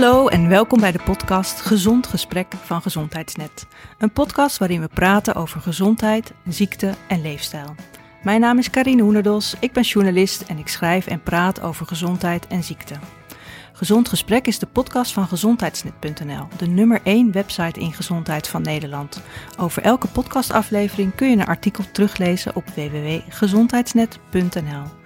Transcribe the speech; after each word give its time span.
Hallo 0.00 0.28
en 0.28 0.48
welkom 0.48 0.80
bij 0.80 0.92
de 0.92 1.00
podcast 1.04 1.60
Gezond 1.60 2.06
Gesprek 2.06 2.54
van 2.62 2.82
Gezondheidsnet. 2.82 3.66
Een 3.98 4.12
podcast 4.12 4.58
waarin 4.58 4.80
we 4.80 4.88
praten 4.88 5.34
over 5.34 5.60
gezondheid, 5.60 6.32
ziekte 6.48 6.94
en 7.08 7.22
leefstijl. 7.22 7.74
Mijn 8.22 8.40
naam 8.40 8.58
is 8.58 8.70
Karine 8.70 9.02
Hoenerdos, 9.02 9.54
ik 9.58 9.72
ben 9.72 9.82
journalist 9.82 10.42
en 10.42 10.58
ik 10.58 10.68
schrijf 10.68 11.06
en 11.06 11.22
praat 11.22 11.60
over 11.60 11.86
gezondheid 11.86 12.46
en 12.46 12.64
ziekte. 12.64 12.94
Gezond 13.72 14.08
Gesprek 14.08 14.46
is 14.46 14.58
de 14.58 14.66
podcast 14.66 15.12
van 15.12 15.26
gezondheidsnet.nl, 15.26 16.46
de 16.56 16.66
nummer 16.66 17.00
1 17.02 17.32
website 17.32 17.80
in 17.80 17.92
gezondheid 17.92 18.48
van 18.48 18.62
Nederland. 18.62 19.20
Over 19.58 19.82
elke 19.82 20.06
podcastaflevering 20.06 21.14
kun 21.14 21.30
je 21.30 21.36
een 21.36 21.46
artikel 21.46 21.84
teruglezen 21.92 22.56
op 22.56 22.68
www.gezondheidsnet.nl. 22.68 24.98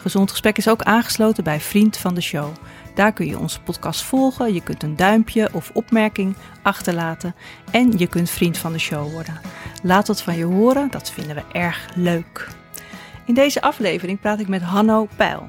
Gezond 0.00 0.30
Gesprek 0.30 0.58
is 0.58 0.68
ook 0.68 0.82
aangesloten 0.82 1.44
bij 1.44 1.60
Vriend 1.60 1.96
van 1.96 2.14
de 2.14 2.20
Show. 2.20 2.52
Daar 2.94 3.12
kun 3.12 3.26
je 3.26 3.38
onze 3.38 3.60
podcast 3.60 4.02
volgen, 4.02 4.54
je 4.54 4.62
kunt 4.62 4.82
een 4.82 4.96
duimpje 4.96 5.48
of 5.52 5.70
opmerking 5.74 6.36
achterlaten 6.62 7.34
en 7.70 7.98
je 7.98 8.06
kunt 8.06 8.30
vriend 8.30 8.58
van 8.58 8.72
de 8.72 8.78
show 8.78 9.12
worden. 9.12 9.40
Laat 9.82 10.08
wat 10.08 10.22
van 10.22 10.36
je 10.36 10.44
horen, 10.44 10.90
dat 10.90 11.10
vinden 11.10 11.36
we 11.36 11.42
erg 11.52 11.88
leuk. 11.94 12.48
In 13.26 13.34
deze 13.34 13.62
aflevering 13.62 14.20
praat 14.20 14.40
ik 14.40 14.48
met 14.48 14.62
Hanno 14.62 15.08
Peil, 15.16 15.46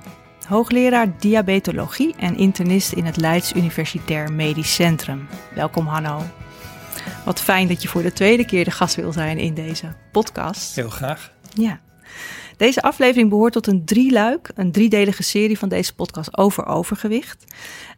hoogleraar 0.47 1.17
diabetologie 1.19 2.15
en 2.17 2.37
internist 2.37 2.91
in 2.91 3.05
het 3.05 3.17
Leids 3.17 3.53
Universitair 3.53 4.33
Medisch 4.33 4.73
Centrum. 4.73 5.27
Welkom 5.55 5.87
Hanno. 5.87 6.21
Wat 7.25 7.41
fijn 7.41 7.67
dat 7.67 7.81
je 7.81 7.87
voor 7.87 8.01
de 8.01 8.13
tweede 8.13 8.45
keer 8.45 8.63
de 8.63 8.71
gast 8.71 8.95
wil 8.95 9.11
zijn 9.11 9.37
in 9.37 9.53
deze 9.53 9.95
podcast. 10.11 10.75
Heel 10.75 10.89
graag. 10.89 11.31
Ja. 11.53 11.79
Deze 12.61 12.81
aflevering 12.81 13.29
behoort 13.29 13.53
tot 13.53 13.67
een 13.67 13.85
drieluik, 13.85 14.51
een 14.55 14.71
driedelige 14.71 15.23
serie 15.23 15.57
van 15.57 15.69
deze 15.69 15.95
podcast 15.95 16.37
over 16.37 16.65
overgewicht. 16.65 17.43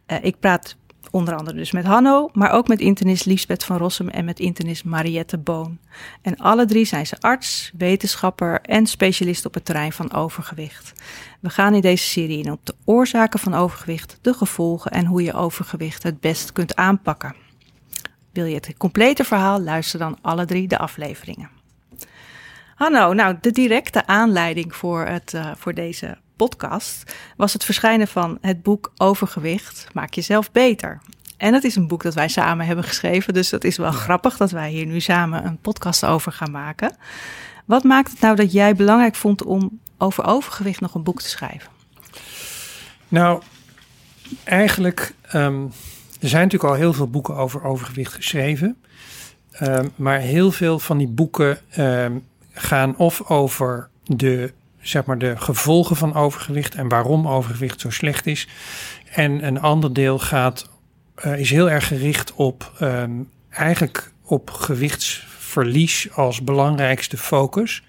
Uh, 0.06 0.18
ik 0.22 0.40
praat 0.40 0.76
onder 1.10 1.36
andere 1.36 1.56
dus 1.56 1.72
met 1.72 1.84
Hanno, 1.84 2.30
maar 2.32 2.50
ook 2.50 2.68
met 2.68 2.80
internist 2.80 3.24
Liesbeth 3.24 3.64
van 3.64 3.76
Rossum 3.76 4.08
en 4.08 4.24
met 4.24 4.40
internist 4.40 4.84
Mariette 4.84 5.38
Boon. 5.38 5.78
En 6.22 6.36
alle 6.36 6.64
drie 6.64 6.84
zijn 6.84 7.06
ze 7.06 7.20
arts, 7.20 7.72
wetenschapper 7.76 8.60
en 8.60 8.86
specialist 8.86 9.44
op 9.44 9.54
het 9.54 9.64
terrein 9.64 9.92
van 9.92 10.12
overgewicht. 10.12 10.92
We 11.40 11.50
gaan 11.50 11.74
in 11.74 11.80
deze 11.80 12.04
serie 12.04 12.44
in 12.44 12.52
op 12.52 12.66
de 12.66 12.74
oorzaken 12.84 13.40
van 13.40 13.54
overgewicht, 13.54 14.18
de 14.22 14.34
gevolgen 14.34 14.90
en 14.90 15.06
hoe 15.06 15.22
je 15.22 15.32
overgewicht 15.32 16.02
het 16.02 16.20
best 16.20 16.52
kunt 16.52 16.76
aanpakken. 16.76 17.34
Wil 18.32 18.44
je 18.44 18.54
het 18.54 18.74
complete 18.76 19.24
verhaal, 19.24 19.60
luister 19.60 19.98
dan 19.98 20.18
alle 20.22 20.44
drie 20.44 20.68
de 20.68 20.78
afleveringen. 20.78 21.53
Hanno, 22.74 23.12
nou, 23.12 23.36
de 23.40 23.50
directe 23.50 24.06
aanleiding 24.06 24.76
voor, 24.76 25.06
het, 25.06 25.32
uh, 25.34 25.50
voor 25.56 25.74
deze 25.74 26.16
podcast 26.36 27.14
was 27.36 27.52
het 27.52 27.64
verschijnen 27.64 28.08
van 28.08 28.38
het 28.40 28.62
boek 28.62 28.92
Overgewicht 28.96 29.86
Maak 29.92 30.14
jezelf 30.14 30.52
beter. 30.52 31.00
En 31.36 31.52
dat 31.52 31.64
is 31.64 31.76
een 31.76 31.88
boek 31.88 32.02
dat 32.02 32.14
wij 32.14 32.28
samen 32.28 32.66
hebben 32.66 32.84
geschreven, 32.84 33.34
dus 33.34 33.50
dat 33.50 33.64
is 33.64 33.76
wel 33.76 33.90
grappig 33.90 34.36
dat 34.36 34.50
wij 34.50 34.70
hier 34.70 34.86
nu 34.86 35.00
samen 35.00 35.46
een 35.46 35.58
podcast 35.58 36.04
over 36.04 36.32
gaan 36.32 36.50
maken. 36.50 36.96
Wat 37.64 37.82
maakt 37.82 38.10
het 38.10 38.20
nou 38.20 38.36
dat 38.36 38.52
jij 38.52 38.74
belangrijk 38.74 39.14
vond 39.14 39.44
om 39.44 39.80
over 39.98 40.24
overgewicht 40.24 40.80
nog 40.80 40.94
een 40.94 41.02
boek 41.02 41.22
te 41.22 41.28
schrijven? 41.28 41.70
Nou, 43.08 43.42
eigenlijk, 44.44 45.14
um, 45.34 45.72
er 46.20 46.28
zijn 46.28 46.42
natuurlijk 46.42 46.72
al 46.72 46.78
heel 46.78 46.92
veel 46.92 47.10
boeken 47.10 47.36
over 47.36 47.64
overgewicht 47.64 48.12
geschreven. 48.12 48.76
Um, 49.62 49.92
maar 49.96 50.18
heel 50.18 50.52
veel 50.52 50.78
van 50.78 50.98
die 50.98 51.08
boeken 51.08 51.58
um, 51.78 52.24
gaan 52.54 52.96
of 52.96 53.30
over 53.30 53.88
de, 54.04 54.52
zeg 54.80 55.04
maar, 55.04 55.18
de 55.18 55.36
gevolgen 55.36 55.96
van 55.96 56.14
overgewicht 56.14 56.74
en 56.74 56.88
waarom 56.88 57.28
overgewicht 57.28 57.80
zo 57.80 57.90
slecht 57.90 58.26
is. 58.26 58.48
En 59.10 59.46
een 59.46 59.60
ander 59.60 59.92
deel 59.92 60.18
gaat, 60.18 60.68
uh, 61.24 61.38
is 61.38 61.50
heel 61.50 61.70
erg 61.70 61.86
gericht 61.86 62.32
op 62.34 62.72
um, 62.80 63.30
eigenlijk 63.50 64.12
op 64.22 64.50
gewichtsverlies 64.50 66.08
als 66.12 66.42
belangrijkste 66.42 67.16
focus. 67.16 67.82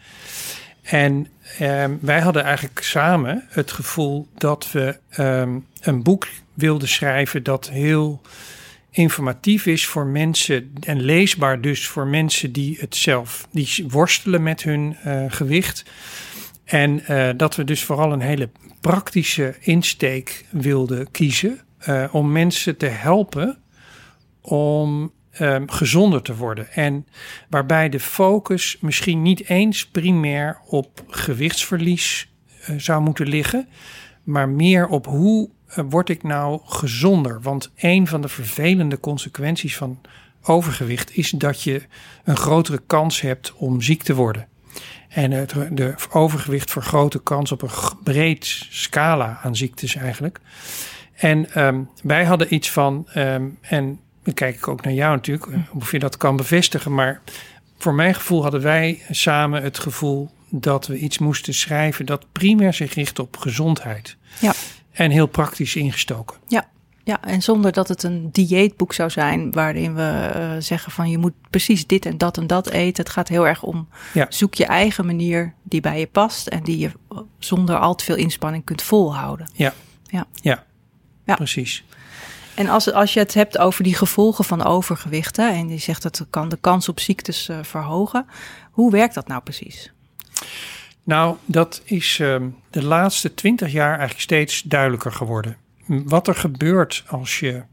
En 0.81 1.27
um, 1.61 1.97
wij 2.01 2.19
hadden 2.19 2.43
eigenlijk 2.43 2.79
samen 2.83 3.45
het 3.49 3.71
gevoel 3.71 4.27
dat 4.37 4.71
we 4.71 4.97
um, 5.19 5.65
een 5.81 6.03
boek 6.03 6.27
wilden 6.53 6.87
schrijven 6.87 7.43
dat 7.43 7.69
heel 7.69 8.21
informatief 8.95 9.66
is 9.66 9.85
voor 9.85 10.06
mensen 10.06 10.72
en 10.79 11.01
leesbaar 11.01 11.61
dus 11.61 11.88
voor 11.88 12.07
mensen 12.07 12.51
die 12.51 12.78
het 12.79 12.95
zelf, 12.95 13.47
die 13.51 13.85
worstelen 13.88 14.44
met 14.44 14.63
hun 14.63 14.97
uh, 15.06 15.25
gewicht. 15.28 15.85
En 16.63 17.03
uh, 17.09 17.29
dat 17.38 17.55
we 17.55 17.63
dus 17.63 17.84
vooral 17.84 18.11
een 18.11 18.22
hele 18.22 18.50
praktische 18.81 19.55
insteek 19.59 20.45
wilden 20.51 21.11
kiezen 21.11 21.59
uh, 21.88 22.05
om 22.11 22.31
mensen 22.31 22.78
te 22.78 22.85
helpen 22.85 23.57
om 24.41 25.11
um, 25.39 25.69
gezonder 25.69 26.22
te 26.22 26.35
worden. 26.35 26.72
En 26.72 27.07
waarbij 27.50 27.89
de 27.89 28.00
focus 28.00 28.78
misschien 28.81 29.22
niet 29.22 29.50
eens 29.50 29.88
primair 29.88 30.59
op 30.66 31.03
gewichtsverlies 31.07 32.34
zou 32.78 33.01
moeten 33.01 33.28
liggen, 33.28 33.67
maar 34.23 34.50
meer 34.50 34.88
op 34.88 35.05
hoe 35.05 35.50
word 35.89 36.09
ik 36.09 36.23
nou 36.23 36.59
gezonder? 36.65 37.41
Want 37.41 37.71
een 37.75 38.07
van 38.07 38.21
de 38.21 38.27
vervelende 38.27 38.99
consequenties 38.99 39.77
van 39.77 40.01
overgewicht 40.43 41.17
is 41.17 41.29
dat 41.29 41.61
je 41.61 41.81
een 42.23 42.37
grotere 42.37 42.81
kans 42.87 43.21
hebt 43.21 43.53
om 43.55 43.81
ziek 43.81 44.03
te 44.03 44.15
worden. 44.15 44.47
En 45.09 45.31
het 45.31 45.53
de 45.71 45.95
overgewicht 46.11 46.71
vergroot 46.71 47.11
de 47.11 47.23
kans 47.23 47.51
op 47.51 47.61
een 47.61 47.69
breed 48.03 48.45
scala 48.69 49.39
aan 49.43 49.55
ziektes 49.55 49.95
eigenlijk. 49.95 50.39
En 51.15 51.65
um, 51.65 51.89
wij 52.03 52.25
hadden 52.25 52.53
iets 52.53 52.71
van, 52.71 53.07
um, 53.15 53.57
en 53.61 53.99
dan 54.23 54.33
kijk 54.33 54.55
ik 54.55 54.67
ook 54.67 54.83
naar 54.83 54.93
jou 54.93 55.15
natuurlijk, 55.15 55.47
eh, 55.47 55.59
of 55.73 55.91
je 55.91 55.99
dat 55.99 56.17
kan 56.17 56.35
bevestigen. 56.35 56.93
Maar 56.93 57.21
voor 57.77 57.93
mijn 57.93 58.15
gevoel 58.15 58.41
hadden 58.41 58.61
wij 58.61 59.01
samen 59.09 59.63
het 59.63 59.79
gevoel 59.79 60.29
dat 60.49 60.87
we 60.87 60.97
iets 60.97 61.17
moesten 61.17 61.53
schrijven 61.53 62.05
dat 62.05 62.25
primair 62.31 62.73
zich 62.73 62.93
richt 62.93 63.19
op 63.19 63.37
gezondheid. 63.37 64.17
Ja. 64.39 64.53
En 64.95 65.11
heel 65.11 65.28
praktisch 65.28 65.75
ingestoken. 65.75 66.38
Ja. 66.47 66.73
Ja, 67.03 67.22
en 67.22 67.41
zonder 67.41 67.72
dat 67.72 67.88
het 67.88 68.03
een 68.03 68.29
dieetboek 68.31 68.94
zou 68.94 69.09
zijn 69.09 69.51
waarin 69.51 69.95
we 69.95 70.31
uh, 70.35 70.51
zeggen 70.59 70.91
van 70.91 71.09
je 71.09 71.17
moet 71.17 71.33
precies 71.50 71.88
dit 71.88 72.06
en 72.06 72.17
dat 72.17 72.38
en 72.38 72.47
dat 72.47 72.69
eten. 72.69 73.03
Het 73.03 73.13
gaat 73.13 73.28
heel 73.28 73.47
erg 73.47 73.63
om 73.63 73.88
ja. 74.13 74.25
zoek 74.29 74.53
je 74.53 74.66
eigen 74.66 75.05
manier 75.05 75.53
die 75.63 75.81
bij 75.81 76.00
je 76.00 76.07
past 76.07 76.47
en 76.47 76.63
die 76.63 76.78
je 76.78 76.91
zonder 77.39 77.78
al 77.78 77.95
te 77.95 78.03
veel 78.03 78.16
inspanning 78.16 78.63
kunt 78.63 78.81
volhouden. 78.81 79.50
Ja, 79.53 79.73
ja. 80.03 80.25
ja. 80.34 80.63
ja. 81.25 81.35
precies. 81.35 81.84
En 82.55 82.69
als, 82.69 82.94
als 82.94 83.13
je 83.13 83.19
het 83.19 83.34
hebt 83.34 83.57
over 83.57 83.84
die 83.84 83.95
gevolgen 83.95 84.45
van 84.45 84.63
overgewicht 84.63 85.38
hè, 85.38 85.50
en 85.50 85.69
je 85.69 85.78
zegt 85.78 86.01
dat 86.01 86.17
het 86.17 86.28
kan 86.29 86.50
de 86.50 86.57
kans 86.61 86.89
op 86.89 87.00
ziektes 87.00 87.50
uh, 87.50 87.57
verhogen, 87.61 88.25
hoe 88.72 88.91
werkt 88.91 89.13
dat 89.13 89.28
nou 89.28 89.41
precies? 89.41 89.91
Nou, 91.05 91.38
dat 91.45 91.81
is 91.83 92.19
uh, 92.19 92.35
de 92.69 92.83
laatste 92.83 93.33
twintig 93.33 93.71
jaar 93.71 93.89
eigenlijk 93.89 94.19
steeds 94.19 94.61
duidelijker 94.61 95.11
geworden. 95.11 95.57
Wat 95.88 96.27
er 96.27 96.35
gebeurt 96.35 97.03
als 97.07 97.39
je 97.39 97.63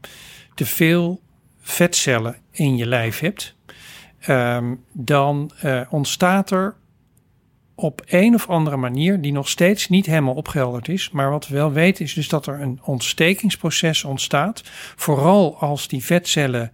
te 0.55 0.65
veel 0.65 1.21
vetcellen 1.61 2.37
in 2.51 2.77
je 2.77 2.85
lijf 2.85 3.19
hebt, 3.19 3.55
um, 4.27 4.83
dan 4.91 5.51
uh, 5.63 5.81
ontstaat 5.89 6.51
er 6.51 6.75
op 7.75 8.01
een 8.05 8.33
of 8.33 8.49
andere 8.49 8.77
manier, 8.77 9.21
die 9.21 9.31
nog 9.31 9.49
steeds 9.49 9.89
niet 9.89 10.05
helemaal 10.05 10.33
opgehelderd 10.33 10.87
is, 10.87 11.09
maar 11.11 11.29
wat 11.29 11.47
we 11.47 11.55
wel 11.55 11.71
weten 11.71 12.05
is 12.05 12.13
dus 12.13 12.27
dat 12.29 12.47
er 12.47 12.61
een 12.61 12.79
ontstekingsproces 12.83 14.03
ontstaat. 14.03 14.61
Vooral 14.95 15.57
als 15.59 15.87
die 15.87 16.03
vetcellen 16.03 16.71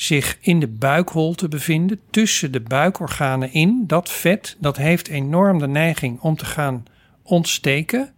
zich 0.00 0.38
in 0.40 0.60
de 0.60 0.68
buikholte 0.68 1.48
bevinden, 1.48 2.00
tussen 2.10 2.52
de 2.52 2.60
buikorganen 2.60 3.52
in. 3.52 3.84
Dat 3.86 4.10
vet, 4.10 4.56
dat 4.58 4.76
heeft 4.76 5.08
enorm 5.08 5.58
de 5.58 5.68
neiging 5.68 6.20
om 6.20 6.36
te 6.36 6.44
gaan 6.44 6.84
ontsteken. 7.22 8.12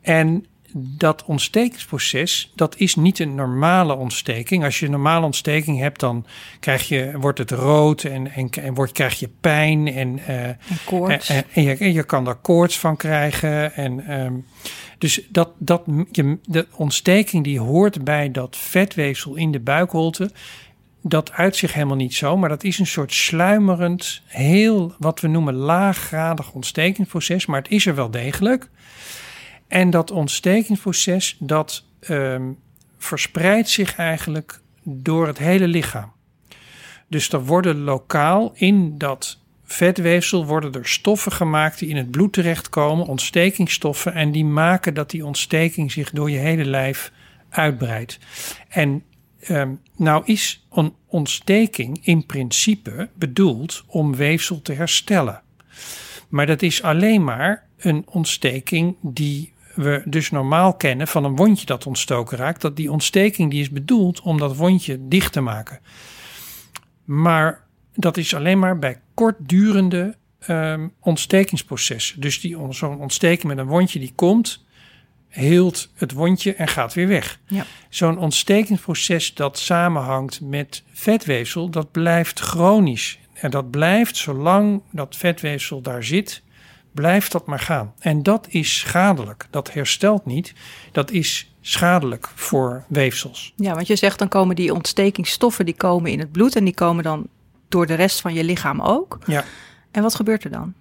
En 0.00 0.46
dat 0.74 1.24
ontstekingsproces, 1.24 2.52
dat 2.54 2.76
is 2.76 2.94
niet 2.94 3.18
een 3.18 3.34
normale 3.34 3.94
ontsteking. 3.94 4.64
Als 4.64 4.78
je 4.78 4.84
een 4.84 4.90
normale 4.90 5.24
ontsteking 5.24 5.78
hebt, 5.78 6.00
dan 6.00 6.26
krijg 6.60 6.88
je, 6.88 7.12
wordt 7.20 7.38
het 7.38 7.50
rood 7.50 8.04
en, 8.04 8.32
en, 8.32 8.50
en 8.50 8.74
wordt, 8.74 8.92
krijg 8.92 9.18
je 9.18 9.30
pijn. 9.40 9.86
En, 9.86 10.18
uh, 10.28 10.46
en 10.46 10.58
koorts. 10.84 11.28
En, 11.28 11.44
en, 11.52 11.62
je, 11.62 11.76
en 11.76 11.92
je 11.92 12.04
kan 12.04 12.24
daar 12.24 12.36
koorts 12.36 12.78
van 12.78 12.96
krijgen. 12.96 13.74
En, 13.74 14.20
um, 14.20 14.46
dus 14.98 15.20
dat, 15.28 15.50
dat, 15.58 15.82
je, 16.10 16.38
de 16.44 16.66
ontsteking 16.76 17.44
die 17.44 17.60
hoort 17.60 18.04
bij 18.04 18.30
dat 18.30 18.56
vetweefsel 18.56 19.36
in 19.36 19.52
de 19.52 19.60
buikholte 19.60 20.30
dat 21.02 21.32
uit 21.32 21.56
zich 21.56 21.72
helemaal 21.72 21.96
niet 21.96 22.14
zo, 22.14 22.36
maar 22.36 22.48
dat 22.48 22.64
is 22.64 22.78
een 22.78 22.86
soort 22.86 23.12
sluimerend, 23.12 24.22
heel 24.26 24.94
wat 24.98 25.20
we 25.20 25.28
noemen 25.28 25.54
laaggradig 25.54 26.52
ontstekingsproces, 26.52 27.46
maar 27.46 27.62
het 27.62 27.70
is 27.70 27.86
er 27.86 27.94
wel 27.94 28.10
degelijk. 28.10 28.70
En 29.68 29.90
dat 29.90 30.10
ontstekingsproces, 30.10 31.36
dat 31.40 31.84
um, 32.08 32.58
verspreidt 32.98 33.68
zich 33.68 33.96
eigenlijk 33.96 34.60
door 34.82 35.26
het 35.26 35.38
hele 35.38 35.68
lichaam. 35.68 36.12
Dus 37.08 37.32
er 37.32 37.44
worden 37.44 37.80
lokaal 37.80 38.52
in 38.54 38.98
dat 38.98 39.38
vetweefsel 39.64 40.46
worden 40.46 40.72
er 40.72 40.86
stoffen 40.86 41.32
gemaakt 41.32 41.78
die 41.78 41.88
in 41.88 41.96
het 41.96 42.10
bloed 42.10 42.32
terechtkomen, 42.32 43.06
ontstekingsstoffen, 43.06 44.14
en 44.14 44.32
die 44.32 44.44
maken 44.44 44.94
dat 44.94 45.10
die 45.10 45.26
ontsteking 45.26 45.92
zich 45.92 46.10
door 46.10 46.30
je 46.30 46.38
hele 46.38 46.64
lijf 46.64 47.12
uitbreidt. 47.48 48.18
En 48.68 49.02
ehm, 49.40 49.74
nou 49.96 50.22
is 50.24 50.66
een 50.70 50.94
ontsteking 51.06 51.98
in 52.02 52.26
principe 52.26 53.08
bedoeld 53.14 53.84
om 53.86 54.16
weefsel 54.16 54.62
te 54.62 54.72
herstellen. 54.72 55.42
Maar 56.28 56.46
dat 56.46 56.62
is 56.62 56.82
alleen 56.82 57.24
maar 57.24 57.66
een 57.76 58.04
ontsteking 58.06 58.96
die 59.00 59.52
we 59.74 60.02
dus 60.04 60.30
normaal 60.30 60.74
kennen 60.74 61.08
van 61.08 61.24
een 61.24 61.36
wondje 61.36 61.66
dat 61.66 61.86
ontstoken 61.86 62.38
raakt. 62.38 62.60
Dat 62.60 62.76
die 62.76 62.92
ontsteking 62.92 63.50
die 63.50 63.60
is 63.60 63.70
bedoeld 63.70 64.20
om 64.20 64.38
dat 64.38 64.56
wondje 64.56 65.08
dicht 65.08 65.32
te 65.32 65.40
maken. 65.40 65.80
Maar 67.04 67.66
dat 67.94 68.16
is 68.16 68.34
alleen 68.34 68.58
maar 68.58 68.78
bij 68.78 69.00
kortdurende 69.14 70.16
um, 70.48 70.92
ontstekingsprocessen. 71.00 72.20
Dus 72.20 72.40
zo'n 72.70 73.00
ontsteking 73.00 73.44
met 73.44 73.58
een 73.58 73.66
wondje 73.66 73.98
die 73.98 74.12
komt, 74.14 74.64
heelt 75.38 75.88
het 75.94 76.12
wondje 76.12 76.54
en 76.54 76.68
gaat 76.68 76.94
weer 76.94 77.08
weg. 77.08 77.40
Ja. 77.46 77.64
Zo'n 77.88 78.18
ontstekingsproces 78.18 79.34
dat 79.34 79.58
samenhangt 79.58 80.40
met 80.40 80.82
vetweefsel, 80.92 81.68
dat 81.68 81.90
blijft 81.90 82.40
chronisch. 82.40 83.18
En 83.32 83.50
dat 83.50 83.70
blijft 83.70 84.16
zolang 84.16 84.82
dat 84.90 85.16
vetweefsel 85.16 85.80
daar 85.80 86.04
zit, 86.04 86.42
blijft 86.92 87.32
dat 87.32 87.46
maar 87.46 87.60
gaan. 87.60 87.94
En 87.98 88.22
dat 88.22 88.46
is 88.50 88.78
schadelijk. 88.78 89.46
Dat 89.50 89.72
herstelt 89.72 90.26
niet. 90.26 90.54
Dat 90.92 91.10
is 91.10 91.52
schadelijk 91.60 92.28
voor 92.34 92.84
weefsels. 92.88 93.52
Ja, 93.56 93.74
want 93.74 93.86
je 93.86 93.96
zegt 93.96 94.18
dan 94.18 94.28
komen 94.28 94.56
die 94.56 94.74
ontstekingsstoffen 94.74 95.64
die 95.64 95.76
komen 95.76 96.10
in 96.10 96.18
het 96.18 96.32
bloed 96.32 96.56
en 96.56 96.64
die 96.64 96.74
komen 96.74 97.04
dan 97.04 97.26
door 97.68 97.86
de 97.86 97.94
rest 97.94 98.20
van 98.20 98.34
je 98.34 98.44
lichaam 98.44 98.80
ook. 98.80 99.18
Ja. 99.26 99.44
En 99.90 100.02
wat 100.02 100.14
gebeurt 100.14 100.44
er 100.44 100.50
dan? 100.50 100.74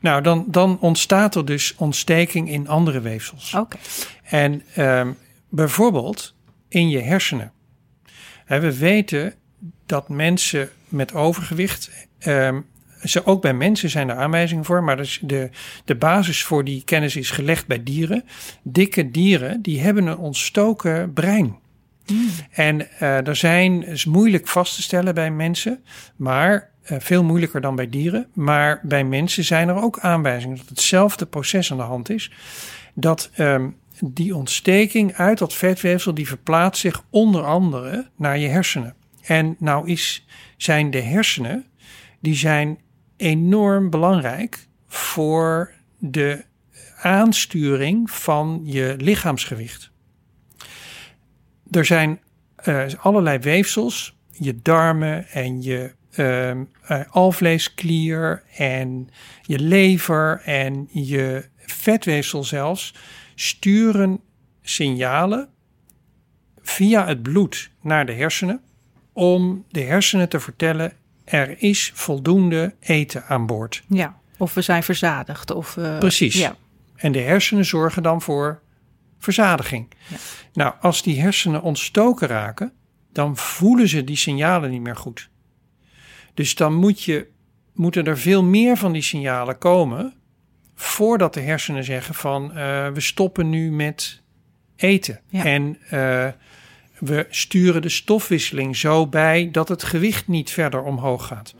Nou, 0.00 0.22
dan, 0.22 0.44
dan 0.48 0.78
ontstaat 0.80 1.34
er 1.34 1.44
dus 1.44 1.74
ontsteking 1.76 2.48
in 2.50 2.68
andere 2.68 3.00
weefsels. 3.00 3.54
Oké. 3.54 3.76
En 4.22 4.62
um, 4.76 5.16
bijvoorbeeld 5.48 6.34
in 6.68 6.88
je 6.88 7.00
hersenen. 7.00 7.52
We 8.46 8.78
weten 8.78 9.34
dat 9.86 10.08
mensen 10.08 10.70
met 10.88 11.14
overgewicht. 11.14 11.90
Um, 12.26 12.66
ze, 13.02 13.26
ook 13.26 13.42
bij 13.42 13.54
mensen 13.54 13.90
zijn 13.90 14.08
er 14.08 14.16
aanwijzingen 14.16 14.64
voor, 14.64 14.84
maar 14.84 14.96
dus 14.96 15.18
de, 15.22 15.50
de 15.84 15.96
basis 15.96 16.42
voor 16.42 16.64
die 16.64 16.84
kennis 16.84 17.16
is 17.16 17.30
gelegd 17.30 17.66
bij 17.66 17.82
dieren. 17.82 18.24
Dikke 18.62 19.10
dieren 19.10 19.62
die 19.62 19.80
hebben 19.80 20.06
een 20.06 20.16
ontstoken 20.16 21.12
brein. 21.12 21.56
Mm. 22.06 22.28
En 22.50 22.80
uh, 22.80 23.26
er 23.26 23.36
zijn, 23.36 23.86
is 23.86 24.04
moeilijk 24.04 24.48
vast 24.48 24.74
te 24.74 24.82
stellen 24.82 25.14
bij 25.14 25.30
mensen, 25.30 25.84
maar 26.16 26.71
uh, 26.90 27.00
veel 27.00 27.24
moeilijker 27.24 27.60
dan 27.60 27.76
bij 27.76 27.88
dieren. 27.88 28.26
Maar 28.32 28.80
bij 28.82 29.04
mensen 29.04 29.44
zijn 29.44 29.68
er 29.68 29.82
ook 29.82 29.98
aanwijzingen 29.98 30.56
dat 30.56 30.68
hetzelfde 30.68 31.26
proces 31.26 31.70
aan 31.70 31.76
de 31.76 31.82
hand 31.82 32.10
is. 32.10 32.32
Dat 32.94 33.30
um, 33.38 33.76
die 34.04 34.36
ontsteking 34.36 35.14
uit 35.14 35.38
dat 35.38 35.54
vetweefsel, 35.54 36.14
die 36.14 36.26
verplaatst 36.26 36.80
zich 36.80 37.04
onder 37.10 37.44
andere 37.44 38.08
naar 38.16 38.38
je 38.38 38.48
hersenen. 38.48 38.94
En 39.22 39.56
nou 39.58 39.88
is, 39.88 40.26
zijn 40.56 40.90
de 40.90 41.00
hersenen, 41.00 41.66
die 42.20 42.34
zijn 42.34 42.78
enorm 43.16 43.90
belangrijk 43.90 44.66
voor 44.86 45.72
de 45.98 46.44
aansturing 47.00 48.10
van 48.10 48.60
je 48.64 48.94
lichaamsgewicht. 48.98 49.90
Er 51.70 51.84
zijn 51.84 52.20
uh, 52.64 52.84
allerlei 52.98 53.38
weefsels, 53.38 54.16
je 54.30 54.62
darmen 54.62 55.28
en 55.28 55.62
je 55.62 55.94
uh, 56.16 56.50
uh, 56.50 56.64
alvleesklier 57.10 58.42
en 58.56 59.10
je 59.42 59.58
lever 59.58 60.40
en 60.44 60.88
je 60.90 61.48
vetweefsel 61.56 62.44
zelfs 62.44 62.94
sturen 63.34 64.20
signalen 64.62 65.48
via 66.62 67.06
het 67.06 67.22
bloed 67.22 67.70
naar 67.80 68.06
de 68.06 68.12
hersenen 68.12 68.60
om 69.12 69.64
de 69.68 69.80
hersenen 69.80 70.28
te 70.28 70.40
vertellen 70.40 70.92
er 71.24 71.62
is 71.62 71.90
voldoende 71.94 72.74
eten 72.80 73.24
aan 73.26 73.46
boord. 73.46 73.82
Ja, 73.88 74.16
of 74.36 74.54
we 74.54 74.62
zijn 74.62 74.82
verzadigd. 74.82 75.50
Of, 75.50 75.76
uh, 75.76 75.98
Precies. 75.98 76.34
Ja. 76.34 76.56
En 76.96 77.12
de 77.12 77.20
hersenen 77.20 77.64
zorgen 77.64 78.02
dan 78.02 78.22
voor 78.22 78.62
verzadiging. 79.18 79.88
Ja. 80.08 80.16
Nou, 80.52 80.74
als 80.80 81.02
die 81.02 81.20
hersenen 81.20 81.62
ontstoken 81.62 82.28
raken, 82.28 82.72
dan 83.12 83.36
voelen 83.36 83.88
ze 83.88 84.04
die 84.04 84.16
signalen 84.16 84.70
niet 84.70 84.80
meer 84.80 84.96
goed. 84.96 85.30
Dus 86.34 86.54
dan 86.54 86.74
moet 86.74 87.02
je, 87.02 87.26
moeten 87.74 88.04
er 88.04 88.18
veel 88.18 88.42
meer 88.42 88.76
van 88.76 88.92
die 88.92 89.02
signalen 89.02 89.58
komen 89.58 90.14
voordat 90.74 91.34
de 91.34 91.40
hersenen 91.40 91.84
zeggen 91.84 92.14
van 92.14 92.44
uh, 92.44 92.88
we 92.88 93.00
stoppen 93.00 93.50
nu 93.50 93.72
met 93.72 94.22
eten. 94.76 95.20
Ja. 95.28 95.44
En 95.44 95.78
uh, 95.84 96.28
we 96.98 97.26
sturen 97.30 97.82
de 97.82 97.88
stofwisseling 97.88 98.76
zo 98.76 99.06
bij 99.06 99.48
dat 99.52 99.68
het 99.68 99.82
gewicht 99.82 100.28
niet 100.28 100.50
verder 100.50 100.82
omhoog 100.82 101.26
gaat. 101.26 101.54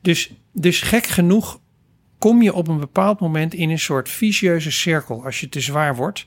Dus, 0.00 0.32
dus 0.52 0.80
gek 0.80 1.06
genoeg 1.06 1.60
kom 2.18 2.42
je 2.42 2.54
op 2.54 2.68
een 2.68 2.80
bepaald 2.80 3.20
moment 3.20 3.54
in 3.54 3.70
een 3.70 3.78
soort 3.78 4.08
vicieuze 4.08 4.70
cirkel 4.70 5.24
als 5.24 5.40
je 5.40 5.48
te 5.48 5.60
zwaar 5.60 5.96
wordt. 5.96 6.26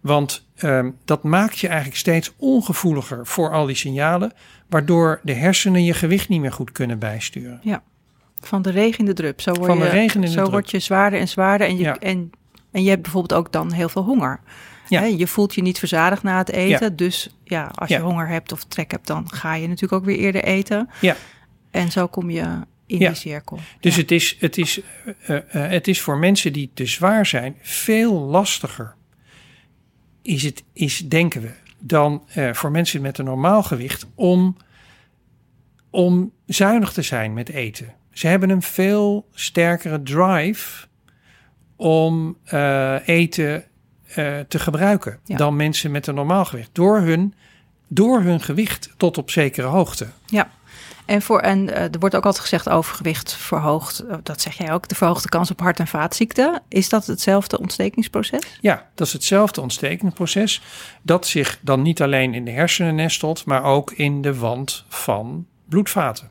Want 0.00 0.43
um, 0.62 0.96
dat 1.04 1.22
maakt 1.22 1.58
je 1.58 1.66
eigenlijk 1.68 1.96
steeds 1.98 2.32
ongevoeliger 2.36 3.26
voor 3.26 3.50
al 3.50 3.66
die 3.66 3.76
signalen, 3.76 4.32
waardoor 4.68 5.20
de 5.22 5.32
hersenen 5.32 5.84
je 5.84 5.94
gewicht 5.94 6.28
niet 6.28 6.40
meer 6.40 6.52
goed 6.52 6.72
kunnen 6.72 6.98
bijsturen. 6.98 7.60
Ja, 7.62 7.82
van 8.40 8.62
de 8.62 8.70
regen 8.70 8.98
in 8.98 9.04
de 9.04 9.12
drup. 9.12 9.40
Zo 9.40 9.52
word, 9.52 9.66
Van 9.66 9.78
de 9.78 9.84
je, 9.84 9.90
regen 9.90 10.14
in 10.14 10.26
de 10.26 10.32
zo 10.32 10.40
drup. 10.40 10.50
word 10.50 10.70
je 10.70 10.78
zwaarder 10.78 11.20
en 11.20 11.28
zwaarder 11.28 11.66
en 11.66 11.76
je, 11.76 11.82
Ja. 11.82 11.98
en, 11.98 12.30
en 12.70 12.82
je 12.82 12.88
hebt 12.88 13.02
bijvoorbeeld 13.02 13.40
ook 13.40 13.52
dan 13.52 13.72
heel 13.72 13.88
veel 13.88 14.02
honger. 14.02 14.40
Ja. 14.88 15.02
Je 15.02 15.26
voelt 15.26 15.54
je 15.54 15.62
niet 15.62 15.78
verzadigd 15.78 16.22
na 16.22 16.38
het 16.38 16.50
eten. 16.50 16.88
Ja. 16.88 16.94
Dus 16.96 17.36
ja, 17.44 17.70
als 17.74 17.88
je 17.88 17.98
honger 17.98 18.28
hebt 18.28 18.52
of 18.52 18.64
trek 18.64 18.90
hebt, 18.90 19.06
dan 19.06 19.30
ga 19.32 19.54
je 19.54 19.66
natuurlijk 19.66 19.92
ook 19.92 20.04
weer 20.04 20.18
eerder 20.18 20.44
eten. 20.44 20.90
Ja. 21.00 21.16
En 21.70 21.90
zo 21.92 22.06
kom 22.06 22.30
je 22.30 22.42
in 22.86 22.98
die 22.98 23.14
cirkel. 23.14 23.58
Dus 23.80 23.96
het, 23.96 24.10
is, 24.10 24.36
het, 24.40 24.58
is, 24.58 24.80
uh, 24.80 25.28
uh, 25.28 25.40
het 25.50 25.88
is 25.88 26.00
voor 26.00 26.18
mensen 26.18 26.52
die 26.52 26.70
te 26.74 26.86
zwaar 26.86 27.26
zijn 27.26 27.56
veel 27.60 28.12
lastiger, 28.20 28.94
is 30.24 30.42
het, 30.42 30.64
is, 30.72 30.98
denken 31.08 31.40
we, 31.42 31.50
dan 31.78 32.24
uh, 32.36 32.52
voor 32.52 32.70
mensen 32.70 33.00
met 33.00 33.18
een 33.18 33.24
normaal 33.24 33.62
gewicht 33.62 34.06
om, 34.14 34.56
om 35.90 36.32
zuinig 36.46 36.92
te 36.92 37.02
zijn 37.02 37.32
met 37.32 37.48
eten. 37.48 37.94
Ze 38.12 38.26
hebben 38.26 38.50
een 38.50 38.62
veel 38.62 39.28
sterkere 39.32 40.02
drive 40.02 40.86
om 41.76 42.36
uh, 42.52 43.08
eten 43.08 43.64
uh, 44.18 44.40
te 44.40 44.58
gebruiken 44.58 45.18
Ja. 45.24 45.36
dan 45.36 45.56
mensen 45.56 45.90
met 45.90 46.06
een 46.06 46.14
normaal 46.14 46.44
gewicht. 46.44 46.70
Door 46.72 47.00
hun, 47.00 47.34
door 47.88 48.20
hun 48.22 48.40
gewicht 48.40 48.94
tot 48.96 49.18
op 49.18 49.30
zekere 49.30 49.66
hoogte. 49.66 50.06
Ja. 50.26 50.50
En, 51.06 51.22
voor, 51.22 51.40
en 51.40 51.68
uh, 51.68 51.76
er 51.76 51.98
wordt 51.98 52.16
ook 52.16 52.24
altijd 52.24 52.42
gezegd 52.42 52.68
overgewicht 52.68 53.32
verhoogt, 53.34 54.04
uh, 54.04 54.14
dat 54.22 54.40
zeg 54.40 54.56
jij 54.56 54.72
ook, 54.72 54.88
de 54.88 54.94
verhoogde 54.94 55.28
kans 55.28 55.50
op 55.50 55.60
hart- 55.60 55.78
en 55.78 55.86
vaatziekten. 55.86 56.62
Is 56.68 56.88
dat 56.88 57.06
hetzelfde 57.06 57.58
ontstekingsproces? 57.58 58.58
Ja, 58.60 58.90
dat 58.94 59.06
is 59.06 59.12
hetzelfde 59.12 59.60
ontstekingsproces. 59.60 60.62
Dat 61.02 61.26
zich 61.26 61.58
dan 61.60 61.82
niet 61.82 62.02
alleen 62.02 62.34
in 62.34 62.44
de 62.44 62.50
hersenen 62.50 62.94
nestelt, 62.94 63.44
maar 63.44 63.62
ook 63.62 63.90
in 63.92 64.22
de 64.22 64.34
wand 64.34 64.84
van 64.88 65.46
bloedvaten. 65.68 66.30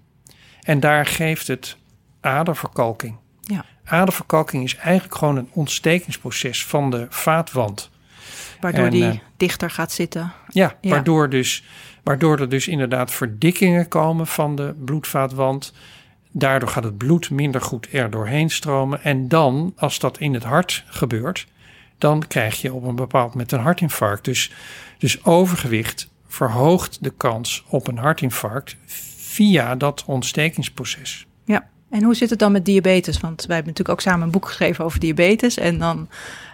En 0.61 0.79
daar 0.79 1.05
geeft 1.05 1.47
het 1.47 1.77
aderverkalking. 2.21 3.15
Ja. 3.41 3.65
Aderverkalking 3.85 4.63
is 4.63 4.75
eigenlijk 4.75 5.17
gewoon 5.17 5.37
een 5.37 5.49
ontstekingsproces 5.53 6.65
van 6.65 6.89
de 6.89 7.05
vaatwand. 7.09 7.91
Waardoor 8.59 8.85
En, 8.85 8.91
die 8.91 9.07
eh, 9.07 9.19
dichter 9.37 9.69
gaat 9.69 9.91
zitten. 9.91 10.33
Ja, 10.49 10.75
Ja. 10.81 10.89
Waardoor, 10.89 11.29
dus, 11.29 11.63
waardoor 12.03 12.39
er 12.39 12.49
dus 12.49 12.67
inderdaad 12.67 13.11
verdikkingen 13.11 13.87
komen 13.87 14.27
van 14.27 14.55
de 14.55 14.75
bloedvaatwand. 14.85 15.73
Daardoor 16.31 16.69
gaat 16.69 16.83
het 16.83 16.97
bloed 16.97 17.29
minder 17.29 17.61
goed 17.61 17.87
er 17.91 18.09
doorheen 18.09 18.49
stromen. 18.49 19.03
En 19.03 19.27
dan, 19.27 19.73
als 19.77 19.99
dat 19.99 20.17
in 20.17 20.33
het 20.33 20.43
hart 20.43 20.83
gebeurt, 20.87 21.47
dan 21.97 22.27
krijg 22.27 22.61
je 22.61 22.73
op 22.73 22.83
een 22.83 22.95
bepaald 22.95 23.31
moment 23.31 23.51
een 23.51 23.59
hartinfarct. 23.59 24.25
Dus, 24.25 24.51
dus 24.97 25.25
overgewicht 25.25 26.09
verhoogt 26.27 27.03
de 27.03 27.13
kans 27.17 27.63
op 27.67 27.87
een 27.87 27.97
hartinfarct 27.97 28.75
via 29.17 29.75
dat 29.75 30.03
ontstekingsproces. 30.05 31.25
Ja. 31.45 31.71
En 31.89 32.03
hoe 32.03 32.15
zit 32.15 32.29
het 32.29 32.39
dan 32.39 32.51
met 32.51 32.65
diabetes? 32.65 33.19
Want 33.19 33.45
wij 33.45 33.55
hebben 33.55 33.73
natuurlijk 33.73 33.99
ook 33.99 34.01
samen 34.01 34.25
een 34.25 34.31
boek 34.31 34.47
geschreven 34.47 34.85
over 34.85 34.99
diabetes. 34.99 35.57
En 35.57 35.79
dan, 35.79 36.09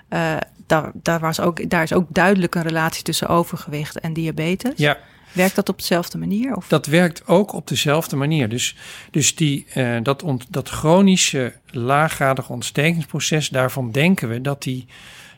uh, 0.09 0.37
daar, 0.69 0.91
daar, 0.93 1.19
was 1.19 1.39
ook, 1.39 1.69
daar 1.69 1.83
is 1.83 1.93
ook 1.93 2.05
duidelijk 2.09 2.55
een 2.55 2.61
relatie 2.61 3.03
tussen 3.03 3.27
overgewicht 3.27 3.99
en 3.99 4.13
diabetes. 4.13 4.73
Ja, 4.75 4.97
Werkt 5.31 5.55
dat 5.55 5.69
op 5.69 5.77
dezelfde 5.77 6.17
manier? 6.17 6.55
Of? 6.55 6.67
dat 6.67 6.85
werkt 6.85 7.27
ook 7.27 7.53
op 7.53 7.67
dezelfde 7.67 8.15
manier. 8.15 8.49
Dus, 8.49 8.75
dus 9.11 9.35
die, 9.35 9.65
uh, 9.75 9.97
dat, 10.03 10.23
ont, 10.23 10.45
dat 10.49 10.69
chronische 10.69 11.53
laaggradige 11.65 12.51
ontstekingsproces, 12.51 13.49
daarvan 13.49 13.91
denken 13.91 14.29
we 14.29 14.41
dat, 14.41 14.63
die, 14.63 14.85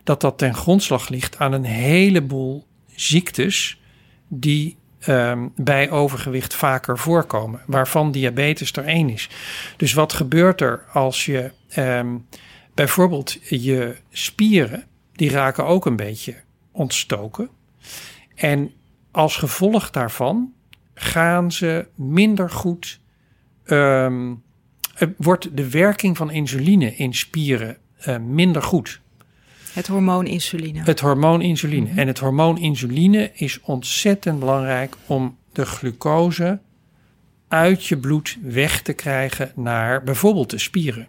dat 0.03 0.21
dat 0.21 0.37
ten 0.37 0.53
grondslag 0.53 1.09
ligt 1.09 1.37
aan 1.37 1.53
een 1.53 1.63
heleboel 1.63 2.65
ziektes 2.95 3.79
die 4.27 4.77
um, 5.07 5.51
bij 5.55 5.89
overgewicht 5.89 6.53
vaker 6.53 6.97
voorkomen, 6.97 7.61
waarvan 7.65 8.11
diabetes 8.11 8.71
er 8.71 8.85
één 8.85 9.09
is. 9.09 9.29
Dus 9.77 9.93
wat 9.93 10.13
gebeurt 10.13 10.61
er 10.61 10.85
als 10.91 11.25
je 11.25 11.51
um, 11.77 12.27
bijvoorbeeld 12.73 13.37
je 13.49 13.95
spieren, 14.11 14.83
die 15.21 15.29
raken 15.29 15.65
ook 15.65 15.85
een 15.85 15.95
beetje 15.95 16.35
ontstoken. 16.71 17.49
En 18.35 18.71
als 19.11 19.35
gevolg 19.35 19.89
daarvan 19.89 20.53
gaan 20.93 21.51
ze 21.51 21.87
minder 21.95 22.49
goed. 22.49 22.99
ehm, 23.65 24.33
eh, 24.95 25.07
wordt 25.17 25.57
de 25.57 25.69
werking 25.69 26.17
van 26.17 26.31
insuline 26.31 26.95
in 26.95 27.13
spieren 27.13 27.77
eh, 27.97 28.17
minder 28.17 28.63
goed. 28.63 29.01
Het 29.73 29.87
hormoon 29.87 30.25
insuline. 30.25 30.83
Het 30.83 30.99
hormoon 30.99 31.41
insuline. 31.41 31.89
Mhm. 31.89 31.99
En 31.99 32.07
het 32.07 32.19
hormoon 32.19 32.57
insuline 32.57 33.31
is 33.33 33.61
ontzettend 33.61 34.39
belangrijk 34.39 34.95
om 35.05 35.37
de 35.51 35.65
glucose 35.65 36.59
uit 37.47 37.85
je 37.85 37.97
bloed 37.97 38.37
weg 38.41 38.81
te 38.81 38.93
krijgen 38.93 39.51
naar 39.55 40.03
bijvoorbeeld 40.03 40.49
de 40.49 40.59
spieren. 40.59 41.07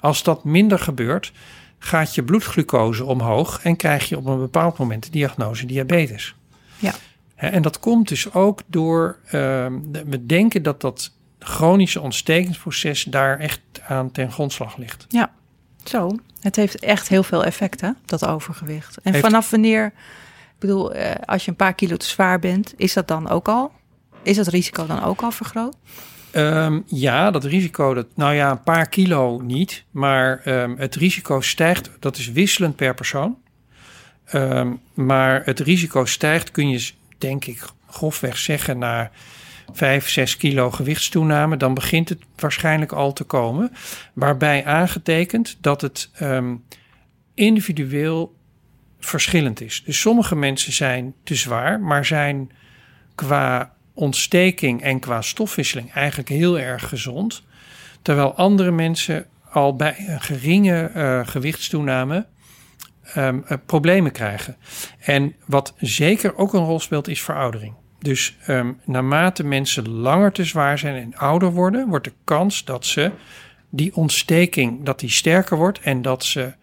Als 0.00 0.22
dat 0.22 0.44
minder 0.44 0.78
gebeurt, 0.78 1.32
gaat 1.82 2.14
je 2.14 2.22
bloedglucose 2.22 3.04
omhoog 3.04 3.60
en 3.62 3.76
krijg 3.76 4.08
je 4.08 4.16
op 4.16 4.26
een 4.26 4.38
bepaald 4.38 4.78
moment 4.78 5.02
de 5.04 5.10
diagnose 5.10 5.66
diabetes. 5.66 6.34
Ja. 6.78 6.94
En 7.34 7.62
dat 7.62 7.78
komt 7.80 8.08
dus 8.08 8.32
ook 8.32 8.60
door, 8.66 9.18
ehm, 9.26 9.72
we 10.06 10.26
denken 10.26 10.62
dat 10.62 10.80
dat 10.80 11.10
chronische 11.38 12.00
ontstekingsproces 12.00 13.04
daar 13.04 13.38
echt 13.38 13.60
aan 13.86 14.10
ten 14.10 14.32
grondslag 14.32 14.76
ligt. 14.76 15.04
Ja, 15.08 15.30
zo. 15.84 16.10
Het 16.40 16.56
heeft 16.56 16.78
echt 16.78 17.08
heel 17.08 17.22
veel 17.22 17.44
effect, 17.44 17.80
hè, 17.80 17.90
dat 18.04 18.26
overgewicht. 18.26 18.98
En 19.02 19.12
Heeft- 19.12 19.24
vanaf 19.24 19.50
wanneer, 19.50 19.86
ik 19.86 20.58
bedoel, 20.58 20.92
eh, 20.92 21.14
als 21.24 21.44
je 21.44 21.50
een 21.50 21.56
paar 21.56 21.74
kilo 21.74 21.96
te 21.96 22.06
zwaar 22.06 22.38
bent, 22.38 22.74
is 22.76 22.92
dat 22.92 23.08
dan 23.08 23.28
ook 23.28 23.48
al? 23.48 23.72
Is 24.22 24.36
dat 24.36 24.46
risico 24.46 24.86
dan 24.86 25.02
ook 25.02 25.22
al 25.22 25.30
vergroot? 25.30 25.76
Ehm, 26.32 26.80
ja, 26.86 27.30
dat 27.30 27.44
risico, 27.44 27.94
dat, 27.94 28.06
nou 28.14 28.34
ja, 28.34 28.50
een 28.50 28.62
paar 28.62 28.88
kilo 28.88 29.40
niet. 29.40 29.84
Maar 29.90 30.40
ehm, 30.44 30.74
het 30.76 30.94
risico 30.94 31.40
stijgt, 31.40 31.90
dat 31.98 32.16
is 32.16 32.30
wisselend 32.32 32.76
per 32.76 32.94
persoon. 32.94 33.38
Ehm, 34.24 34.72
maar 34.94 35.44
het 35.44 35.60
risico 35.60 36.04
stijgt, 36.04 36.50
kun 36.50 36.68
je 36.68 36.90
denk 37.18 37.44
ik 37.44 37.64
grofweg 37.88 38.38
zeggen, 38.38 38.78
naar 38.78 39.10
5, 39.72 40.08
6 40.08 40.36
kilo 40.36 40.70
gewichtstoename. 40.70 41.56
Dan 41.56 41.74
begint 41.74 42.08
het 42.08 42.18
waarschijnlijk 42.36 42.92
al 42.92 43.12
te 43.12 43.24
komen. 43.24 43.72
Waarbij 44.12 44.64
aangetekend 44.64 45.58
dat 45.60 45.80
het 45.80 46.10
individueel 47.34 48.38
verschillend 49.00 49.60
is. 49.60 49.82
Dus 49.84 50.00
sommige 50.00 50.36
mensen 50.36 50.72
zijn 50.72 51.14
te 51.24 51.34
zwaar, 51.34 51.80
maar 51.80 52.04
zijn 52.04 52.50
qua 53.14 53.74
ontsteking 54.00 54.82
en 54.82 54.98
qua 54.98 55.22
stofwisseling 55.22 55.92
eigenlijk 55.92 56.28
heel 56.28 56.58
erg 56.58 56.88
gezond. 56.88 57.42
Terwijl 58.02 58.34
andere 58.34 58.70
mensen 58.70 59.26
al 59.50 59.76
bij 59.76 59.94
een 60.06 60.20
geringe 60.20 60.82
eh, 60.82 61.20
gewichtstoename 61.26 62.26
ehm, 63.02 63.40
eh, 63.46 63.56
problemen 63.66 64.12
krijgen. 64.12 64.56
En 64.98 65.34
wat 65.46 65.74
zeker 65.78 66.36
ook 66.36 66.52
een 66.52 66.64
rol 66.64 66.80
speelt, 66.80 67.08
is 67.08 67.22
veroudering. 67.22 67.74
Dus 67.98 68.36
ehm, 68.46 68.72
naarmate 68.84 69.44
mensen 69.44 69.88
langer 69.88 70.32
te 70.32 70.44
zwaar 70.44 70.78
zijn 70.78 70.94
en 70.94 71.16
ouder 71.16 71.52
worden, 71.52 71.88
wordt 71.88 72.04
de 72.04 72.12
kans 72.24 72.64
dat 72.64 72.86
ze 72.86 73.12
die 73.70 73.96
ontsteking 73.96 74.84
dat 74.84 75.00
die 75.00 75.10
sterker 75.10 75.56
wordt 75.56 75.80
en 75.80 76.02
dat 76.02 76.24
ze 76.24 76.54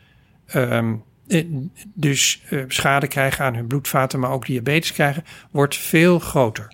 ehm, 0.45 0.95
eh, 1.27 1.45
dus 1.93 2.43
schade 2.67 3.07
krijgen 3.07 3.45
aan 3.45 3.55
hun 3.55 3.67
bloedvaten, 3.67 4.19
maar 4.19 4.31
ook 4.31 4.45
diabetes 4.45 4.93
krijgen, 4.93 5.23
wordt 5.51 5.75
veel 5.75 6.19
groter. 6.19 6.71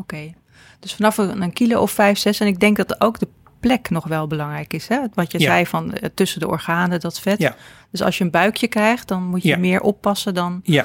Oké. 0.00 0.32
Dus 0.80 0.94
vanaf 0.94 1.18
een, 1.18 1.52
kilo 1.52 1.80
of 1.80 1.90
vijf, 1.90 2.18
zes. 2.18 2.40
En 2.40 2.46
ik 2.46 2.60
denk 2.60 2.76
dat 2.76 3.00
ook 3.00 3.18
de 3.18 3.28
plek 3.60 3.90
nog 3.90 4.06
wel 4.06 4.26
belangrijk 4.26 4.72
is. 4.72 4.88
Hè? 4.88 4.98
Wat 5.14 5.32
je 5.32 5.38
Ja. 5.38 5.44
zei 5.44 5.66
van 5.66 5.92
eh, 5.94 6.08
tussen 6.14 6.40
de 6.40 6.48
organen, 6.48 7.00
dat 7.00 7.20
vet. 7.20 7.38
Ja. 7.38 7.56
Dus 7.90 8.02
als 8.02 8.18
je 8.18 8.24
een 8.24 8.30
buikje 8.30 8.68
krijgt, 8.68 9.08
dan 9.08 9.22
moet 9.22 9.42
je 9.42 9.48
Ja. 9.48 9.56
meer 9.58 9.80
oppassen 9.80 10.34
dan 10.34 10.60
Ja. 10.64 10.84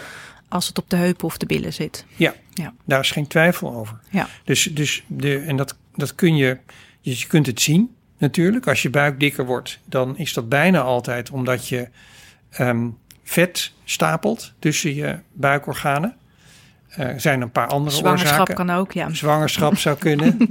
als 0.49 0.67
het 0.67 0.77
op 0.77 0.89
de 0.89 0.95
heupen 0.95 1.25
of 1.25 1.37
de 1.37 1.45
billen 1.45 1.73
zit. 1.73 2.05
Daar 2.85 2.99
is 2.99 3.11
geen 3.11 3.27
twijfel 3.27 3.73
over. 3.75 3.99
Ja. 4.09 4.27
Dus, 4.43 4.63
dus 4.63 5.03
de, 5.07 5.39
en 5.39 5.55
dat, 5.57 5.77
dat 5.95 6.15
kun 6.15 6.35
je, 6.35 6.57
je 7.01 7.19
je 7.19 7.27
kunt 7.27 7.45
het 7.45 7.61
zien 7.61 7.95
natuurlijk. 8.17 8.67
Als 8.67 8.81
je 8.81 8.89
buik 8.89 9.19
dikker 9.19 9.45
wordt, 9.45 9.79
dan 9.85 10.17
is 10.17 10.33
dat 10.33 10.49
bijna 10.49 10.81
altijd 10.81 11.29
omdat 11.29 11.67
je 11.67 11.89
ehm, 12.49 12.87
vet 13.23 13.71
stapelt 13.83 14.53
tussen 14.59 14.95
je 14.95 15.19
buikorganen. 15.33 16.15
Eh, 16.97 17.07
Er 17.07 17.21
zijn 17.21 17.41
een 17.41 17.51
paar 17.51 17.67
andere 17.67 17.95
Zwangerschap 17.95 18.39
oorzaken. 18.39 18.55
kan 18.65 18.69
ook, 18.69 18.91
ja. 18.91 19.13
Zwangerschap 19.13 19.77
zou 19.77 19.97
kunnen. 19.97 20.37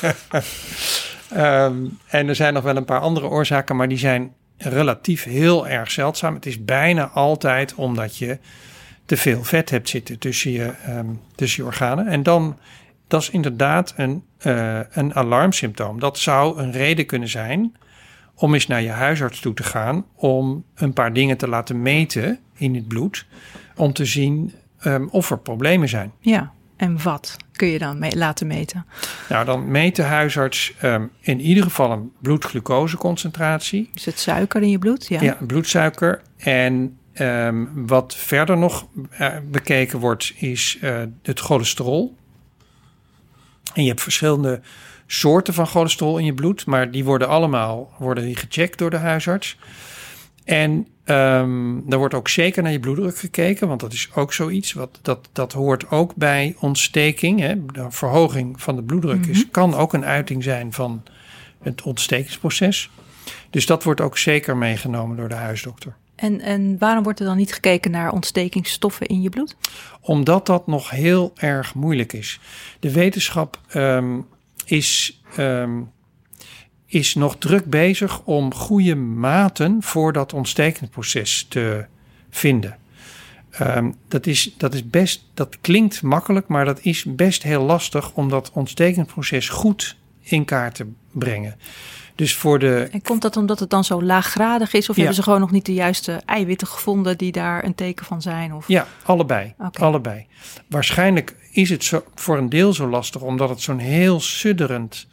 Ehm, 1.30 1.84
en 2.06 2.28
er 2.28 2.34
zijn 2.34 2.54
nog 2.54 2.62
wel 2.62 2.76
een 2.76 2.84
paar 2.84 3.00
andere 3.00 3.26
oorzaken, 3.26 3.76
maar 3.76 3.88
die 3.88 3.98
zijn 3.98 4.32
relatief 4.58 5.24
heel 5.24 5.68
erg 5.68 5.90
zeldzaam. 5.90 6.34
Het 6.34 6.46
is 6.46 6.64
bijna 6.64 7.08
altijd 7.08 7.74
omdat 7.74 8.16
je 8.16 8.38
te 9.04 9.16
veel 9.16 9.44
vet 9.44 9.70
hebt 9.70 9.88
zitten 9.88 10.18
tussen 10.18 10.50
je, 10.50 10.72
ehm, 10.84 11.06
tussen 11.34 11.62
je 11.62 11.68
organen. 11.68 12.06
En 12.06 12.22
dan, 12.22 12.58
dat 13.08 13.22
is 13.22 13.30
inderdaad 13.30 13.94
een, 13.96 14.24
eh, 14.38 14.78
een 14.90 15.14
alarmsymptoom. 15.14 16.00
Dat 16.00 16.18
zou 16.18 16.58
een 16.58 16.72
reden 16.72 17.06
kunnen 17.06 17.28
zijn 17.28 17.76
om 18.34 18.54
eens 18.54 18.66
naar 18.66 18.82
je 18.82 18.90
huisarts 18.90 19.40
toe 19.40 19.54
te 19.54 19.62
gaan 19.62 20.04
om 20.14 20.64
een 20.74 20.92
paar 20.92 21.12
dingen 21.12 21.36
te 21.36 21.48
laten 21.48 21.82
meten 21.82 22.38
in 22.56 22.74
het 22.74 22.88
bloed. 22.88 23.26
Om 23.76 23.92
te 23.92 24.04
zien 24.04 24.52
ehm, 24.86 25.06
of 25.10 25.30
er 25.30 25.38
problemen 25.38 25.88
zijn. 25.88 26.12
Ja. 26.20 26.52
En 26.76 27.02
wat 27.02 27.36
kun 27.52 27.68
je 27.68 27.78
dan 27.78 27.98
mee 27.98 28.16
laten 28.16 28.46
meten? 28.46 28.86
Nou, 29.28 29.44
dan 29.44 29.70
meet 29.70 29.96
de 29.96 30.02
huisarts 30.02 30.74
ehm, 30.80 31.06
in 31.20 31.40
ieder 31.40 31.62
geval 31.62 31.90
een 31.90 32.12
bloedglucoseconcentratie. 32.20 33.90
Is 33.94 34.04
het 34.04 34.18
suiker 34.18 34.62
in 34.62 34.70
je 34.70 34.78
bloed? 34.78 35.06
Ja. 35.06 35.22
Ja, 35.22 35.38
bloedsuiker. 35.46 36.22
En 36.36 36.98
ehm, 37.12 37.64
wat 37.72 38.16
verder 38.16 38.58
nog 38.58 38.86
eh, 39.10 39.28
bekeken 39.50 39.98
wordt, 39.98 40.32
is 40.36 40.78
eh, 40.80 41.02
het 41.22 41.40
cholesterol. 41.40 42.16
En 43.74 43.82
je 43.82 43.88
hebt 43.88 44.02
verschillende 44.02 44.60
soorten 45.06 45.54
van 45.54 45.66
cholesterol 45.66 46.18
in 46.18 46.24
je 46.24 46.34
bloed, 46.34 46.66
maar 46.66 46.90
die 46.90 47.04
worden 47.04 47.28
allemaal 47.28 47.92
worden 47.98 48.24
die 48.24 48.36
gecheckt 48.36 48.78
door 48.78 48.90
de 48.90 48.96
huisarts. 48.96 49.58
En 50.44 50.86
ehm 51.06 51.76
er 51.88 51.98
wordt 51.98 52.14
ook 52.14 52.28
zeker 52.28 52.62
naar 52.62 52.72
je 52.72 52.80
bloeddruk 52.80 53.18
gekeken, 53.18 53.68
want 53.68 53.80
dat 53.80 53.92
is 53.92 54.10
ook 54.14 54.32
zoiets. 54.32 54.72
Wat, 54.72 54.98
dat, 55.02 55.28
dat 55.32 55.52
hoort 55.52 55.90
ook 55.90 56.14
bij 56.14 56.56
ontsteking. 56.60 57.40
Hè. 57.40 57.66
De 57.66 57.86
verhoging 57.88 58.62
van 58.62 58.76
de 58.76 58.82
bloeddruk 58.82 59.26
is, 59.26 59.50
kan 59.50 59.74
ook 59.74 59.92
een 59.92 60.04
uiting 60.04 60.42
zijn 60.42 60.72
van 60.72 61.02
het 61.62 61.82
ontstekingsproces. 61.82 62.90
Dus 63.50 63.66
dat 63.66 63.82
wordt 63.82 64.00
ook 64.00 64.18
zeker 64.18 64.56
meegenomen 64.56 65.16
door 65.16 65.28
de 65.28 65.34
huisdokter. 65.34 65.96
En, 66.14 66.40
en 66.40 66.78
waarom 66.78 67.02
wordt 67.02 67.20
er 67.20 67.26
dan 67.26 67.36
niet 67.36 67.52
gekeken 67.52 67.90
naar 67.90 68.12
ontstekingsstoffen 68.12 69.06
in 69.06 69.22
je 69.22 69.28
bloed? 69.28 69.56
Omdat 70.00 70.46
dat 70.46 70.66
nog 70.66 70.90
heel 70.90 71.32
erg 71.36 71.74
moeilijk 71.74 72.12
is. 72.12 72.40
De 72.80 72.92
wetenschap 72.92 73.60
ehm, 73.68 74.20
is, 74.64 75.20
ehm, 75.36 75.80
is 76.96 77.14
nog 77.14 77.36
druk 77.38 77.64
bezig 77.64 78.20
om 78.24 78.54
goede 78.54 78.94
maten 78.94 79.82
voor 79.82 80.12
dat 80.12 80.32
ontstekingsproces 80.32 81.46
te 81.48 81.84
vinden. 82.30 82.76
Ehm, 83.50 83.90
dat, 84.08 84.26
is, 84.26 84.54
dat 84.56 84.74
is 84.74 84.90
best, 84.90 85.24
dat 85.34 85.60
klinkt 85.60 86.02
makkelijk, 86.02 86.48
maar 86.48 86.64
dat 86.64 86.78
is 86.82 87.04
best 87.04 87.42
heel 87.42 87.62
lastig 87.62 88.12
om 88.12 88.28
dat 88.28 88.50
ontstekingsproces 88.52 89.48
goed 89.48 89.96
in 90.20 90.44
kaart 90.44 90.74
te 90.74 90.86
brengen. 91.12 91.58
Dus 92.14 92.34
voor 92.34 92.58
de 92.58 92.88
En 92.92 93.02
komt 93.02 93.22
dat 93.22 93.36
omdat 93.36 93.60
het 93.60 93.70
dan 93.70 93.84
zo 93.84 94.02
laaggradig 94.02 94.72
is? 94.72 94.88
Of 94.88 94.94
Ja. 94.94 94.94
hebben 94.94 95.14
ze 95.14 95.22
gewoon 95.22 95.40
nog 95.40 95.50
niet 95.50 95.66
de 95.66 95.74
juiste 95.74 96.22
eiwitten 96.26 96.66
gevonden 96.66 97.18
die 97.18 97.32
daar 97.32 97.64
een 97.64 97.74
teken 97.74 98.06
van 98.06 98.22
zijn? 98.22 98.54
Of... 98.54 98.68
Ja, 98.68 98.86
allebei. 99.04 99.54
Allebei. 99.72 100.26
Waarschijnlijk 100.68 101.36
is 101.50 101.70
het 101.70 101.84
zo, 101.84 102.04
voor 102.14 102.38
een 102.38 102.48
deel 102.48 102.72
zo 102.72 102.88
lastig, 102.88 103.20
omdat 103.20 103.48
het 103.48 103.60
zo'n 103.60 103.78
heel 103.78 104.20
sudderend, 104.20 105.06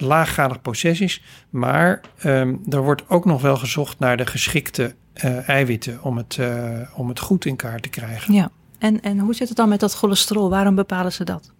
laaggradig 0.00 0.62
proces 0.62 1.00
is. 1.00 1.22
Maar 1.50 2.00
ehm, 2.18 2.54
er 2.68 2.82
wordt 2.82 3.08
ook 3.08 3.24
nog 3.24 3.42
wel 3.42 3.56
gezocht 3.56 3.98
naar 3.98 4.16
de 4.16 4.26
geschikte 4.26 4.94
eh, 5.12 5.48
eiwitten 5.48 6.02
om 6.02 6.16
het, 6.16 6.36
eh, 6.38 6.80
om 6.94 7.08
het 7.08 7.20
goed 7.20 7.44
in 7.44 7.56
kaart 7.56 7.82
te 7.82 7.88
krijgen. 7.88 8.34
Ja. 8.34 8.50
En, 8.78 9.00
en 9.00 9.18
hoe 9.18 9.34
zit 9.34 9.48
het 9.48 9.56
dan 9.56 9.68
met 9.68 9.80
dat 9.80 9.94
cholesterol? 9.94 10.50
Waarom 10.50 10.74
bepalen 10.74 11.12
ze 11.12 11.24
dat? 11.24 11.52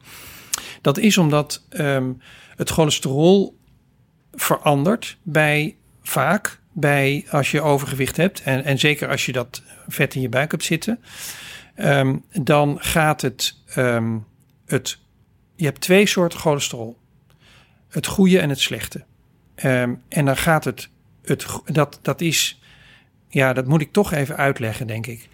Dat 0.81 0.99
is 0.99 1.19
omdat 1.19 1.65
ehm, 1.69 2.13
het 2.57 2.71
cholesterol 2.71 3.59
verandert 4.33 5.19
bij 5.23 5.77
vaak 6.03 6.61
bij 6.73 7.27
als 7.31 7.51
je 7.51 7.61
overgewicht 7.61 8.17
hebt 8.17 8.43
en, 8.43 8.65
en 8.65 8.79
zeker 8.79 9.09
als 9.09 9.27
je 9.27 9.33
dat 9.33 9.63
vet 9.89 10.15
in 10.15 10.21
je 10.21 10.29
buik 10.29 10.51
hebt 10.51 10.65
zitten, 10.65 11.01
ehm, 11.75 12.17
dan 12.33 12.77
gaat 12.81 13.21
het, 13.21 13.57
het. 14.67 14.99
Je 15.57 15.65
hebt 15.65 15.81
twee 15.81 16.07
soorten 16.07 16.39
cholesterol: 16.39 16.97
het 17.89 18.07
goede 18.07 18.39
en 18.41 18.49
het 18.49 18.61
slechte. 18.61 19.05
Ehm, 19.55 19.95
en 20.09 20.25
dan 20.25 20.37
gaat 20.37 20.65
het, 20.65 20.89
het 21.25 21.47
dat, 21.65 21.99
dat 22.03 22.21
is, 22.21 22.61
ja, 23.29 23.53
dat 23.53 23.67
moet 23.67 23.81
ik 23.81 23.93
toch 23.93 24.13
even 24.13 24.37
uitleggen, 24.37 24.87
denk 24.87 25.07
ik. 25.07 25.29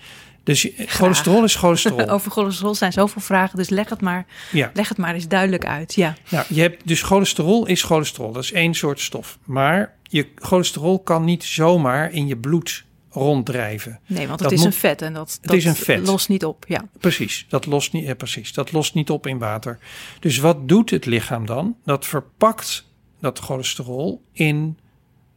Dus 0.45 0.69
cholesterol 0.77 1.45
is 1.45 1.55
cholesterol. 1.55 2.09
Over 2.17 2.31
cholesterol 2.31 2.75
zijn 2.75 2.93
zoveel 2.93 3.21
vragen, 3.23 3.57
dus 3.57 3.69
leg 3.69 3.89
het 3.89 4.01
maar, 4.01 4.27
Ja. 4.53 4.71
leg 4.75 4.89
het 4.89 4.99
maar 4.99 5.15
eens 5.15 5.29
duidelijk 5.29 5.67
uit. 5.67 5.95
Ja. 5.95 6.15
Nou, 6.31 6.45
je 6.49 6.61
hebt 6.61 6.87
dus 6.87 7.03
cholesterol 7.03 7.67
is 7.67 7.83
cholesterol. 7.83 8.33
Dat 8.33 8.43
is 8.43 8.53
één 8.53 8.75
soort 8.75 9.01
stof. 9.01 9.39
Maar 9.45 9.95
je 10.03 10.29
cholesterol 10.35 11.01
kan 11.03 11.25
niet 11.25 11.45
zomaar 11.45 12.13
in 12.13 12.27
je 12.27 12.37
bloed 12.37 12.85
ronddrijven. 13.13 14.01
Nee, 14.07 14.27
want 14.27 14.39
Dat 14.39 14.51
het 14.51 14.59
is 14.59 14.65
moet- 14.65 14.75
een 14.75 14.81
vet 14.81 15.03
en 15.03 15.13
dat, 15.13 15.39
dat 15.43 15.55
is 15.57 15.65
een 15.65 15.75
vet. 15.75 16.07
lost 16.07 16.29
niet 16.29 16.45
op. 16.45 16.65
Ja. 16.69 16.85
Precies, 17.01 17.47
dat 17.49 17.67
lost 17.67 17.93
niet, 17.93 18.07
ja, 18.07 18.15
precies, 18.15 18.53
dat 18.53 18.73
lost 18.73 18.95
niet 18.95 19.11
op 19.11 19.27
in 19.27 19.39
water. 19.39 19.79
Dus 20.21 20.39
wat 20.39 20.69
doet 20.69 20.91
het 20.91 21.07
lichaam 21.07 21.47
dan? 21.47 21.77
Dat 21.85 22.07
verpakt 22.07 22.89
dat 23.21 23.39
cholesterol 23.39 24.23
in 24.33 24.79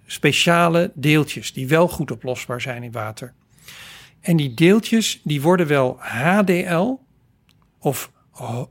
speciale 0.05 0.91
deeltjes 0.95 1.53
die 1.53 1.67
wel 1.67 1.87
goed 1.87 2.11
oplosbaar 2.11 2.61
zijn 2.61 2.83
in 2.83 2.91
water. 2.91 3.33
En 4.21 4.37
die 4.37 4.53
deeltjes 4.53 5.21
die 5.23 5.41
worden 5.41 5.67
wel 5.67 5.97
HDL 5.99 6.93
of 7.79 8.11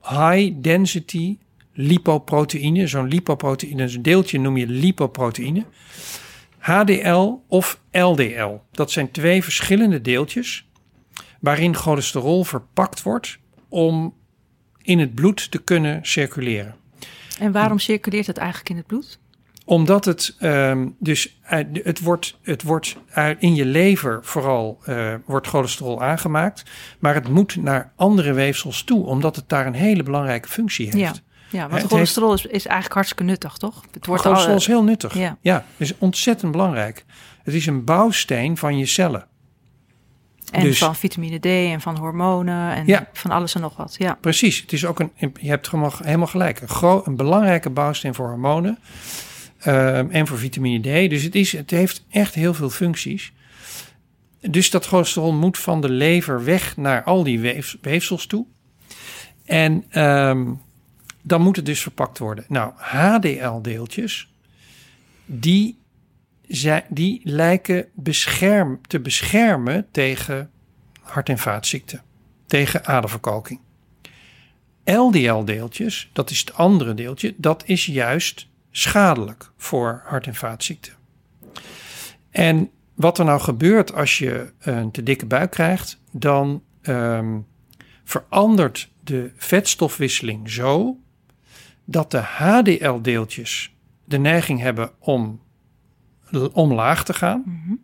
high 0.03 0.53
density 0.61 1.39
lipoproteïne. 1.73 2.87
Zo'n 2.87 3.09
lipoproteïne, 3.09 3.83
een 3.83 4.03
deeltje 4.03 4.39
noem 4.39 4.57
je 4.57 4.67
lipoproteïne. 4.67 5.65
HDL 6.65 7.33
of 7.49 7.81
LDL. 7.91 8.61
Dat 8.71 8.91
zijn 8.91 9.11
twee 9.11 9.43
verschillende 9.43 10.01
deeltjes 10.01 10.69
waarin 11.41 11.75
cholesterol 11.75 12.45
verpakt 12.45 13.03
wordt 13.03 13.39
om 13.69 14.15
in 14.83 14.99
het 14.99 15.15
bloed 15.15 15.51
te 15.51 15.59
kunnen 15.59 15.99
circuleren. 16.03 16.75
En 17.39 17.53
waarom 17.53 17.79
circuleert 17.79 18.27
het 18.27 18.37
eigenlijk 18.37 18.71
in 18.71 18.77
het 18.77 18.87
bloed? 18.87 19.19
Omdat 19.65 20.05
het 20.05 20.37
ehm, 20.39 20.89
dus 20.99 21.39
uit- 21.43 21.81
het 21.85 22.01
wordt, 22.01 22.39
het 22.43 22.63
wordt 22.63 22.97
uit, 23.11 23.41
in 23.41 23.55
je 23.55 23.65
lever 23.65 24.19
vooral 24.23 24.79
eh, 24.85 25.15
wordt 25.25 25.47
cholesterol 25.47 26.03
aangemaakt, 26.03 26.63
maar 26.99 27.15
het 27.15 27.29
moet 27.29 27.57
naar 27.57 27.93
andere 27.97 28.33
weefsels 28.33 28.83
toe, 28.83 29.07
omdat 29.07 29.37
het 29.37 29.49
daar 29.49 29.67
een 29.67 29.75
hele 29.75 30.03
belangrijke 30.03 30.49
functie 30.49 30.85
heeft. 30.85 30.99
Ja, 30.99 31.15
ja 31.55 31.69
want 31.69 31.83
het 31.83 31.91
cholesterol 31.91 32.33
is, 32.35 32.45
is 32.47 32.51
eigenlijk 32.67 32.95
hartstikke 32.95 33.23
nuttig, 33.25 33.57
toch? 33.57 33.85
Het 33.93 34.07
wordt 34.07 34.23
cholesterol 34.23 34.55
al, 34.55 34.61
is 34.61 34.67
heel 34.67 34.85
nuttig. 34.85 35.15
ja. 35.15 35.37
ja, 35.41 35.65
is 35.77 35.99
ontzettend 35.99 36.53
belangrijk. 36.53 37.05
Het 37.43 37.55
is 37.55 37.67
een 37.67 37.85
bouwsteen 37.85 38.57
van 38.57 38.79
je 38.79 38.87
cellen. 38.87 39.27
en 40.53 40.63
dus- 40.63 40.79
van 40.79 40.97
vitamine 40.97 41.39
D 41.39 41.45
en 41.47 41.81
van 41.81 41.97
hormonen 41.97 42.75
en 42.75 42.87
Ja. 42.87 43.09
van 43.13 43.31
alles 43.31 43.55
en 43.55 43.61
nog 43.61 43.77
wat. 43.77 43.95
Ja, 43.99 44.19
Precies, 44.21 44.61
het 44.61 44.73
is 44.73 44.87
ook 44.87 45.01
een, 45.01 45.13
je 45.41 45.49
hebt 45.49 45.71
helemaal, 45.71 46.27
gelijk, 46.27 46.61
een, 46.61 47.01
een 47.05 47.17
belangrijke 47.17 47.71
bouwsteen 47.71 48.15
voor 48.15 48.29
hormonen 48.29 48.79
ehm, 49.59 50.07
en 50.11 50.27
voor 50.27 50.39
vitamine 50.39 51.07
D. 51.07 51.11
Dus 51.11 51.23
het, 51.23 51.35
is, 51.35 51.53
het 51.53 51.71
heeft 51.71 52.05
echt 52.11 52.35
heel 52.35 52.55
veel 52.55 52.71
functies. 52.71 53.33
Dus 54.41 54.71
dat 54.71 54.87
cholesterol 54.87 55.33
moet 55.33 55.59
van 55.59 55.81
de 55.81 55.89
lever 55.89 56.45
weg 56.45 56.77
naar 56.77 57.03
al 57.03 57.23
die 57.23 57.41
weef- 57.41 57.77
weefsels 57.81 58.27
toe. 58.27 58.47
En 59.45 59.85
ehm, 59.91 60.45
dan 61.27 61.43
moet 61.43 61.57
het 61.57 61.67
dus 61.67 61.83
verpakt 61.83 62.19
worden. 62.19 62.45
Nou, 62.49 62.73
HDL-deeltjes, 62.77 64.33
die, 65.25 65.79
die 66.89 67.21
lijken 67.25 67.89
bescherm, 67.95 68.81
te 68.87 69.01
beschermen 69.01 69.87
tegen 69.91 70.51
hart- 71.01 71.29
en 71.29 71.39
vaatziekten 71.39 72.03
tegen 72.47 72.87
aderverkalking. 72.87 73.61
LDL-deeltjes, 74.85 76.11
dat 76.13 76.31
is 76.31 76.41
het 76.41 76.55
andere 76.55 76.95
deeltje, 76.95 77.35
dat 77.37 77.63
is 77.67 77.87
juist 77.87 78.49
schadelijk 78.71 79.51
voor 79.57 80.03
hart- 80.05 80.27
en 80.27 80.35
vaatziekten. 80.35 80.93
En 82.31 82.71
wat 82.95 83.19
er 83.19 83.25
nou 83.25 83.41
gebeurt 83.41 83.95
als 83.95 84.19
je 84.19 84.53
een 84.59 84.91
te 84.91 85.03
dikke 85.03 85.27
buik 85.27 85.51
krijgt, 85.51 86.01
dan 86.11 86.63
ehm, 86.83 87.39
verandert 88.05 88.91
de 89.01 89.33
vetstofwisseling 89.37 90.51
zo 90.51 90.99
dat 91.85 92.11
de 92.11 92.19
HDL-deeltjes 92.19 93.75
de 94.05 94.19
neiging 94.19 94.61
hebben 94.61 94.91
om 94.99 95.43
omlaag 96.53 97.05
te 97.05 97.15
gaan, 97.15 97.43
Mhm. 97.47 97.75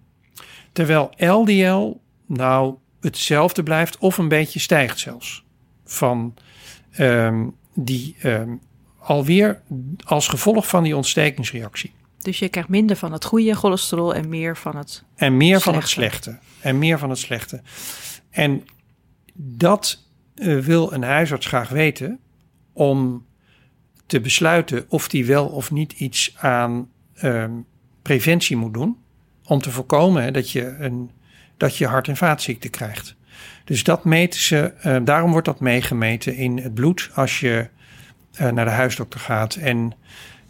terwijl 0.72 1.12
LDL 1.16 1.96
nou 2.26 2.74
hetzelfde 3.00 3.62
blijft 3.62 3.98
of 3.98 4.18
een 4.18 4.28
beetje 4.28 4.58
stijgt 4.58 4.98
zelfs. 4.98 5.44
Van 5.84 6.34
ehm, 6.90 7.46
die 7.74 8.16
ehm, 8.20 8.54
alweer 8.98 9.62
als 10.04 10.28
gevolg 10.28 10.68
van 10.68 10.82
die 10.82 10.96
ontstekingsreactie. 10.96 11.92
Dus 12.18 12.38
je 12.38 12.48
krijgt 12.48 12.68
minder 12.68 12.96
van 12.96 13.12
het 13.12 13.24
goede 13.24 13.54
cholesterol 13.54 14.14
en 14.14 14.28
meer 14.28 14.56
van 14.56 14.76
het... 14.76 15.04
En 15.14 15.36
meer 15.36 15.60
van 15.60 15.74
het 15.74 15.88
Slechte. 15.88 16.38
En 16.60 16.78
meer 16.78 16.98
van 16.98 17.10
het 17.10 17.18
slechte. 17.18 17.62
En 18.30 18.64
dat 19.34 20.04
eh, 20.34 20.58
wil 20.58 20.92
een 20.92 21.02
huisarts 21.02 21.46
graag 21.46 21.68
weten 21.68 22.18
om 22.72 23.26
te 24.10 24.20
besluiten 24.20 24.84
of 24.88 25.08
die 25.08 25.26
wel 25.26 25.46
of 25.46 25.70
niet 25.70 25.92
iets 25.92 26.34
aan 26.36 26.88
ehm, 27.14 27.50
preventie 28.02 28.56
moet 28.56 28.74
doen. 28.74 28.96
Om 29.44 29.60
te 29.60 29.70
voorkomen 29.70 30.22
hè, 30.22 30.30
dat, 30.30 30.50
je 30.50 30.76
een, 30.78 31.10
dat 31.56 31.76
je 31.76 31.86
hart- 31.86 32.08
en 32.08 32.16
vaatziekten 32.16 32.70
krijgt. 32.70 33.16
Dus 33.64 33.84
dat 33.84 34.04
meten 34.04 34.40
ze, 34.40 34.72
eh, 34.80 34.96
daarom 35.04 35.30
wordt 35.30 35.46
dat 35.46 35.60
meegemeten 35.60 36.36
in 36.36 36.58
het 36.58 36.74
bloed 36.74 37.10
als 37.14 37.40
je 37.40 37.68
eh, 38.32 38.50
naar 38.50 38.64
de 38.64 38.70
huisdokter 38.70 39.20
gaat. 39.20 39.54
En 39.54 39.92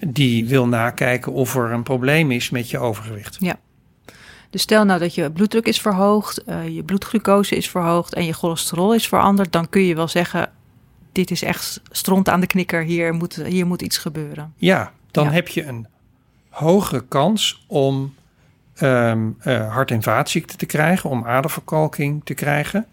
die 0.06 0.46
wil 0.46 0.66
nakijken 0.66 1.32
of 1.32 1.56
er 1.56 1.70
een 1.70 1.82
probleem 1.82 2.30
is 2.30 2.50
met 2.50 2.70
je 2.70 2.78
overgewicht. 2.78 3.40
Dus 4.50 4.62
stel 4.62 4.84
nou 4.84 5.00
dat 5.00 5.14
je 5.14 5.32
bloeddruk 5.32 5.66
is 5.66 5.80
verhoogd, 5.80 6.44
eh, 6.44 6.68
je 6.68 6.84
bloedglucose 6.84 7.56
is 7.56 7.70
verhoogd 7.70 8.14
en 8.14 8.24
je 8.24 8.32
cholesterol 8.32 8.94
is 8.94 9.08
veranderd, 9.08 9.52
dan 9.52 9.68
kun 9.68 9.82
je 9.82 9.94
wel 9.94 10.08
zeggen, 10.08 10.52
dit 11.12 11.30
is 11.30 11.42
echt 11.42 11.80
stront 11.90 12.28
aan 12.28 12.40
de 12.40 12.46
knikker, 12.46 12.82
hier 12.82 13.14
moet, 13.14 13.34
hier 13.34 13.66
moet 13.66 13.82
iets 13.82 13.98
gebeuren. 13.98 14.52
Ja, 14.56 14.92
dan 15.10 15.24
Ja. 15.24 15.30
heb 15.30 15.48
je 15.48 15.64
een 15.64 15.86
hogere 16.48 17.04
kans 17.08 17.64
om 17.66 18.14
ehm, 18.74 19.28
eh, 19.38 19.72
hart- 19.72 19.90
en 19.90 20.02
vaatziekten 20.02 20.58
te 20.58 20.66
krijgen, 20.66 21.10
om 21.10 21.24
aderverkalking 21.24 22.20
te 22.24 22.34
krijgen. 22.34 22.86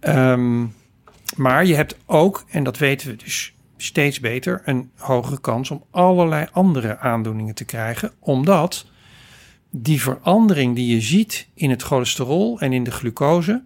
Ehm, 0.00 0.64
maar 1.36 1.64
je 1.64 1.74
hebt 1.74 1.96
ook, 2.06 2.44
en 2.50 2.64
dat 2.64 2.78
weten 2.78 3.08
we 3.08 3.16
dus 3.16 3.54
steeds 3.76 4.20
beter, 4.20 4.62
een 4.64 4.90
hogere 4.96 5.40
kans 5.40 5.70
om 5.70 5.84
allerlei 5.90 6.46
andere 6.52 6.98
aandoeningen 6.98 7.54
te 7.54 7.64
krijgen, 7.64 8.12
omdat 8.18 8.86
die 9.70 10.02
verandering 10.02 10.74
die 10.74 10.94
je 10.94 11.00
ziet 11.00 11.46
in 11.54 11.70
het 11.70 11.82
cholesterol 11.82 12.60
en 12.60 12.72
in 12.72 12.84
de 12.84 12.90
glucose, 12.90 13.62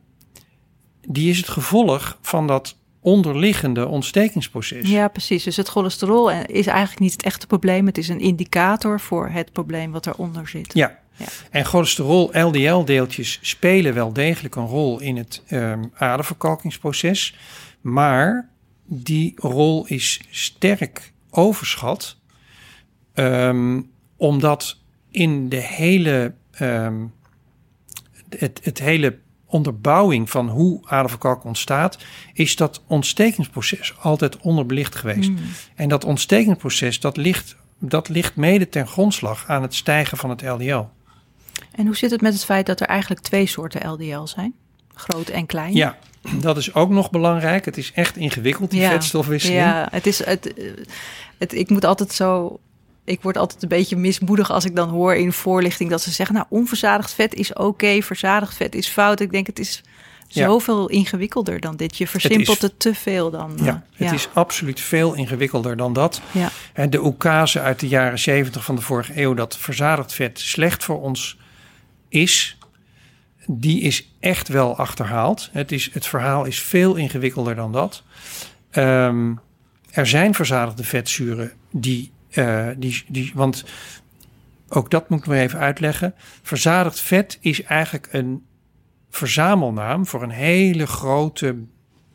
die 1.09 1.31
is 1.31 1.37
het 1.37 1.49
gevolg 1.49 2.19
van 2.21 2.47
dat 2.47 2.77
onderliggende 3.03 3.87
ontstekingsproces. 3.87 4.91
Ja, 4.91 5.09
precies. 5.09 5.45
Dus 5.45 5.57
het 5.57 5.69
cholesterol 5.69 6.31
eh, 6.31 6.39
is 6.47 6.67
eigenlijk 6.67 7.01
niet 7.01 7.13
het 7.13 7.23
echte 7.23 7.47
probleem. 7.47 7.87
Het 7.87 7.99
is 7.99 8.09
een 8.09 8.21
indicator 8.21 9.01
voor 9.01 9.29
het 9.29 9.53
probleem 9.53 9.93
wat 9.93 10.07
eronder 10.07 10.49
zit. 10.49 10.75
Ja. 10.75 11.01
Ja. 11.17 11.27
En 11.51 11.65
cholesterol, 11.65 12.31
LDL-deeltjes 12.33 13.39
spelen 13.43 13.95
wel 13.95 14.13
degelijk 14.13 14.57
een 14.57 14.67
rol 14.67 15.01
in 15.01 15.17
het 15.17 15.43
ehm, 15.47 15.85
aderverkalkingsproces. 15.95 17.37
Maar 17.81 18.49
die 18.85 19.33
rol 19.37 19.87
is 19.87 20.21
sterk 20.31 21.13
overschat. 21.31 22.17
ehm, 23.15 23.81
omdat 24.17 24.79
in 25.11 25.49
de 25.49 25.57
hele, 25.57 26.35
ehm, 26.51 27.05
het, 28.29 28.61
het 28.63 28.79
hele 28.79 29.19
onderbouwing 29.53 30.31
van 30.31 30.49
hoe 30.49 30.81
aderverkalking 30.85 31.45
ontstaat, 31.45 31.99
is 32.33 32.57
dat 32.57 32.83
ontstekingsproces 32.87 33.95
altijd 34.01 34.37
onderbelicht 34.37 34.95
geweest. 34.95 35.31
Mm. 35.31 35.39
En 35.75 35.89
dat 35.89 36.05
ontstekingsproces, 36.05 37.01
dat 37.01 37.17
ligt, 37.17 37.57
dat 37.79 38.09
ligt 38.09 38.37
mede 38.37 38.69
ten 38.69 38.87
grondslag 38.87 39.45
aan 39.49 39.63
het 39.63 39.75
stijgen 39.75 40.19
van 40.19 40.31
het 40.31 40.43
LDL. 40.43 40.85
En 41.73 41.87
hoe 41.87 41.97
zit 41.97 42.11
het 42.11 42.21
met 42.21 42.33
het 42.33 42.45
feit 42.45 42.67
dat 42.67 42.81
er 42.81 42.87
eigenlijk 42.87 43.21
twee 43.21 43.47
soorten 43.47 43.89
LDL 43.89 44.25
zijn? 44.25 44.55
Groot 44.95 45.29
en 45.29 45.47
klein. 45.47 45.75
Ja, 45.75 45.97
dat 46.41 46.57
is 46.57 46.75
ook 46.75 46.91
nog 46.91 47.11
belangrijk. 47.11 47.65
Het 47.65 47.77
is 47.77 47.93
echt 47.93 48.17
ingewikkeld, 48.17 48.71
die 48.71 48.81
Ja. 48.81 48.91
vetstofwisseling. 48.91 49.61
Ja, 49.61 49.89
het 49.91 50.07
is 50.07 50.25
het, 50.25 50.55
het. 51.39 51.55
Ik 51.55 51.71
moet 51.71 51.85
altijd 51.85 52.13
zo. 52.13 52.59
Ik 53.05 53.23
word 53.23 53.37
altijd 53.37 53.63
een 53.63 53.69
beetje 53.69 53.97
mismoedig 53.97 54.51
als 54.51 54.65
ik 54.65 54.77
dan 54.77 54.89
hoor 54.89 55.15
in 55.15 55.33
voorlichting 55.33 55.91
dat 55.91 56.03
ze 56.03 56.11
zeggen: 56.11 56.35
Nou, 56.35 56.47
onverzadigd 56.49 57.13
vet 57.15 57.35
is 57.35 57.53
oké, 57.53 58.03
verzadigd 58.03 58.55
vet 58.57 58.75
is 58.75 58.89
fout. 58.89 59.21
Ik 59.21 59.31
denk, 59.33 59.47
het 59.47 59.59
is 59.59 59.83
Ja. 60.29 60.47
zoveel 60.47 60.89
ingewikkelder 60.89 61.61
dan 61.61 61.77
dit. 61.77 61.97
Je 61.99 62.07
versimpelt 62.07 62.57
is- 62.57 62.63
het, 62.63 62.79
te 62.79 62.95
veel 62.95 63.31
dan. 63.31 63.53
Ja, 63.63 63.85
eh, 63.97 64.07
het 64.07 64.13
is 64.19 64.29
absoluut 64.33 64.81
veel 64.81 65.15
ingewikkelder 65.15 65.77
dan 65.77 65.93
dat. 65.93 66.21
Ja. 66.31 66.51
En 66.73 66.91
de 66.91 67.05
oekase 67.05 67.61
uit 67.61 67.81
de 67.81 67.89
jaren 67.89 68.19
70 68.19 68.65
van 68.65 68.75
de 68.77 68.83
vorige 68.83 69.21
eeuw... 69.21 69.35
dat 69.35 69.57
verzadigd 69.57 70.13
vet 70.13 70.41
slecht 70.41 70.85
voor 70.85 71.01
ons 71.01 71.39
is... 72.09 72.59
die 73.47 73.81
is 73.81 74.09
echt 74.21 74.49
wel 74.49 74.77
achterhaald. 74.77 75.49
Het, 75.53 75.73
is, 75.73 75.91
het 75.93 76.07
verhaal 76.07 76.45
is 76.45 76.61
veel 76.63 76.95
ingewikkelder 76.95 77.55
dan 77.55 77.73
dat. 77.73 78.03
Ehm, 78.71 79.33
er 79.91 80.07
zijn 80.07 80.35
verzadigde 80.35 80.85
vetzuren 80.85 81.53
die, 81.71 82.13
eh, 82.33 82.69
die, 82.77 83.05
die... 83.09 83.33
Want 83.35 83.65
ook 84.69 84.91
dat 84.91 85.09
moet 85.09 85.19
ik 85.19 85.27
nog 85.27 85.35
even 85.35 85.59
uitleggen. 85.59 86.15
Verzadigd 86.43 87.01
vet 87.01 87.39
is 87.41 87.63
eigenlijk 87.63 88.09
een 88.11 88.47
verzamelnaam... 89.11 90.07
voor 90.07 90.23
een 90.23 90.31
hele 90.31 90.87
grote 90.87 91.57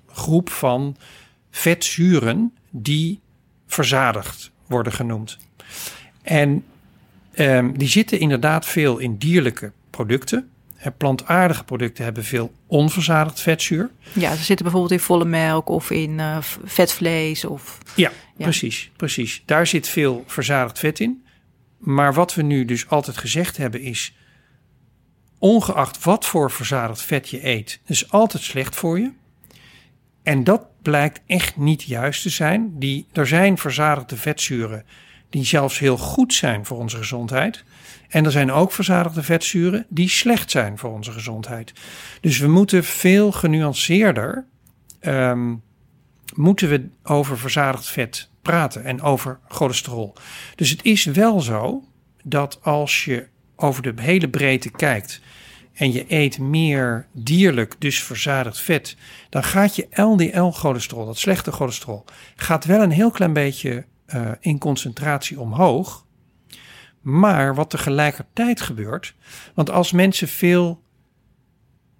groep 0.07 0.49
van 0.49 0.95
vetzuren 1.49 2.53
die 2.69 3.19
verzadigd 3.67 4.51
worden 4.67 4.93
genoemd. 4.93 5.37
En 6.21 6.65
ehm, 7.33 7.73
die 7.73 7.87
zitten 7.87 8.19
inderdaad 8.19 8.65
veel 8.65 8.97
in 8.97 9.17
dierlijke 9.17 9.71
producten. 9.89 10.49
Plantaardige 10.91 11.63
producten 11.63 12.03
hebben 12.03 12.23
veel 12.23 12.51
onverzadigd 12.67 13.39
vetzuur. 13.41 13.89
Ja, 14.13 14.35
ze 14.35 14.43
zitten 14.43 14.65
bijvoorbeeld 14.65 14.99
in 14.99 15.05
volle 15.05 15.25
melk 15.25 15.69
of 15.69 15.91
in 15.91 16.21
v- 16.41 16.57
vetvlees 16.63 17.45
of... 17.45 17.77
Ja, 17.95 18.11
Ja. 18.37 18.43
precies, 18.43 18.91
precies. 18.95 19.43
Daar 19.45 19.67
zit 19.67 19.87
veel 19.87 20.23
verzadigd 20.27 20.79
vet 20.79 20.99
in. 20.99 21.23
Maar 21.77 22.13
wat 22.13 22.33
we 22.33 22.41
nu 22.41 22.65
dus 22.65 22.89
altijd 22.89 23.17
gezegd 23.17 23.57
hebben 23.57 23.81
is... 23.81 24.13
ongeacht 25.39 26.03
wat 26.03 26.25
voor 26.25 26.51
verzadigd 26.51 27.01
vet 27.01 27.29
je 27.29 27.47
eet, 27.47 27.79
is 27.85 28.11
altijd 28.11 28.43
slecht 28.43 28.75
voor 28.75 28.99
je. 28.99 29.11
En 30.23 30.43
dat 30.43 30.61
blijkt 30.81 31.21
echt 31.27 31.57
niet 31.57 31.83
juist 31.83 32.21
te 32.21 32.29
zijn. 32.29 32.71
Die, 32.79 33.05
er 33.13 33.27
zijn 33.27 33.57
verzadigde 33.57 34.17
vetzuren 34.17 34.85
die 35.29 35.45
zelfs 35.45 35.79
heel 35.79 35.97
goed 35.97 36.33
zijn 36.33 36.65
voor 36.65 36.77
onze 36.77 36.97
gezondheid. 36.97 37.63
En 38.09 38.25
er 38.25 38.31
zijn 38.31 38.51
ook 38.51 38.71
verzadigde 38.71 39.23
vetzuren 39.23 39.85
die 39.89 40.09
slecht 40.09 40.51
zijn 40.51 40.77
voor 40.77 40.91
onze 40.91 41.11
gezondheid. 41.11 41.73
Dus 42.21 42.39
we 42.39 42.47
moeten 42.47 42.83
veel 42.83 43.31
genuanceerder 43.31 44.45
ehm, 44.99 45.53
moeten 46.35 46.69
we 46.69 46.89
over 47.03 47.37
verzadigd 47.37 47.87
vet 47.87 48.29
praten 48.41 48.83
en 48.83 49.01
over 49.01 49.39
cholesterol. 49.47 50.15
Dus 50.55 50.69
het 50.69 50.83
is 50.83 51.05
wel 51.05 51.41
zo 51.41 51.83
dat 52.23 52.59
als 52.61 53.05
je 53.05 53.27
over 53.55 53.81
de 53.81 53.93
hele 53.95 54.29
breedte 54.29 54.69
kijkt 54.69 55.21
en 55.73 55.91
je 55.91 56.05
eet 56.07 56.39
meer 56.39 57.07
dierlijk, 57.11 57.75
dus 57.79 58.03
verzadigd 58.03 58.59
vet, 58.59 58.97
dan 59.29 59.43
gaat 59.43 59.75
je 59.75 59.87
LDL-cholesterol, 59.91 61.05
dat 61.05 61.17
slechte 61.17 61.51
cholesterol, 61.51 62.05
gaat 62.35 62.65
wel 62.65 62.81
een 62.81 62.91
heel 62.91 63.11
klein 63.11 63.33
beetje 63.33 63.85
eh, 64.05 64.31
in 64.39 64.57
concentratie 64.57 65.39
omhoog. 65.39 66.05
Maar 67.09 67.55
wat 67.55 67.69
tegelijkertijd 67.69 68.61
gebeurt, 68.61 69.15
want 69.53 69.69
als 69.69 69.91
mensen 69.91 70.27
veel 70.27 70.83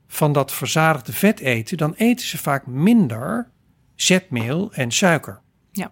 van 0.08 0.32
dat 0.32 0.54
verzadigde 0.54 1.14
vet 1.14 1.40
eten, 1.40 1.78
dan 1.78 1.94
eten 1.94 2.26
ze 2.26 2.38
vaak 2.38 2.66
minder 2.66 3.50
zetmeel 3.96 4.74
en 4.74 4.92
suiker. 4.92 5.42
Ja. 5.72 5.92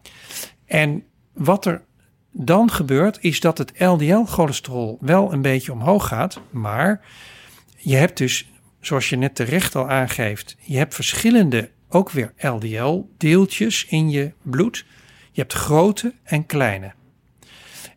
En 0.66 1.04
wat 1.34 1.66
er 1.66 1.84
dan 2.32 2.72
gebeurt, 2.72 3.18
is 3.22 3.40
dat 3.40 3.58
het 3.58 3.80
LDL-cholesterol 3.80 4.98
wel 5.02 5.34
een 5.34 5.42
beetje 5.42 5.72
omhoog 5.72 6.08
gaat, 6.08 6.40
maar 6.50 7.06
je 7.78 7.96
hebt 7.96 8.18
dus, 8.18 8.52
zoals 8.80 9.10
je 9.10 9.16
net 9.16 9.36
terecht 9.36 9.76
al 9.76 9.90
aangeeft, 9.90 10.56
je 10.60 10.78
hebt 10.78 10.96
verschillende, 10.96 11.72
ook 11.90 12.12
weer 12.12 12.34
LDL-deeltjes 12.38 13.86
in 13.86 14.10
je 14.10 14.34
bloed. 14.42 14.86
Je 15.32 15.42
hebt 15.42 15.54
grote 15.54 16.14
en 16.24 16.46
kleine. 16.46 16.94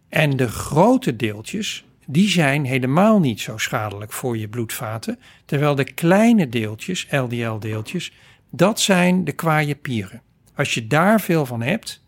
En 0.09 0.37
de 0.37 0.49
grote 0.49 1.17
deeltjes, 1.17 1.85
die 2.07 2.29
zijn 2.29 2.65
helemaal 2.65 3.21
niet 3.21 3.41
zo 3.41 3.59
schadelijk 3.59 4.13
voor 4.13 4.37
je 4.37 4.49
bloedvaten, 4.49 5.19
terwijl 5.45 5.75
de 5.75 5.93
kleine 5.93 6.49
deeltjes, 6.49 7.07
LDL-deeltjes, 7.11 8.13
dat 8.51 8.81
zijn 8.81 9.25
de 9.25 9.33
kwaaie 9.33 9.75
pieren. 9.75 10.23
Als 10.55 10.75
je 10.75 10.87
daar 10.87 11.21
veel 11.21 11.47
van 11.47 11.63
hebt, 11.63 12.05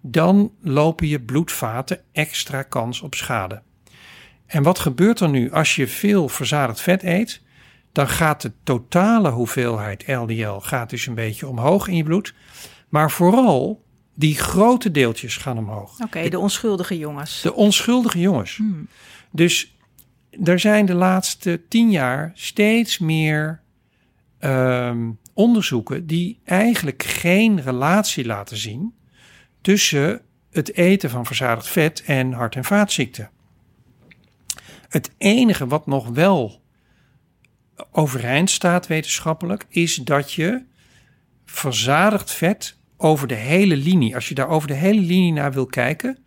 dan 0.00 0.52
lopen 0.60 1.06
je 1.06 1.20
bloedvaten 1.20 2.00
extra 2.12 2.62
kans 2.62 3.00
op 3.00 3.14
schade. 3.14 3.62
En 4.46 4.62
wat 4.62 4.78
gebeurt 4.78 5.20
er 5.20 5.28
nu 5.28 5.50
als 5.50 5.76
je 5.76 5.88
veel 5.88 6.28
verzadigd 6.28 6.80
vet 6.80 7.02
eet? 7.02 7.40
Dan 7.92 8.08
gaat 8.08 8.42
de 8.42 8.52
totale 8.62 9.30
hoeveelheid 9.30 10.06
LDL 10.06 10.58
gaat 10.58 10.90
dus 10.90 11.06
een 11.06 11.14
beetje 11.14 11.48
omhoog 11.48 11.88
in 11.88 11.96
je 11.96 12.04
bloed. 12.04 12.34
Maar 12.88 13.10
vooral 13.10 13.84
die 14.14 14.36
grote 14.36 14.90
deeltjes 14.90 15.36
gaan 15.36 15.58
omhoog. 15.58 16.00
Oké, 16.00 16.28
de 16.28 16.38
onschuldige 16.38 16.98
jongens. 16.98 17.40
De 17.40 17.54
onschuldige 17.54 18.20
jongens. 18.20 18.56
Hmm. 18.56 18.88
Dus 19.30 19.76
er 20.44 20.60
zijn 20.60 20.86
de 20.86 20.94
laatste 20.94 21.60
tien 21.68 21.90
jaar 21.90 22.30
steeds 22.34 22.98
meer 22.98 23.60
ehm, 24.38 25.10
onderzoeken 25.32 26.06
die 26.06 26.40
eigenlijk 26.44 27.02
geen 27.02 27.62
relatie 27.62 28.24
laten 28.24 28.56
zien 28.56 28.94
tussen 29.60 30.20
het 30.50 30.74
eten 30.74 31.10
van 31.10 31.26
verzadigd 31.26 31.68
vet 31.68 32.02
en 32.06 32.32
hart- 32.32 32.56
en 32.56 32.64
vaatziekten. 32.64 33.30
Het 34.88 35.10
enige 35.18 35.66
wat 35.66 35.86
nog 35.86 36.08
wel 36.08 36.62
overeind 37.90 38.50
staat 38.50 38.86
wetenschappelijk 38.86 39.66
is 39.68 39.94
dat 39.94 40.32
je 40.32 40.64
verzadigd 41.44 42.30
vet 42.30 42.76
over 43.02 43.28
de 43.28 43.34
hele 43.34 43.76
linie, 43.76 44.14
als 44.14 44.28
je 44.28 44.34
daar 44.34 44.48
over 44.48 44.68
de 44.68 44.74
hele 44.74 45.00
linie 45.00 45.32
naar 45.32 45.52
wil 45.52 45.66
kijken 45.66 46.18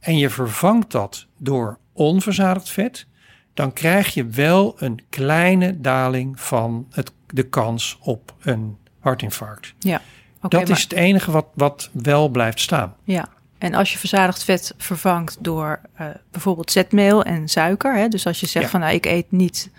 en 0.00 0.18
je 0.18 0.30
vervangt 0.30 0.90
dat 0.90 1.26
door 1.38 1.78
onverzadigd 1.92 2.70
vet, 2.70 3.06
dan 3.54 3.72
krijg 3.72 4.14
je 4.14 4.26
wel 4.26 4.74
een 4.78 5.00
kleine 5.10 5.80
daling 5.80 6.40
van 6.40 6.86
het, 6.90 7.12
de 7.26 7.42
kans 7.42 7.98
op 8.00 8.34
een 8.40 8.76
hartinfarct. 9.00 9.74
Ja. 9.78 10.00
Dat 10.40 10.52
maar- 10.52 10.70
is 10.70 10.82
het 10.82 10.92
enige 10.92 11.30
wat, 11.30 11.46
wat 11.54 11.90
wel 11.92 12.28
blijft 12.28 12.60
staan. 12.60 12.94
Ja, 13.04 13.28
en 13.58 13.74
als 13.74 13.92
je 13.92 13.98
verzadigd 13.98 14.44
vet 14.44 14.74
vervangt 14.78 15.36
door 15.40 15.80
eh, 15.94 16.06
bijvoorbeeld 16.30 16.70
zetmeel 16.70 17.22
en 17.24 17.48
suiker. 17.48 17.96
Hè, 17.96 18.08
dus 18.08 18.26
als 18.26 18.40
je 18.40 18.46
zegt 18.46 18.64
Ja. 18.64 18.70
van 18.70 18.80
nou, 18.80 18.92
ik 18.94 19.06
eet 19.06 19.30
niet. 19.30 19.70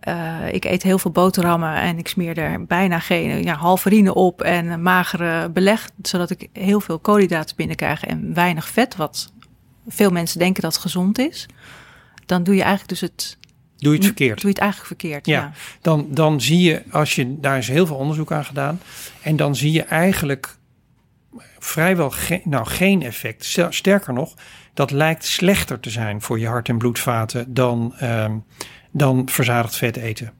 Eh, 0.00 0.52
ik 0.52 0.64
eet 0.64 0.82
heel 0.82 0.98
veel 0.98 1.10
boterhammen 1.10 1.74
en 1.74 1.98
ik 1.98 2.08
smeer 2.08 2.38
er 2.38 2.64
bijna 2.66 2.98
geen 2.98 3.42
ja, 3.42 3.54
halverine 3.54 4.14
op 4.14 4.42
en 4.42 4.82
magere 4.82 5.48
beleg, 5.50 5.90
zodat 6.02 6.30
ik 6.30 6.48
heel 6.52 6.80
veel 6.80 6.98
koolhydraten 6.98 7.56
binnenkrijg 7.56 8.04
en 8.04 8.34
weinig 8.34 8.68
vet, 8.68 8.96
wat 8.96 9.32
veel 9.88 10.10
mensen 10.10 10.38
denken 10.38 10.62
dat 10.62 10.76
gezond 10.76 11.18
is. 11.18 11.46
Dan 12.26 12.42
doe 12.42 12.54
je 12.54 12.62
eigenlijk 12.62 12.90
dus 12.90 13.00
het, 13.00 13.38
Doe 13.76 13.90
je 13.92 13.96
het 13.96 14.06
verkeerd. 14.06 14.34
doe 14.40 14.50
je 14.50 14.54
het 14.54 14.58
eigenlijk 14.58 14.88
verkeerd. 15.00 15.26
Ja. 15.26 15.40
Ja. 15.40 15.52
Dan, 15.80 16.06
dan 16.10 16.40
zie 16.40 16.60
je, 16.60 16.82
als 16.90 17.14
je, 17.14 17.40
daar 17.40 17.58
is 17.58 17.68
heel 17.68 17.86
veel 17.86 17.96
onderzoek 17.96 18.32
aan 18.32 18.44
gedaan. 18.44 18.80
En 19.22 19.36
dan 19.36 19.56
zie 19.56 19.72
je 19.72 19.82
eigenlijk 19.82 20.56
vrijwel 21.58 22.10
geen, 22.10 22.40
nou, 22.44 22.66
geen 22.66 23.02
effect. 23.02 23.58
Sterker 23.70 24.12
nog, 24.12 24.34
dat 24.74 24.90
lijkt 24.90 25.24
slechter 25.24 25.80
te 25.80 25.90
zijn 25.90 26.20
voor 26.22 26.38
je 26.38 26.46
hart- 26.46 26.68
en 26.68 26.78
bloedvaten 26.78 27.54
dan, 27.54 27.94
ehm, 27.98 28.36
dan 28.96 29.28
verzadigd 29.28 29.76
vet 29.76 29.96
eten. 29.96 30.32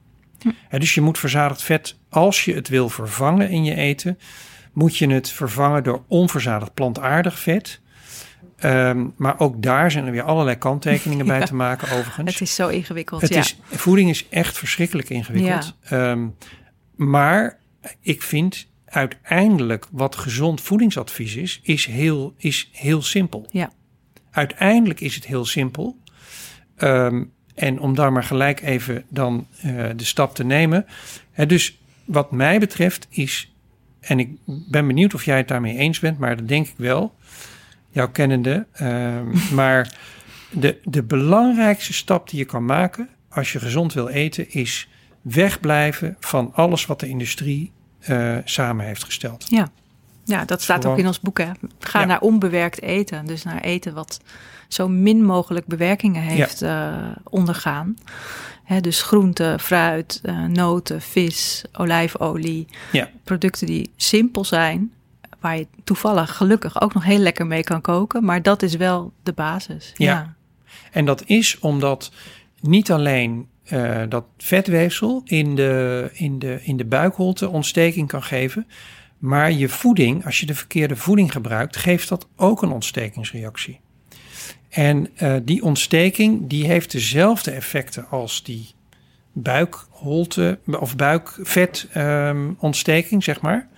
Hè, 0.68 0.78
dus 0.78 0.94
je 0.94 1.00
moet 1.00 1.18
verzadigd 1.18 1.62
vet, 1.62 1.96
als 2.08 2.44
je 2.44 2.54
het 2.54 2.68
wil 2.68 2.88
vervangen 2.88 3.50
in 3.50 3.64
je 3.64 3.74
eten, 3.74 4.18
moet 4.72 4.96
je 4.96 5.08
het 5.08 5.30
vervangen 5.30 5.82
door 5.82 6.02
onverzadigd 6.08 6.74
plantaardig 6.74 7.38
vet. 7.38 7.80
Ehm, 8.56 9.06
maar 9.16 9.40
ook 9.40 9.62
daar 9.62 9.90
zijn 9.90 10.06
er 10.06 10.12
weer 10.12 10.22
allerlei 10.22 10.56
kanttekeningen 10.56 11.26
bij 11.26 11.44
te 11.46 11.54
maken, 11.54 11.90
overigens. 11.90 12.32
Het 12.32 12.40
is 12.40 12.54
zo 12.54 12.68
ingewikkeld. 12.68 13.20
Het 13.20 13.34
ja. 13.34 13.38
is, 13.38 13.58
voeding 13.64 14.10
is 14.10 14.28
echt 14.28 14.58
verschrikkelijk 14.58 15.08
ingewikkeld. 15.08 15.76
Ehm, 15.82 16.26
maar 16.94 17.58
ik 18.00 18.22
vind 18.22 18.68
uiteindelijk 18.84 19.86
wat 19.90 20.16
gezond 20.16 20.60
voedingsadvies 20.60 21.36
is, 21.36 21.60
is 21.62 21.86
heel, 21.86 22.34
is 22.36 22.68
heel 22.72 23.02
simpel. 23.02 23.46
Ja. 23.50 23.70
Uiteindelijk 24.30 25.00
is 25.00 25.14
het 25.14 25.26
heel 25.26 25.44
simpel. 25.44 25.98
Ehm, 26.76 27.24
en 27.56 27.80
om 27.80 27.94
daar 27.94 28.12
maar 28.12 28.24
gelijk 28.24 28.60
even 28.60 29.04
dan 29.08 29.46
eh, 29.60 29.84
de 29.96 30.04
stap 30.04 30.34
te 30.34 30.44
nemen. 30.44 30.86
Dus 31.46 31.78
wat 32.04 32.30
mij 32.30 32.58
betreft 32.58 33.06
is, 33.10 33.52
en 34.00 34.18
ik 34.18 34.30
ben 34.44 34.86
benieuwd 34.86 35.14
of 35.14 35.24
jij 35.24 35.36
het 35.36 35.48
daarmee 35.48 35.76
eens 35.76 35.98
bent, 35.98 36.18
maar 36.18 36.36
dat 36.36 36.48
denk 36.48 36.66
ik 36.66 36.74
wel, 36.76 37.14
jouw 37.90 38.10
kennende. 38.10 38.66
ehm, 38.72 39.26
maar 39.54 39.94
de, 40.50 40.78
de 40.84 41.02
belangrijkste 41.02 41.92
stap 41.92 42.30
die 42.30 42.38
je 42.38 42.44
kan 42.44 42.64
maken 42.64 43.08
als 43.28 43.52
je 43.52 43.58
gezond 43.58 43.92
wil 43.92 44.08
eten, 44.08 44.50
is 44.50 44.88
wegblijven 45.20 46.16
van 46.20 46.52
alles 46.54 46.86
wat 46.86 47.00
de 47.00 47.08
industrie 47.08 47.72
eh, 48.00 48.36
samen 48.44 48.86
heeft 48.86 49.04
gesteld. 49.04 49.46
Ja. 49.48 49.70
Ja, 50.26 50.44
dat 50.44 50.62
staat 50.62 50.80
Gewoon- 50.80 50.92
ook 50.96 51.00
in 51.02 51.06
ons 51.06 51.20
boek. 51.20 51.38
Hè. 51.38 51.50
Ga 51.78 52.00
Ja. 52.00 52.06
naar 52.06 52.20
onbewerkt 52.20 52.82
eten. 52.82 53.26
Dus 53.26 53.42
naar 53.42 53.60
eten 53.60 53.94
wat 53.94 54.20
zo 54.68 54.88
min 54.88 55.24
mogelijk 55.24 55.66
bewerkingen 55.66 56.22
heeft 56.22 56.62
eh, 56.62 56.94
ondergaan. 57.24 57.96
Hè, 58.64 58.80
dus 58.80 59.02
groente, 59.02 59.56
fruit, 59.60 60.20
eh, 60.22 60.44
noten, 60.44 61.00
vis, 61.00 61.64
olijfolie. 61.72 62.66
Ja. 62.92 63.10
Producten 63.24 63.66
die 63.66 63.90
simpel 63.96 64.44
zijn. 64.44 64.92
Waar 65.40 65.58
je 65.58 65.66
toevallig 65.84 66.36
gelukkig 66.36 66.80
ook 66.80 66.94
nog 66.94 67.04
heel 67.04 67.18
lekker 67.18 67.46
mee 67.46 67.62
kan 67.64 67.80
koken. 67.80 68.24
Maar 68.24 68.42
dat 68.42 68.62
is 68.62 68.76
wel 68.76 69.12
de 69.22 69.32
basis. 69.32 69.92
Ja. 69.96 70.06
Ja, 70.12 70.34
En 70.92 71.04
dat 71.04 71.22
is 71.26 71.58
omdat 71.58 72.10
niet 72.60 72.90
alleen 72.90 73.48
eh, 73.64 74.02
dat 74.08 74.24
vetweefsel 74.38 75.20
in 75.24 75.54
de, 75.54 76.10
in, 76.12 76.38
de, 76.38 76.58
in 76.62 76.76
de 76.76 76.84
buikholte 76.84 77.48
ontsteking 77.48 78.08
kan 78.08 78.22
geven, 78.22 78.66
maar 79.18 79.52
je 79.52 79.68
voeding, 79.68 80.24
als 80.24 80.40
je 80.40 80.46
de 80.46 80.54
verkeerde 80.54 80.96
voeding 80.96 81.32
gebruikt, 81.32 81.76
geeft 81.76 82.08
dat 82.08 82.28
ook 82.36 82.62
een 82.62 82.70
ontstekingsreactie. 82.70 83.80
En 84.68 85.08
eh, 85.14 85.36
die 85.42 85.62
ontsteking 85.62 86.48
die 86.48 86.66
heeft 86.66 86.90
dezelfde 86.90 87.50
effecten 87.50 88.08
als 88.08 88.42
die 88.42 88.74
buikholte 89.32 90.58
of 90.66 90.96
buikvetontsteking, 90.96 93.24
zeg 93.24 93.40
maar. 93.40 93.68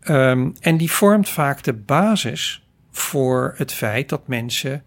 Ehm, 0.00 0.50
en 0.60 0.76
die 0.76 0.90
vormt 0.90 1.28
vaak 1.28 1.62
de 1.62 1.72
basis 1.72 2.66
voor 2.90 3.54
het 3.56 3.72
feit 3.72 4.08
dat 4.08 4.28
mensen 4.28 4.82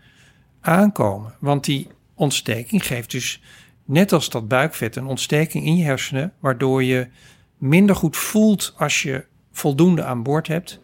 aankomen. 0.62 1.34
Want 1.40 1.66
die 1.66 1.88
ontsteking 2.16 2.86
geeft 2.86 3.12
dus 3.12 3.42
net 3.86 4.14
als 4.14 4.30
dat 4.30 4.48
buikvet, 4.48 4.96
een 4.96 5.06
ontsteking 5.06 5.66
in 5.66 5.76
je 5.76 5.84
hersenen, 5.84 6.34
waardoor 6.40 6.84
je 6.84 7.08
minder 7.58 7.96
goed 7.96 8.18
voelt 8.18 8.74
als 8.78 9.02
je 9.02 9.26
voldoende 9.52 10.04
aan 10.04 10.24
boord 10.24 10.48
hebt. 10.48 10.80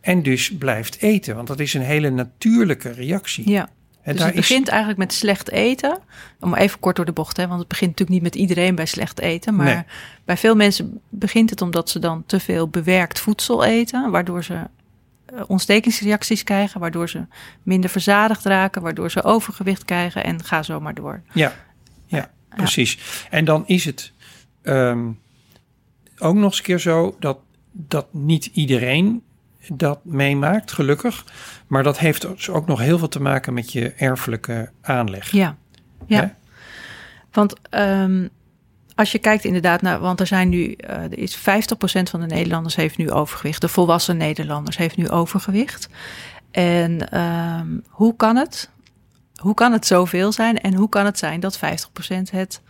En 0.00 0.22
dus 0.22 0.56
blijft 0.56 1.02
eten, 1.02 1.34
want 1.34 1.48
dat 1.48 1.60
is 1.60 1.74
een 1.74 1.82
hele 1.82 2.10
natuurlijke 2.10 2.90
reactie. 2.90 3.50
Ja. 3.50 3.68
dus 4.04 4.22
het 4.22 4.34
begint 4.34 4.68
eigenlijk 4.68 4.98
met 4.98 5.12
slecht 5.12 5.50
eten. 5.50 5.98
Om 6.40 6.54
even 6.54 6.80
kort 6.80 6.96
door 6.96 7.04
de 7.04 7.12
bocht, 7.12 7.36
hè, 7.36 7.46
want 7.46 7.58
het 7.58 7.68
begint 7.68 7.90
natuurlijk 7.90 8.22
niet 8.22 8.32
met 8.32 8.40
iedereen 8.40 8.74
bij 8.74 8.86
slecht 8.86 9.20
eten. 9.20 9.56
Maar 9.56 9.86
bij 10.24 10.36
veel 10.36 10.56
mensen 10.56 11.00
begint 11.08 11.50
het 11.50 11.62
omdat 11.62 11.90
ze 11.90 11.98
dan 11.98 12.22
te 12.26 12.40
veel 12.40 12.68
bewerkt 12.68 13.20
voedsel 13.20 13.64
eten, 13.64 14.10
waardoor 14.10 14.44
ze 14.44 14.66
eh, 15.26 15.42
ontstekingsreacties 15.46 16.42
krijgen, 16.42 16.80
waardoor 16.80 17.08
ze 17.08 17.26
minder 17.62 17.90
verzadigd 17.90 18.44
raken, 18.44 18.82
waardoor 18.82 19.10
ze 19.10 19.22
overgewicht 19.22 19.84
krijgen 19.84 20.24
en 20.24 20.44
ga 20.44 20.62
zo 20.62 20.80
maar 20.80 20.94
door. 20.94 21.22
Ja, 21.32 21.52
ja, 22.06 22.30
precies. 22.48 22.98
En 23.30 23.44
dan 23.44 23.66
is 23.66 23.84
het 23.84 24.12
ehm, 24.62 25.10
ook 26.18 26.34
nog 26.34 26.44
eens 26.44 26.58
een 26.58 26.64
keer 26.64 26.78
zo 26.78 27.16
dat, 27.18 27.38
dat 27.76 28.06
niet 28.10 28.46
iedereen 28.46 29.22
dat 29.68 30.04
meemaakt, 30.04 30.72
gelukkig. 30.72 31.24
Maar 31.66 31.82
dat 31.82 31.98
heeft 31.98 32.20
dus 32.20 32.50
ook 32.50 32.66
nog 32.66 32.80
heel 32.80 32.98
veel 32.98 33.08
te 33.08 33.22
maken 33.22 33.54
met 33.54 33.72
je 33.72 33.92
erfelijke 33.92 34.70
aanleg. 34.80 35.30
Ja, 35.30 35.56
ja. 36.06 36.34
Want 37.32 37.54
um, 37.70 38.30
als 38.94 39.12
je 39.12 39.18
kijkt 39.18 39.44
inderdaad 39.44 39.82
naar, 39.82 40.00
want 40.00 40.20
er 40.20 40.26
zijn 40.26 40.48
nu, 40.48 40.76
uh, 40.80 40.90
er 40.90 41.18
is 41.18 41.38
50% 41.38 41.40
van 42.10 42.20
de 42.20 42.26
Nederlanders 42.26 42.76
heeft 42.76 42.96
nu 42.96 43.10
overgewicht. 43.10 43.60
De 43.60 43.68
volwassen 43.68 44.16
Nederlanders 44.16 44.76
heeft 44.76 44.96
nu 44.96 45.08
overgewicht. 45.08 45.88
En 46.50 47.20
um, 47.20 47.84
hoe 47.88 48.16
kan 48.16 48.36
het? 48.36 48.70
Hoe 49.34 49.54
kan 49.54 49.72
het 49.72 49.86
zoveel 49.86 50.32
zijn? 50.32 50.60
En 50.60 50.74
hoe 50.74 50.88
kan 50.88 51.04
het 51.04 51.18
zijn 51.18 51.40
dat 51.40 51.58
50% 51.58 51.60
het 52.30 52.60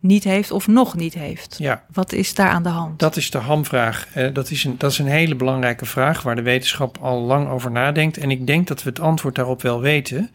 niet 0.00 0.24
heeft 0.24 0.50
of 0.50 0.66
nog 0.66 0.96
niet 0.96 1.14
heeft? 1.14 1.56
Ja. 1.58 1.84
Wat 1.92 2.12
is 2.12 2.34
daar 2.34 2.48
aan 2.48 2.62
de 2.62 2.68
hand? 2.68 2.98
Dat 2.98 3.16
is 3.16 3.30
de 3.30 3.38
hamvraag. 3.38 4.08
dat, 4.32 4.50
is 4.50 4.64
een, 4.64 4.74
dat 4.78 4.90
is 4.90 4.98
een 4.98 5.06
hele 5.06 5.34
belangrijke 5.34 5.86
vraag 5.86 6.22
waar 6.22 6.36
de 6.36 6.42
wetenschap 6.42 6.98
al 7.00 7.20
lang 7.20 7.48
over 7.48 7.70
nadenkt. 7.70 8.16
En 8.16 8.30
ik 8.30 8.46
denk 8.46 8.66
dat 8.66 8.82
we 8.82 8.88
het 8.88 9.00
antwoord 9.00 9.34
daarop 9.34 9.62
wel 9.62 9.80
weten. 9.80 10.30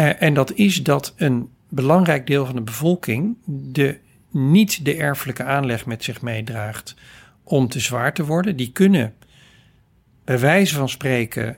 Uh, 0.00 0.22
en 0.22 0.34
dat 0.34 0.52
is 0.52 0.82
dat 0.82 1.14
een 1.16 1.48
belangrijk 1.68 2.26
deel 2.26 2.46
van 2.46 2.54
de 2.54 2.60
bevolking 2.60 3.36
de 3.44 3.98
niet 4.30 4.84
de 4.84 4.94
erfelijke 4.94 5.44
aanleg 5.44 5.86
met 5.86 6.04
zich 6.04 6.22
meedraagt 6.22 6.94
om 7.42 7.68
te 7.68 7.80
zwaar 7.80 8.14
te 8.14 8.24
worden. 8.24 8.56
Die 8.56 8.72
kunnen 8.72 9.14
bij 10.24 10.38
wijze 10.38 10.74
van 10.74 10.88
spreken 10.88 11.56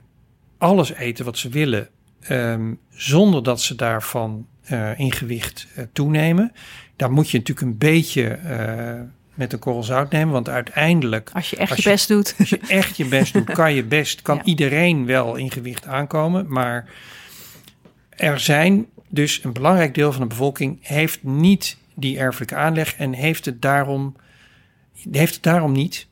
alles 0.58 0.92
eten 0.92 1.24
wat 1.24 1.38
ze 1.38 1.48
willen, 1.48 1.88
um, 2.30 2.78
zonder 2.90 3.42
dat 3.42 3.60
ze 3.60 3.74
daarvan 3.74 4.46
uh, 4.70 4.98
in 4.98 5.12
gewicht 5.12 5.66
uh, 5.78 5.84
toenemen. 5.92 6.52
Daar 6.98 7.12
moet 7.12 7.30
je 7.30 7.38
natuurlijk 7.38 7.66
een 7.66 7.78
beetje 7.78 8.38
uh, 8.44 9.00
met 9.34 9.52
een 9.52 9.58
korrel 9.58 9.82
zout 9.82 10.10
nemen, 10.10 10.32
want 10.32 10.48
uiteindelijk... 10.48 11.30
Als 11.32 11.50
je 11.50 11.56
echt 11.56 11.76
je, 11.76 11.82
je, 11.82 11.88
best 11.88 12.08
doet. 12.08 12.34
Als 12.38 12.48
je 12.48 12.60
echt 12.68 12.96
je 12.96 13.04
best 13.04 13.32
doet, 13.32 13.52
kan 13.52 13.74
je 13.74 13.84
best, 13.84 14.22
kan 14.22 14.36
ja. 14.36 14.42
iedereen 14.44 15.06
wel 15.06 15.36
in 15.36 15.50
gewicht 15.50 15.86
aankomen. 15.86 16.46
Maar 16.48 16.88
er 18.10 18.40
zijn 18.40 18.86
dus 19.08 19.44
een 19.44 19.52
belangrijk 19.52 19.94
deel 19.94 20.12
van 20.12 20.20
de 20.20 20.26
bevolking 20.26 20.78
heeft 20.80 21.22
niet 21.22 21.76
die 21.94 22.18
erfelijke 22.18 22.54
aanleg 22.54 22.96
en 22.96 23.12
heeft 23.12 23.44
het 23.44 23.62
daarom, 23.62 24.16
heeft 25.10 25.34
het 25.34 25.42
daarom 25.42 25.72
niet. 25.72 26.06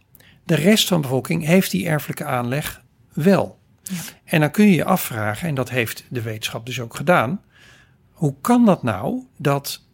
De 0.44 0.54
rest 0.54 0.88
van 0.88 0.96
de 0.96 1.02
bevolking 1.02 1.44
heeft 1.44 1.70
die 1.70 1.88
erfelijke 1.88 2.24
aanleg 2.24 2.82
wel. 3.12 3.58
Ja. 3.82 3.96
En 4.24 4.40
dan 4.40 4.50
kun 4.50 4.64
je 4.64 4.74
je 4.74 4.84
afvragen, 4.84 5.48
en 5.48 5.54
dat 5.54 5.70
heeft 5.70 6.04
de 6.08 6.22
wetenschap 6.22 6.66
dus 6.66 6.80
ook 6.80 6.96
gedaan, 6.96 7.40
hoe 8.12 8.34
kan 8.40 8.64
dat 8.64 8.82
nou 8.82 9.22
dat 9.36 9.85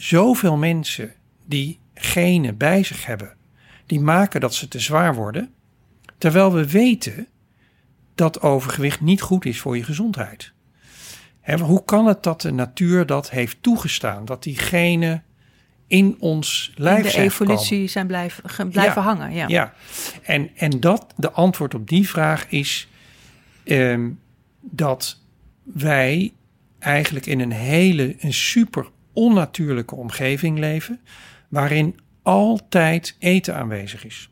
zoveel 0.00 0.56
mensen 0.56 1.14
die 1.46 1.78
genen 1.94 2.56
bij 2.56 2.82
zich 2.82 3.06
hebben, 3.06 3.36
die 3.86 4.00
maken 4.00 4.40
dat 4.40 4.54
ze 4.54 4.68
te 4.68 4.80
zwaar 4.80 5.14
worden, 5.14 5.54
terwijl 6.18 6.52
we 6.52 6.70
weten 6.70 7.26
dat 8.14 8.40
overgewicht 8.40 9.00
niet 9.00 9.20
goed 9.20 9.44
is 9.44 9.60
voor 9.60 9.76
je 9.76 9.84
gezondheid. 9.84 10.52
hoe 11.60 11.84
kan 11.84 12.06
het 12.06 12.22
dat 12.22 12.40
de 12.40 12.52
natuur 12.52 13.06
dat 13.06 13.30
heeft 13.30 13.56
toegestaan? 13.60 14.24
Dat 14.24 14.42
die 14.42 14.58
genen 14.58 15.24
in 15.86 16.16
ons 16.18 16.72
lijf 16.74 17.04
in 17.04 17.10
de 17.10 17.16
evolutie 17.16 17.88
zijn 17.88 18.06
blijven, 18.06 18.68
blijven 18.68 19.02
hangen. 19.02 19.32
Ja, 19.32 19.48
ja. 19.48 19.74
En, 20.22 20.50
en 20.56 20.80
dat, 20.80 21.14
de 21.16 21.30
antwoord 21.30 21.74
op 21.74 21.88
die 21.88 22.08
vraag 22.08 22.48
is 22.48 22.88
um, 23.64 24.20
dat 24.60 25.20
wij 25.62 26.32
eigenlijk 26.78 27.26
in 27.26 27.40
een 27.40 27.52
hele, 27.52 28.16
een 28.18 28.32
super 28.32 28.86
onnatuurlijke 29.12 29.94
omgeving 29.94 30.58
leven, 30.58 31.00
waarin 31.48 31.98
altijd 32.22 33.16
eten 33.18 33.56
aanwezig 33.56 34.04
is. 34.04 34.30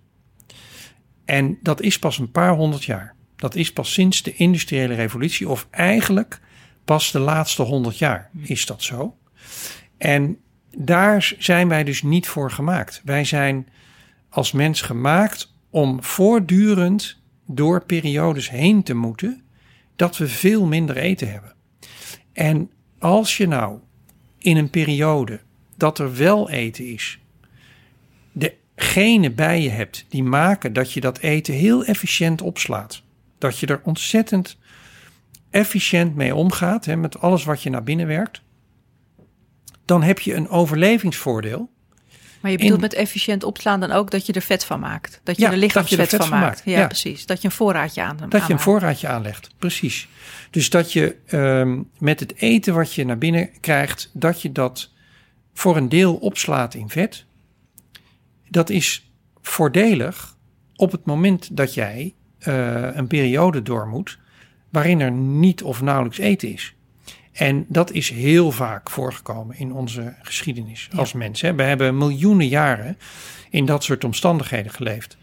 En 1.25 1.59
dat 1.63 1.81
is 1.81 1.99
pas 1.99 2.19
een 2.19 2.31
paar 2.31 2.55
honderd 2.55 2.85
jaar. 2.85 3.15
Dat 3.37 3.55
is 3.55 3.73
pas 3.73 3.93
sinds 3.93 4.23
de 4.23 4.35
industriële 4.35 4.95
revolutie, 4.95 5.49
of 5.49 5.67
eigenlijk 5.71 6.41
pas 6.85 7.13
de 7.13 7.19
laatste 7.19 7.63
honderd 7.63 7.99
jaar 7.99 8.31
is 8.43 8.67
dat 8.67 8.83
zo. 8.83 9.17
En 9.99 10.39
daar 10.77 11.35
zijn 11.39 11.69
wij 11.69 11.85
dus 11.85 12.03
niet 12.03 12.29
voor 12.29 12.51
gemaakt. 12.51 13.03
Wij 13.05 13.25
zijn 13.25 13.69
als 14.29 14.53
mens 14.53 14.81
gemaakt 14.81 15.55
om 15.71 16.03
voortdurend 16.03 17.21
door 17.47 17.85
periodes 17.85 18.51
heen 18.51 18.83
te 18.83 18.95
moeten 18.95 19.43
dat 19.97 20.17
we 20.17 20.29
veel 20.29 20.67
minder 20.67 20.97
eten 20.97 21.31
hebben. 21.33 21.55
En 22.33 22.71
als 22.99 23.37
je 23.37 23.47
nou 23.47 23.79
in 24.39 24.57
een 24.57 24.71
periode 24.71 25.41
dat 25.77 25.99
er 25.99 26.17
wel 26.17 26.51
eten 26.51 26.87
is, 26.87 27.19
de 28.33 28.55
genen 28.77 29.35
bij 29.35 29.63
je 29.63 29.71
hebt 29.71 30.05
die 30.09 30.23
maken 30.23 30.73
dat 30.73 30.93
je 30.93 31.01
dat 31.01 31.19
eten 31.19 31.55
heel 31.55 31.85
efficiënt 31.85 32.43
opslaat. 32.43 33.03
Dat 33.39 33.59
je 33.59 33.67
er 33.67 33.81
ontzettend 33.85 34.59
efficiënt 35.51 36.15
mee 36.15 36.35
omgaat, 36.35 36.85
hè, 36.85 36.97
met 36.97 37.21
alles 37.21 37.45
wat 37.45 37.63
je 37.63 37.71
naar 37.71 37.85
binnen 37.85 38.07
werkt 38.07 38.43
dan 39.89 40.03
heb 40.03 40.19
je 40.19 40.35
een 40.35 40.49
overlevingsvoordeel. 40.49 41.71
Maar 42.41 42.51
je 42.51 42.59
bedoelt 42.59 42.81
met 42.81 42.95
efficiënt 42.95 43.45
opslaan 43.45 43.81
dan 43.81 43.91
ook 43.91 44.11
dat 44.11 44.27
je 44.27 44.33
er 44.33 44.43
vet 44.43 44.65
van 44.65 44.81
maakt. 44.81 45.21
Dat 45.23 45.39
je 45.39 45.47
er 45.47 45.57
lichaamsvet 45.57 46.09
van, 46.09 46.27
van, 46.27 46.39
maakt. 46.39 46.63
Ja, 46.65 46.79
ja, 46.79 46.87
precies. 46.87 47.27
Dat 47.27 47.43
je 47.43 47.49
een 47.49 47.55
voorraadje 47.55 48.03
aan 48.03 48.17
Dat 48.29 48.47
je 48.47 48.53
een 48.53 48.61
voorraadje 48.61 49.09
aanlegt, 49.09 49.51
precies. 49.59 50.09
Dus 50.51 50.71
dat 50.71 50.93
je 50.93 51.17
um, 51.33 51.91
met 51.99 52.21
het 52.21 52.37
eten 52.37 52.75
wat 52.75 52.95
je 52.95 53.05
naar 53.05 53.19
binnen 53.19 53.51
krijgt, 53.61 54.11
dat 54.13 54.43
je 54.43 54.53
dat 54.53 54.91
voor 55.55 55.77
een 55.77 55.89
deel 55.89 56.15
opslaat 56.15 56.75
in 56.75 56.89
vet. 56.89 57.25
Dat 58.49 58.71
is 58.71 59.11
voordelig 59.43 60.37
op 60.77 60.93
het 60.93 61.05
moment 61.05 61.57
dat 61.57 61.75
jij 61.75 62.15
uh, 62.49 62.97
een 62.97 63.07
periode 63.07 63.63
door 63.63 63.87
moet 63.87 64.19
waarin 64.71 65.01
er 65.01 65.11
niet 65.11 65.63
of 65.63 65.81
nauwelijks 65.81 66.19
eten 66.19 66.53
is. 66.53 66.75
En 67.39 67.65
dat 67.69 67.93
is 67.93 68.11
heel 68.11 68.51
vaak 68.51 68.91
voorgekomen 68.91 69.59
in 69.59 69.73
onze 69.73 70.15
geschiedenis 70.23 70.89
als 70.97 71.13
mensen. 71.13 71.57
We 71.57 71.63
hebben 71.63 71.99
miljoenen 71.99 72.49
jaren 72.49 72.99
in 73.51 73.67
dat 73.67 73.85
soort 73.85 74.05
omstandigheden 74.05 74.73
geleefd. 74.73 75.17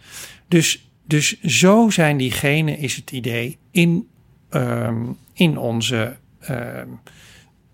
Dus, 0.47 0.89
dus 1.03 1.41
zo 1.41 1.89
zijn 1.89 2.17
die 2.17 2.31
genen, 2.31 2.77
is 2.77 2.95
het 2.95 3.11
idee, 3.11 3.57
in, 3.71 4.07
um, 4.49 5.17
in, 5.33 5.57
onze, 5.57 6.17
um, 6.49 6.99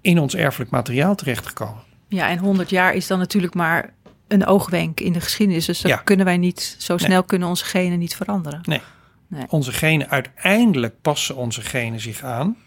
in 0.02 0.20
ons 0.20 0.36
erfelijk 0.36 0.72
materiaal 0.72 1.16
terechtgekomen. 1.16 1.84
Ja, 2.08 2.30
en 2.30 2.38
100 2.38 2.70
jaar 2.70 2.94
is 2.94 3.08
dan 3.08 3.20
natuurlijk 3.20 3.54
maar 3.54 3.94
een 4.28 4.46
oogwenk 4.46 5.00
in 5.00 5.14
de 5.14 5.22
geschiedenis. 5.22 5.66
Dus 5.66 5.82
ja. 5.82 5.98
kunnen 5.98 6.26
wij 6.26 6.38
niet, 6.38 6.76
zo 6.80 6.98
snel 6.98 7.10
nee. 7.10 7.26
kunnen 7.26 7.48
onze 7.48 7.66
genen 7.66 8.00
niet 8.00 8.16
veranderen. 8.16 8.60
Nee. 8.64 8.82
nee. 9.28 9.46
Onze 9.50 9.72
genen, 9.72 10.10
uiteindelijk 10.10 11.02
passen 11.02 11.36
onze 11.36 11.62
genen 11.62 12.00
zich 12.00 12.24
aan 12.24 12.58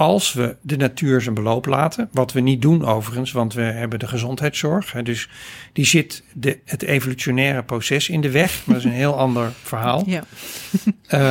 als 0.00 0.32
we 0.32 0.56
de 0.60 0.76
natuur 0.76 1.20
zijn 1.20 1.34
beloop 1.34 1.66
laten, 1.66 2.08
wat 2.12 2.32
we 2.32 2.40
niet 2.40 2.62
doen 2.62 2.84
overigens, 2.84 3.32
want 3.32 3.54
we 3.54 3.62
hebben 3.62 3.98
de 3.98 4.06
gezondheidszorg. 4.06 4.92
Hè, 4.92 5.02
dus 5.02 5.28
die 5.72 5.84
zit 5.84 6.24
de, 6.32 6.58
het 6.64 6.82
evolutionaire 6.82 7.62
proces 7.62 8.08
in 8.08 8.20
de 8.20 8.30
weg. 8.30 8.66
Maar 8.66 8.74
dat 8.74 8.84
is 8.84 8.90
een 8.90 8.96
heel 8.96 9.16
ander 9.26 9.52
verhaal. 9.62 10.04
Ja. 10.06 10.24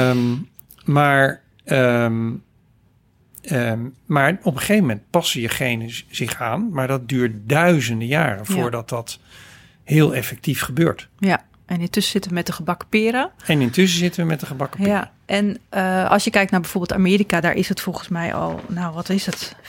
um, 0.09 0.49
maar, 0.85 1.41
um, 1.65 2.43
um, 3.51 3.95
maar 4.05 4.39
op 4.43 4.53
een 4.53 4.59
gegeven 4.59 4.81
moment 4.81 5.01
passen 5.09 5.41
je 5.41 5.49
genen 5.49 5.91
zich 6.09 6.41
aan. 6.41 6.69
Maar 6.71 6.87
dat 6.87 7.09
duurt 7.09 7.35
duizenden 7.49 8.07
jaren 8.07 8.45
voordat 8.45 8.89
ja. 8.89 8.95
dat 8.95 9.19
heel 9.83 10.15
effectief 10.15 10.61
gebeurt. 10.61 11.07
Ja. 11.17 11.45
En 11.69 11.81
intussen 11.81 12.11
zitten 12.11 12.29
we 12.29 12.37
met 12.37 12.45
de 12.45 12.51
gebakken 12.51 12.87
peren. 12.87 13.31
En 13.45 13.61
intussen 13.61 13.99
zitten 13.99 14.21
we 14.21 14.27
met 14.27 14.39
de 14.39 14.45
gebakken 14.45 14.79
peren. 14.79 14.93
Ja, 14.93 15.11
en 15.25 15.57
uh, 15.73 16.09
als 16.11 16.23
je 16.23 16.29
kijkt 16.29 16.51
naar 16.51 16.61
bijvoorbeeld 16.61 16.93
Amerika, 16.93 17.41
daar 17.41 17.53
is 17.53 17.69
het 17.69 17.81
volgens 17.81 18.07
mij 18.07 18.33
al, 18.33 18.61
nou 18.67 18.93
wat 18.93 19.09
is 19.09 19.25
het, 19.25 19.55
75% 19.63 19.67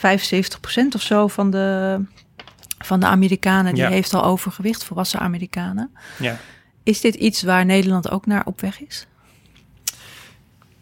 of 0.95 1.01
zo 1.01 1.27
van 1.27 1.51
de, 1.51 1.99
van 2.77 2.99
de 2.99 3.05
Amerikanen, 3.05 3.73
die 3.73 3.83
ja. 3.83 3.89
heeft 3.89 4.13
al 4.13 4.23
overgewicht, 4.23 4.83
volwassen 4.83 5.19
Amerikanen. 5.19 5.91
Ja. 6.19 6.37
Is 6.83 7.01
dit 7.01 7.15
iets 7.15 7.43
waar 7.43 7.65
Nederland 7.65 8.11
ook 8.11 8.25
naar 8.25 8.45
op 8.45 8.61
weg 8.61 8.81
is? 8.81 9.07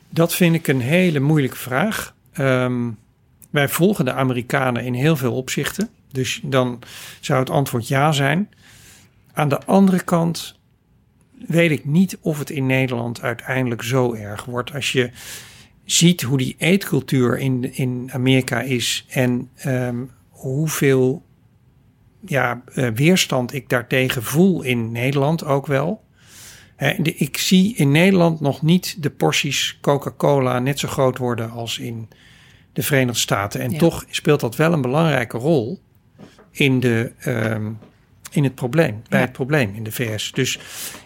Dat 0.10 0.34
vind 0.34 0.56
ik 0.56 0.68
een 0.68 0.82
hele 0.82 1.20
moeilijke 1.20 1.58
vraag. 1.58 2.14
Um, 2.38 2.98
wij 3.50 3.70
volgen 3.70 4.06
de 4.06 4.14
Amerikanen 4.14 4.86
in 4.86 4.94
heel 4.94 5.16
veel 5.16 5.34
opzichten. 5.34 5.90
Dus 6.12 6.40
dan 6.44 6.80
zou 7.20 7.40
het 7.40 7.50
antwoord 7.50 7.88
ja 7.88 8.12
zijn. 8.12 8.50
Aan 9.34 9.50
de 9.50 9.66
andere 9.66 10.04
kant 10.04 10.59
weet 11.48 11.72
ik 11.72 11.86
niet 11.86 12.18
of 12.22 12.40
het 12.40 12.50
in 12.50 12.66
Nederland 12.66 13.22
uiteindelijk 13.22 13.84
zo 13.84 14.14
erg 14.14 14.46
wordt. 14.46 14.74
Als 14.74 14.92
je 14.92 15.12
ziet 15.86 16.22
hoe 16.22 16.38
die 16.38 16.56
eetcultuur 16.58 17.38
in, 17.38 17.74
in 17.76 18.10
Amerika 18.14 18.62
is 18.62 19.06
en 19.10 19.50
ehm, 19.56 20.04
hoeveel 20.30 21.24
ja, 22.26 22.62
eh, 22.74 22.88
weerstand 22.88 23.54
ik 23.54 23.70
daartegen 23.70 24.24
voel 24.24 24.62
in 24.62 24.92
Nederland 24.92 25.46
ook 25.46 25.68
wel. 25.68 26.04
ik 27.04 27.38
zie 27.38 27.76
in 27.76 27.92
Nederland 27.92 28.40
nog 28.40 28.62
niet 28.62 29.04
de 29.04 29.10
porties 29.10 29.78
Coca-Cola 29.82 30.60
net 30.60 30.80
zo 30.80 30.88
groot 30.88 31.18
worden 31.18 31.52
als 31.52 31.80
in 31.80 32.08
de 32.74 32.84
Verenigde 32.84 33.20
Staten. 33.20 33.62
En 33.62 33.78
toch 33.78 34.06
speelt 34.10 34.40
dat 34.40 34.56
wel 34.56 34.74
een 34.74 34.82
belangrijke 34.82 35.38
rol 35.38 35.80
in, 36.52 36.80
de, 36.80 37.12
ehm, 37.20 37.72
in 38.32 38.44
het 38.44 38.56
probleem, 38.56 39.02
bij 39.10 39.22
het 39.22 39.32
probleem 39.32 39.76
in 39.76 39.84
de 39.84 39.92
VS. 39.92 40.32
Dus 40.32 40.60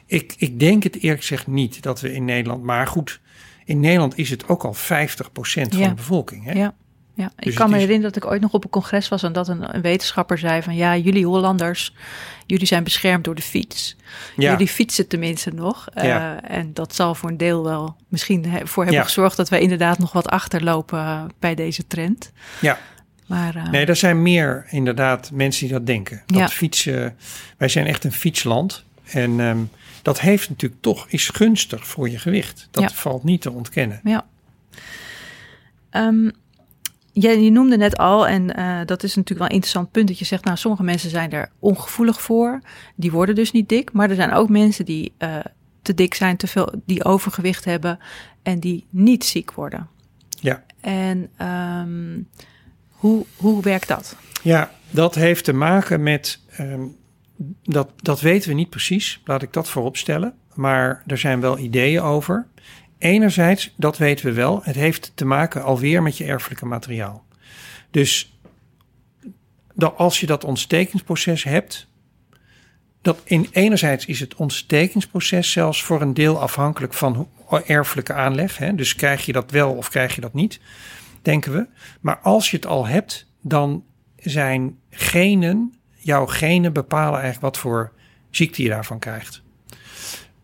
ik, 0.06 0.34
ik 0.38 0.60
denk 0.60 0.84
het 0.84 0.96
eerlijk 0.96 1.22
gezegd 1.22 1.48
niet 1.48 1.84
dat 1.84 2.02
we 2.02 2.14
in 2.14 2.26
Nederland, 2.26 2.64
maar 2.64 2.88
goed, 2.88 3.20
in 3.66 3.80
Nederland 3.80 4.18
is 4.18 4.30
het 4.30 4.48
ook 4.48 4.64
al 4.64 4.76
50% 4.76 4.78
van 4.82 5.70
de 5.70 5.94
bevolking. 5.96 6.46
Hè? 6.46 6.52
Ja. 6.52 6.74
Ja, 7.16 7.32
ik 7.38 7.44
dus 7.44 7.56
kan 7.56 7.70
me 7.70 7.78
herinneren 7.78 8.14
dat 8.14 8.24
ik 8.24 8.30
ooit 8.30 8.42
nog 8.42 8.52
op 8.52 8.64
een 8.64 8.70
congres 8.70 9.10
was 9.10 9.24
en 9.24 9.34
dat 9.34 9.48
een, 9.48 9.76
een, 9.76 9.82
wetenschapper 9.82 10.38
zei 10.38 10.62
van 10.62 10.76
ja, 10.76 10.98
jullie 10.98 11.26
Hollanders, 11.26 11.96
jullie 12.46 12.68
zijn 12.68 12.84
beschermd 12.84 13.24
door 13.24 13.36
de 13.36 13.42
fiets. 13.42 13.96
Jullie 14.36 14.68
fietsen 14.68 15.08
tenminste 15.08 15.52
nog. 15.52 15.88
Uh, 15.96 16.52
en 16.52 16.74
dat 16.74 16.96
zal 16.96 17.16
voor 17.16 17.30
een 17.30 17.38
deel 17.38 17.64
wel 17.64 17.96
misschien 18.08 18.46
voor 18.64 18.84
hebben 18.84 19.04
gezorgd 19.04 19.38
dat 19.38 19.50
wij 19.50 19.60
inderdaad 19.60 20.00
nog 20.00 20.12
wat 20.12 20.28
achterlopen 20.28 21.00
uh, 21.00 21.24
bij 21.40 21.56
deze 21.56 21.88
trend. 21.88 22.32
Ja. 22.62 22.80
Maar, 23.28 23.56
uh, 23.56 23.70
nee, 23.70 23.86
er 23.86 23.96
zijn 23.96 24.22
meer 24.22 24.66
inderdaad 24.70 25.32
mensen 25.32 25.66
die 25.68 25.74
dat 25.74 25.86
denken. 25.86 26.24
Dat 26.26 26.54
fietsen, 26.54 27.16
wij 27.58 27.68
zijn 27.68 27.86
echt 27.86 28.04
een 28.04 28.12
fietsland. 28.12 28.84
En 29.04 29.40
um, 29.40 29.70
dat 30.02 30.20
heeft 30.20 30.50
natuurlijk 30.50 30.82
toch, 30.82 31.06
is 31.10 31.30
gunstig 31.30 31.88
voor 31.88 32.10
je 32.10 32.20
gewicht. 32.20 32.68
Dat 32.72 32.94
valt 32.94 33.24
niet 33.24 33.42
te 33.42 33.52
ontkennen. 33.52 34.00
Ja. 34.04 34.26
Um, 35.92 36.32
ja, 37.12 37.32
je 37.32 37.52
noemde 37.52 37.78
net 37.78 37.98
al, 37.98 38.28
en 38.28 38.60
uh, 38.60 38.80
dat 38.86 39.04
is 39.04 39.16
natuurlijk 39.16 39.40
wel 39.40 39.48
een 39.48 39.54
interessant 39.54 39.92
punt, 39.92 40.08
dat 40.08 40.20
je 40.20 40.26
zegt, 40.26 40.44
nou, 40.44 40.58
sommige 40.58 40.84
mensen 40.84 41.10
zijn 41.10 41.32
er 41.32 41.50
ongevoelig 41.60 42.22
voor, 42.22 42.62
die 42.96 43.12
worden 43.12 43.36
dus 43.36 43.52
niet 43.52 43.70
dik, 43.70 43.92
maar 43.92 44.10
er 44.10 44.16
zijn 44.16 44.32
ook 44.32 44.50
mensen 44.50 44.86
die 44.86 45.14
uh, 45.20 45.36
te 45.82 45.94
dik 45.94 46.14
zijn, 46.14 46.38
te 46.38 46.48
veel, 46.48 46.74
die 46.86 47.06
overgewicht 47.06 47.66
hebben 47.66 48.00
en 48.44 48.60
die 48.60 48.86
niet 48.90 49.26
ziek 49.26 49.54
worden. 49.54 49.90
Ja. 50.30 50.64
En 50.82 51.30
um, 51.48 52.28
hoe, 53.04 53.26
hoe 53.36 53.62
werkt 53.62 53.88
dat? 53.88 54.16
Ja, 54.42 54.72
dat 54.90 55.16
heeft 55.16 55.44
te 55.44 55.54
maken 55.54 56.04
met, 56.04 56.40
um, 56.60 56.96
dat, 57.64 57.90
dat 57.96 58.22
weten 58.22 58.50
we 58.50 58.56
niet 58.56 58.70
precies, 58.70 59.22
laat 59.26 59.42
ik 59.42 59.54
dat 59.54 59.70
voorop 59.70 59.98
stellen, 59.98 60.34
maar 60.54 61.04
er 61.08 61.18
zijn 61.18 61.40
wel 61.40 61.58
ideeën 61.58 62.02
over. 62.02 62.48
Enerzijds, 62.98 63.74
dat 63.76 63.98
weten 63.98 64.26
we 64.26 64.32
wel, 64.32 64.62
het 64.64 64.76
heeft 64.76 65.12
te 65.16 65.26
maken 65.26 65.64
alweer 65.64 66.04
met 66.04 66.18
je 66.18 66.24
erfelijke 66.24 66.66
materiaal. 66.66 67.26
Dus 67.92 68.38
dat 69.74 69.98
als 69.98 70.20
je 70.20 70.26
dat 70.26 70.44
ontstekingsproces 70.44 71.44
hebt, 71.44 71.88
dat 73.02 73.22
in 73.24 73.48
enerzijds 73.52 74.06
is 74.06 74.20
het 74.20 74.36
ontstekingsproces 74.36 75.52
zelfs 75.52 75.84
voor 75.84 76.02
een 76.02 76.14
deel 76.14 76.42
afhankelijk 76.42 76.94
van 76.94 77.30
erfelijke 77.66 78.14
aanleg. 78.14 78.58
Hè? 78.58 78.76
Dus 78.76 78.96
krijg 78.96 79.26
je 79.26 79.32
dat 79.32 79.52
wel 79.52 79.72
of 79.72 79.90
krijg 79.90 80.16
je 80.16 80.22
dat 80.22 80.34
niet, 80.34 80.60
denken 81.24 81.52
we. 81.52 81.68
Maar 82.02 82.20
als 82.20 82.52
je 82.52 82.56
het 82.56 82.66
al 82.66 82.88
hebt, 82.88 83.28
dan 83.42 83.84
zijn 84.18 84.78
genen, 84.90 85.74
jouw 85.98 86.26
genen 86.26 86.74
bepalen 86.74 87.22
eigenlijk 87.22 87.42
wat 87.42 87.58
voor 87.58 87.92
ziekte 88.30 88.64
je 88.64 88.70
daarvan 88.70 89.00
krijgt. 89.00 89.42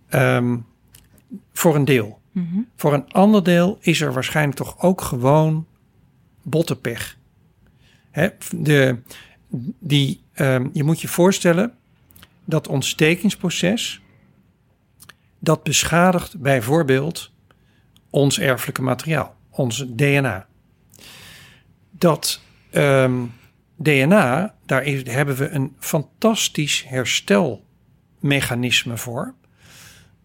Um, 0.09 0.65
voor 1.53 1.75
een 1.75 1.85
deel. 1.85 2.21
Mhm. 2.31 2.59
Voor 2.75 2.93
een 2.93 3.11
ander 3.11 3.43
deel 3.43 3.77
is 3.81 4.01
er 4.01 4.13
waarschijnlijk 4.13 4.57
toch 4.57 4.81
ook 4.81 5.01
gewoon 5.01 5.67
bottenpech. 6.41 7.17
Hè, 8.11 8.29
de, 8.55 9.01
die, 9.79 10.21
um, 10.35 10.69
je 10.73 10.83
moet 10.83 11.01
je 11.01 11.07
voorstellen 11.07 11.73
dat 12.45 12.67
ontstekingsproces 12.67 14.01
dat 15.39 15.63
beschadigt 15.63 16.39
bijvoorbeeld 16.39 17.31
ons 18.09 18.39
erfelijke 18.39 18.81
materiaal, 18.81 19.35
ons 19.49 19.85
DNA. 19.87 20.47
Dat 21.99 22.41
um, 22.71 23.33
DNA, 23.75 24.55
daar 24.65 24.83
is, 24.83 25.11
hebben 25.11 25.35
we 25.35 25.49
een 25.49 25.75
fantastisch 25.79 26.85
herstelmechanisme 26.87 28.97
voor. 28.97 29.33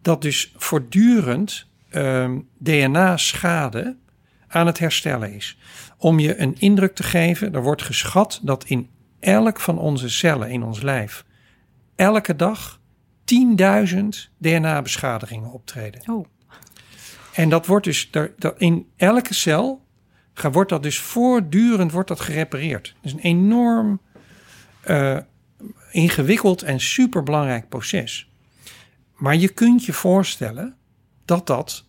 Dat 0.03 0.23
dus 0.23 0.55
voortdurend 0.57 1.73
Ehm, 1.95 2.39
DNA-schade 2.59 3.97
aan 4.49 4.67
het 4.67 4.79
herstellen 4.79 5.33
is. 5.33 5.59
Om 5.99 6.19
je 6.19 6.41
een 6.41 6.55
indruk 6.59 6.95
te 6.95 7.03
geven, 7.03 7.55
er 7.55 7.63
wordt 7.63 7.83
geschat 7.83 8.41
dat 8.43 8.65
in 8.65 8.91
elk 9.21 9.61
van 9.61 9.79
onze 9.79 10.09
cellen 10.09 10.51
in 10.51 10.63
ons 10.63 10.83
lijf 10.83 11.25
elke 11.97 12.37
dag 12.37 12.81
10.000 13.25 14.31
DNA-beschadigingen 14.39 15.51
optreden. 15.51 16.01
Oh. 16.11 16.27
En 17.33 17.49
dat 17.49 17.67
wordt 17.67 17.85
dus 17.85 18.11
in 18.57 18.87
elke 18.97 19.35
cel 19.35 19.84
wordt 20.35 20.71
dat 20.71 20.83
dus 20.83 20.99
voortdurend 20.99 21.93
wordt 21.93 22.09
dat 22.09 22.21
gerepareerd. 22.21 22.95
Dat 22.95 23.05
is 23.05 23.13
een 23.13 23.19
enorm 23.19 24.01
uh, 24.87 25.19
ingewikkeld 25.91 26.63
en 26.63 26.81
superbelangrijk 26.81 27.69
proces. 27.69 28.29
Maar 29.15 29.37
je 29.37 29.49
kunt 29.49 29.85
je 29.85 29.93
voorstellen 29.93 30.77
dat 31.25 31.47
dat 31.47 31.85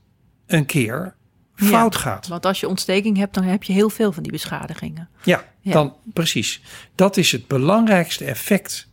een 0.45 0.65
keer 0.65 1.15
fout 1.55 1.95
gaat. 1.95 2.27
Want 2.27 2.45
als 2.45 2.59
je 2.59 2.67
ontsteking 2.67 3.17
hebt, 3.17 3.33
dan 3.33 3.43
heb 3.43 3.63
je 3.63 3.73
heel 3.73 3.89
veel 3.89 4.11
van 4.11 4.23
die 4.23 4.31
beschadigingen. 4.31 5.09
Ja, 5.23 5.43
dan 5.61 5.95
precies. 6.13 6.61
Dat 6.95 7.17
is 7.17 7.31
het 7.31 7.47
belangrijkste 7.47 8.25
effect 8.25 8.87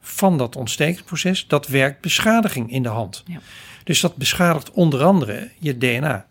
van 0.00 0.38
dat 0.38 0.56
ontstekingsproces. 0.56 1.46
Dat 1.46 1.66
werkt 1.66 2.00
beschadiging 2.00 2.70
in 2.70 2.82
de 2.82 2.88
hand. 2.88 3.22
Ja. 3.26 3.40
Dus 3.84 4.00
dat 4.00 4.16
beschadigt 4.16 4.70
onder 4.70 5.02
andere 5.02 5.50
je 5.58 5.78
DNA. 5.78 6.26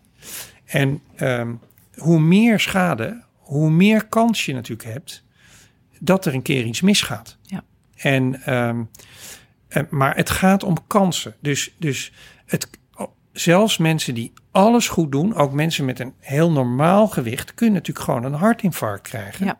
En 0.65 1.01
um, 1.19 1.60
hoe 1.95 2.19
meer 2.19 2.60
schade, 2.60 3.23
hoe 3.36 3.69
meer 3.69 4.08
kans 4.08 4.45
je 4.45 4.54
natuurlijk 4.54 4.89
hebt 4.89 5.23
dat 5.99 6.25
er 6.25 6.34
een 6.34 6.41
keer 6.41 6.65
iets 6.65 6.82
misgaat. 6.82 7.38
Ja. 7.41 7.63
En, 7.95 8.54
um, 8.54 8.89
maar 9.89 10.15
het 10.15 10.30
gaat 10.30 10.63
om 10.63 10.88
kansen. 10.88 11.36
Dus, 11.39 11.75
dus 11.77 12.12
het, 12.45 12.69
zelfs 13.32 13.77
mensen 13.77 14.13
die 14.13 14.34
alles 14.51 14.88
goed 14.88 15.12
doen, 15.12 15.36
ook 15.36 15.54
mensen 15.54 15.86
met 15.86 15.99
een 15.99 16.13
heel 16.19 16.51
normaal 16.51 17.08
gewicht, 17.08 17.54
kunnen 17.54 17.75
natuurlijk 17.75 18.06
gewoon 18.06 18.23
een 18.23 18.34
hartinfarct 18.34 19.08
krijgen. 19.08 19.45
Ja. 19.45 19.60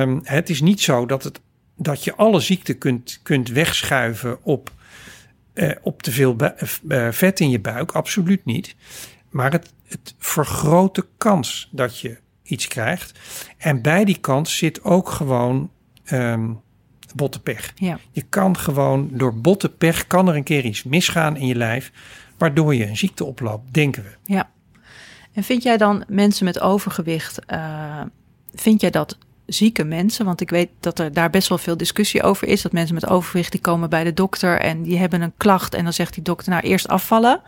Um, 0.00 0.20
het 0.24 0.50
is 0.50 0.60
niet 0.60 0.80
zo 0.80 1.06
dat, 1.06 1.24
het, 1.24 1.40
dat 1.76 2.04
je 2.04 2.14
alle 2.14 2.40
ziekten 2.40 2.78
kunt, 2.78 3.20
kunt 3.22 3.48
wegschuiven 3.48 4.44
op, 4.44 4.72
uh, 5.54 5.70
op 5.82 6.02
te 6.02 6.10
veel 6.10 6.36
uh, 6.88 7.08
vet 7.10 7.40
in 7.40 7.50
je 7.50 7.60
buik. 7.60 7.92
Absoluut 7.92 8.44
niet. 8.44 8.76
Maar 9.30 9.52
het, 9.52 9.72
het 9.86 10.14
vergroot 10.18 10.94
de 10.94 11.06
kans 11.18 11.68
dat 11.72 11.98
je 11.98 12.18
iets 12.42 12.68
krijgt. 12.68 13.18
En 13.56 13.82
bij 13.82 14.04
die 14.04 14.18
kans 14.18 14.56
zit 14.56 14.84
ook 14.84 15.08
gewoon 15.08 15.70
um, 16.12 16.60
bottenpech. 17.14 17.72
Ja. 17.74 17.98
Je 18.10 18.22
kan 18.22 18.56
gewoon 18.56 19.08
door 19.12 19.34
bottenpech 19.34 20.06
kan 20.06 20.28
er 20.28 20.36
een 20.36 20.42
keer 20.42 20.64
iets 20.64 20.82
misgaan 20.82 21.36
in 21.36 21.46
je 21.46 21.54
lijf, 21.54 21.92
waardoor 22.38 22.74
je 22.74 22.86
een 22.86 22.96
ziekte 22.96 23.24
oploopt, 23.24 23.74
denken 23.74 24.02
we. 24.02 24.32
Ja. 24.32 24.50
En 25.32 25.42
vind 25.42 25.62
jij 25.62 25.76
dan 25.76 26.04
mensen 26.08 26.44
met 26.44 26.60
overgewicht, 26.60 27.38
uh, 27.48 28.00
vind 28.54 28.80
jij 28.80 28.90
dat 28.90 29.18
zieke 29.46 29.84
mensen? 29.84 30.24
Want 30.24 30.40
ik 30.40 30.50
weet 30.50 30.68
dat 30.80 30.98
er 30.98 31.12
daar 31.12 31.30
best 31.30 31.48
wel 31.48 31.58
veel 31.58 31.76
discussie 31.76 32.22
over 32.22 32.48
is. 32.48 32.62
Dat 32.62 32.72
mensen 32.72 32.94
met 32.94 33.08
overgewicht 33.08 33.52
die 33.52 33.60
komen 33.60 33.90
bij 33.90 34.04
de 34.04 34.14
dokter 34.14 34.60
en 34.60 34.82
die 34.82 34.98
hebben 34.98 35.20
een 35.20 35.32
klacht 35.36 35.74
en 35.74 35.84
dan 35.84 35.92
zegt 35.92 36.14
die 36.14 36.22
dokter 36.22 36.50
nou 36.52 36.62
eerst 36.62 36.88
afvallen 36.88 37.40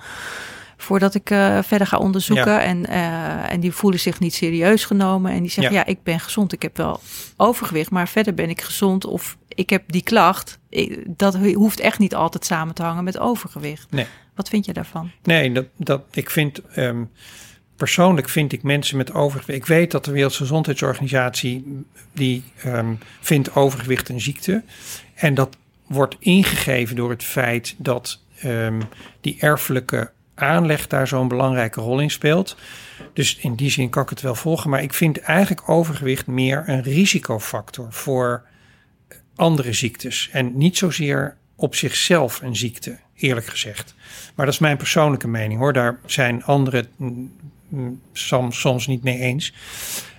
voordat 0.83 1.15
ik 1.15 1.31
uh, 1.31 1.63
verder 1.63 1.87
ga 1.87 1.99
onderzoeken. 1.99 2.61
En, 2.61 2.91
uh, 2.91 3.53
en 3.53 3.61
die 3.61 3.73
voelen 3.73 4.01
zich 4.01 4.21
niet 4.21 4.35
serieus 4.35 4.85
genomen. 4.85 5.33
En 5.33 5.41
die 5.41 5.51
zeggen, 5.51 5.75
ja. 5.75 5.83
ja. 5.87 5.87
ik 5.87 6.03
ben 6.03 6.21
gezond. 6.21 6.53
Ik 6.53 6.63
heb 6.63 6.77
wel 6.77 7.01
overgewicht, 7.37 7.91
maar 7.91 8.09
verder 8.09 8.35
ben 8.35 8.49
ik 8.51 8.61
gezond. 8.61 9.05
Of 9.05 9.37
ik 9.49 9.71
heb 9.71 9.83
die 9.87 10.03
klacht. 10.03 10.59
dat 11.07 11.37
hoeft 11.37 11.81
echt 11.81 11.99
niet 11.99 12.15
altijd 12.15 12.45
samen 12.45 12.75
te 12.75 12.83
hangen 12.83 13.05
met 13.05 13.19
overgewicht. 13.19 13.91
Nee. 13.91 14.07
Wat 14.35 14.49
vind 14.49 14.65
je 14.67 14.73
daarvan? 14.73 15.11
Nee, 15.23 15.53
dat, 15.53 15.67
dat, 15.77 16.03
ik 16.13 16.31
vind... 16.31 16.61
Um, 16.77 17.11
persoonlijk 17.77 18.29
vind 18.29 18.53
ik 18.53 18.63
mensen 18.63 18.97
met 18.97 19.13
overgewicht... 19.13 19.59
Ik 19.59 19.67
weet 19.67 19.91
dat 19.91 20.05
de 20.05 20.13
Wereldgezondheidsorganisatie... 20.13 21.85
die 22.13 22.45
um, 22.67 22.99
vindt 23.21 23.55
overgewicht 23.55 24.09
een 24.09 24.21
ziekte. 24.21 24.63
En 25.15 25.35
dat 25.35 25.57
wordt 25.87 26.17
ingegeven 26.19 26.97
door 26.97 27.11
het 27.11 27.25
feit 27.25 27.75
dat 27.79 28.21
um, 28.45 28.83
die 29.21 29.37
erfelijke 29.41 30.11
aanleg 30.43 30.87
daar 30.87 31.09
zo'n 31.09 31.29
belangrijke 31.29 31.81
rol 31.81 32.01
in 32.01 32.11
speelt. 32.11 32.57
Dus 33.13 33.37
in 33.37 33.55
die 33.55 33.71
zin 33.71 33.91
kan 33.91 34.03
ik 34.03 34.09
het 34.09 34.21
wel 34.21 34.35
volgen. 34.35 34.71
Maar 34.71 34.83
ik 34.83 34.95
vind 34.95 35.21
eigenlijk 35.21 35.69
overgewicht 35.69 36.27
meer 36.27 36.63
een 36.67 36.83
risicofactor 36.83 37.87
voor 37.91 38.43
andere 39.37 39.73
ziektes. 39.73 40.29
En 40.33 40.57
niet 40.57 40.77
zozeer 40.77 41.37
op 41.57 41.75
zichzelf 41.75 42.43
een 42.43 42.57
ziekte, 42.57 42.99
eerlijk 43.15 43.47
gezegd. 43.47 43.95
Maar 44.35 44.47
dat 44.47 44.55
is 44.55 44.61
mijn 44.61 44.77
persoonlijke 44.77 45.29
mening 45.29 45.61
hoor. 45.61 45.73
Daar 45.73 45.99
zijn 46.07 46.45
anderen 46.45 46.87
mm, 46.97 47.33
mm, 47.69 48.01
soms, 48.13 48.61
soms 48.61 48.87
niet 48.87 49.03
mee 49.03 49.19
eens. 49.19 49.55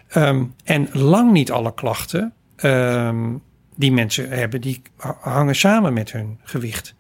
Ehm, 0.07 0.43
en 0.63 0.89
lang 0.91 1.31
niet 1.31 1.51
alle 1.51 1.73
klachten 1.73 2.33
ehm, 2.55 3.33
die 3.75 3.91
mensen 3.91 4.29
hebben, 4.29 4.61
die 4.61 4.81
hangen 5.19 5.55
samen 5.55 5.93
met 5.93 6.11
hun 6.11 6.39
gewicht. 6.43 6.95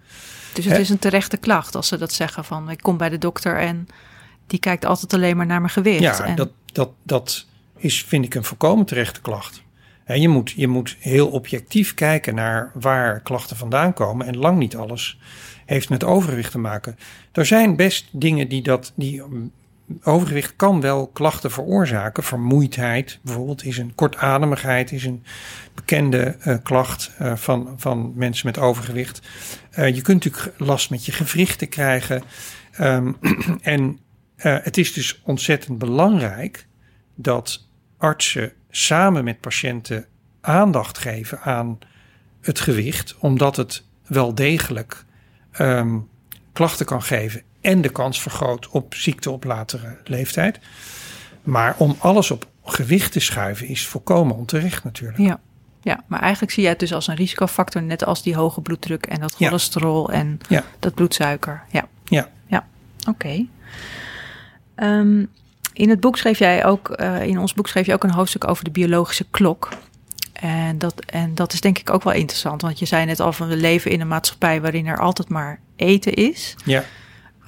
Dus 0.53 0.65
het 0.65 0.77
is 0.77 0.89
een 0.89 0.99
terechte 0.99 1.37
klacht 1.37 1.75
als 1.75 1.87
ze 1.87 1.97
dat 1.97 2.13
zeggen 2.13 2.45
van 2.45 2.69
ik 2.69 2.81
kom 2.81 2.97
bij 2.97 3.09
de 3.09 3.17
dokter 3.17 3.59
en 3.59 3.87
die 4.47 4.59
kijkt 4.59 4.85
altijd 4.85 5.13
alleen 5.13 5.37
maar 5.37 5.45
naar 5.45 5.59
mijn 5.59 5.73
gewicht. 5.73 5.99
Ja, 5.99 6.23
en... 6.25 6.35
dat, 6.35 6.49
dat, 6.65 6.89
dat 7.03 7.45
is 7.77 8.03
vind 8.03 8.25
ik 8.25 8.35
een 8.35 8.43
volkomen 8.43 8.85
terechte 8.85 9.21
klacht. 9.21 9.63
En 10.03 10.21
je, 10.21 10.27
moet, 10.27 10.51
je 10.51 10.67
moet 10.67 10.97
heel 10.99 11.27
objectief 11.27 11.93
kijken 11.93 12.35
naar 12.35 12.71
waar 12.73 13.19
klachten 13.19 13.57
vandaan 13.57 13.93
komen. 13.93 14.27
En 14.27 14.37
lang 14.37 14.57
niet 14.57 14.75
alles 14.75 15.19
heeft 15.65 15.89
met 15.89 16.03
overgewicht 16.03 16.51
te 16.51 16.57
maken. 16.57 16.97
Er 17.31 17.45
zijn 17.45 17.75
best 17.75 18.07
dingen 18.11 18.47
die 18.47 18.61
dat. 18.61 18.91
Die, 18.95 19.21
mm, 19.21 19.51
overgewicht 20.03 20.55
kan 20.55 20.81
wel 20.81 21.07
klachten 21.07 21.51
veroorzaken. 21.51 22.23
Vermoeidheid 22.23 23.19
bijvoorbeeld 23.21 23.65
is 23.65 23.77
een 23.77 23.95
kortademigheid, 23.95 24.91
is 24.91 25.05
een 25.05 25.23
bekende 25.75 26.35
uh, 26.47 26.55
klacht 26.63 27.11
uh, 27.21 27.35
van, 27.35 27.73
van 27.77 28.11
mensen 28.15 28.47
met 28.47 28.57
overgewicht. 28.57 29.21
Uh, 29.77 29.95
je 29.95 30.01
kunt 30.01 30.23
natuurlijk 30.23 30.59
last 30.59 30.89
met 30.89 31.05
je 31.05 31.11
gewrichten 31.11 31.69
krijgen. 31.69 32.23
Um, 32.79 33.17
en 33.61 33.99
het 34.35 34.77
is 34.77 34.93
dus 34.93 35.21
ontzettend 35.23 35.77
belangrijk 35.77 36.67
dat 37.15 37.67
artsen 37.97 38.51
samen 38.69 39.23
met 39.23 39.39
patiënten 39.39 40.05
aandacht 40.41 40.97
geven 40.97 41.41
aan 41.41 41.79
het 42.41 42.59
gewicht, 42.59 43.15
omdat 43.19 43.55
het 43.55 43.83
wel 44.05 44.35
degelijk 44.35 45.05
um, 45.59 46.07
klachten 46.53 46.85
kan 46.85 47.01
geven 47.01 47.41
en 47.61 47.81
de 47.81 47.89
kans 47.89 48.21
vergroot 48.21 48.67
op 48.67 48.93
ziekte 48.93 49.31
op 49.31 49.43
latere 49.43 49.97
leeftijd. 50.03 50.59
Maar 51.43 51.75
om 51.77 51.95
alles 51.99 52.31
op 52.31 52.47
gewicht 52.63 53.11
te 53.11 53.19
schuiven 53.19 53.67
is 53.67 53.87
volkomen 53.87 54.35
onterecht 54.35 54.83
natuurlijk. 54.83 55.19
Ja. 55.19 55.39
Ja, 55.83 56.03
maar 56.07 56.19
eigenlijk 56.19 56.51
zie 56.51 56.63
je 56.63 56.69
het 56.69 56.79
dus 56.79 56.93
als 56.93 57.07
een 57.07 57.15
risicofactor, 57.15 57.83
net 57.83 58.05
als 58.05 58.23
die 58.23 58.35
hoge 58.35 58.61
bloeddruk 58.61 59.05
en 59.05 59.19
dat 59.19 59.35
cholesterol 59.35 60.11
ja. 60.11 60.17
en 60.17 60.39
ja. 60.49 60.63
dat 60.79 60.93
bloedsuiker. 60.93 61.63
Ja. 61.69 61.85
Ja. 62.03 62.29
Ja, 62.45 62.65
oké. 63.07 63.09
Okay. 63.09 63.47
Um, 64.99 65.29
in 65.73 65.89
het 65.89 65.99
boek 65.99 66.17
schreef 66.17 66.39
jij 66.39 66.65
ook, 66.65 66.99
uh, 66.99 67.21
in 67.21 67.39
ons 67.39 67.53
boek 67.53 67.67
schreef 67.67 67.85
je 67.85 67.93
ook 67.93 68.03
een 68.03 68.11
hoofdstuk 68.11 68.47
over 68.47 68.63
de 68.63 68.71
biologische 68.71 69.25
klok. 69.31 69.69
En 70.33 70.77
dat, 70.77 70.99
en 71.05 71.35
dat 71.35 71.53
is 71.53 71.61
denk 71.61 71.77
ik 71.77 71.89
ook 71.89 72.03
wel 72.03 72.13
interessant, 72.13 72.61
want 72.61 72.79
je 72.79 72.85
zei 72.85 73.05
net 73.05 73.19
al 73.19 73.33
van 73.33 73.47
we 73.47 73.55
leven 73.55 73.91
in 73.91 74.01
een 74.01 74.07
maatschappij 74.07 74.61
waarin 74.61 74.85
er 74.85 74.99
altijd 74.99 75.29
maar 75.29 75.59
eten 75.75 76.13
is. 76.13 76.55
Ja. 76.65 76.83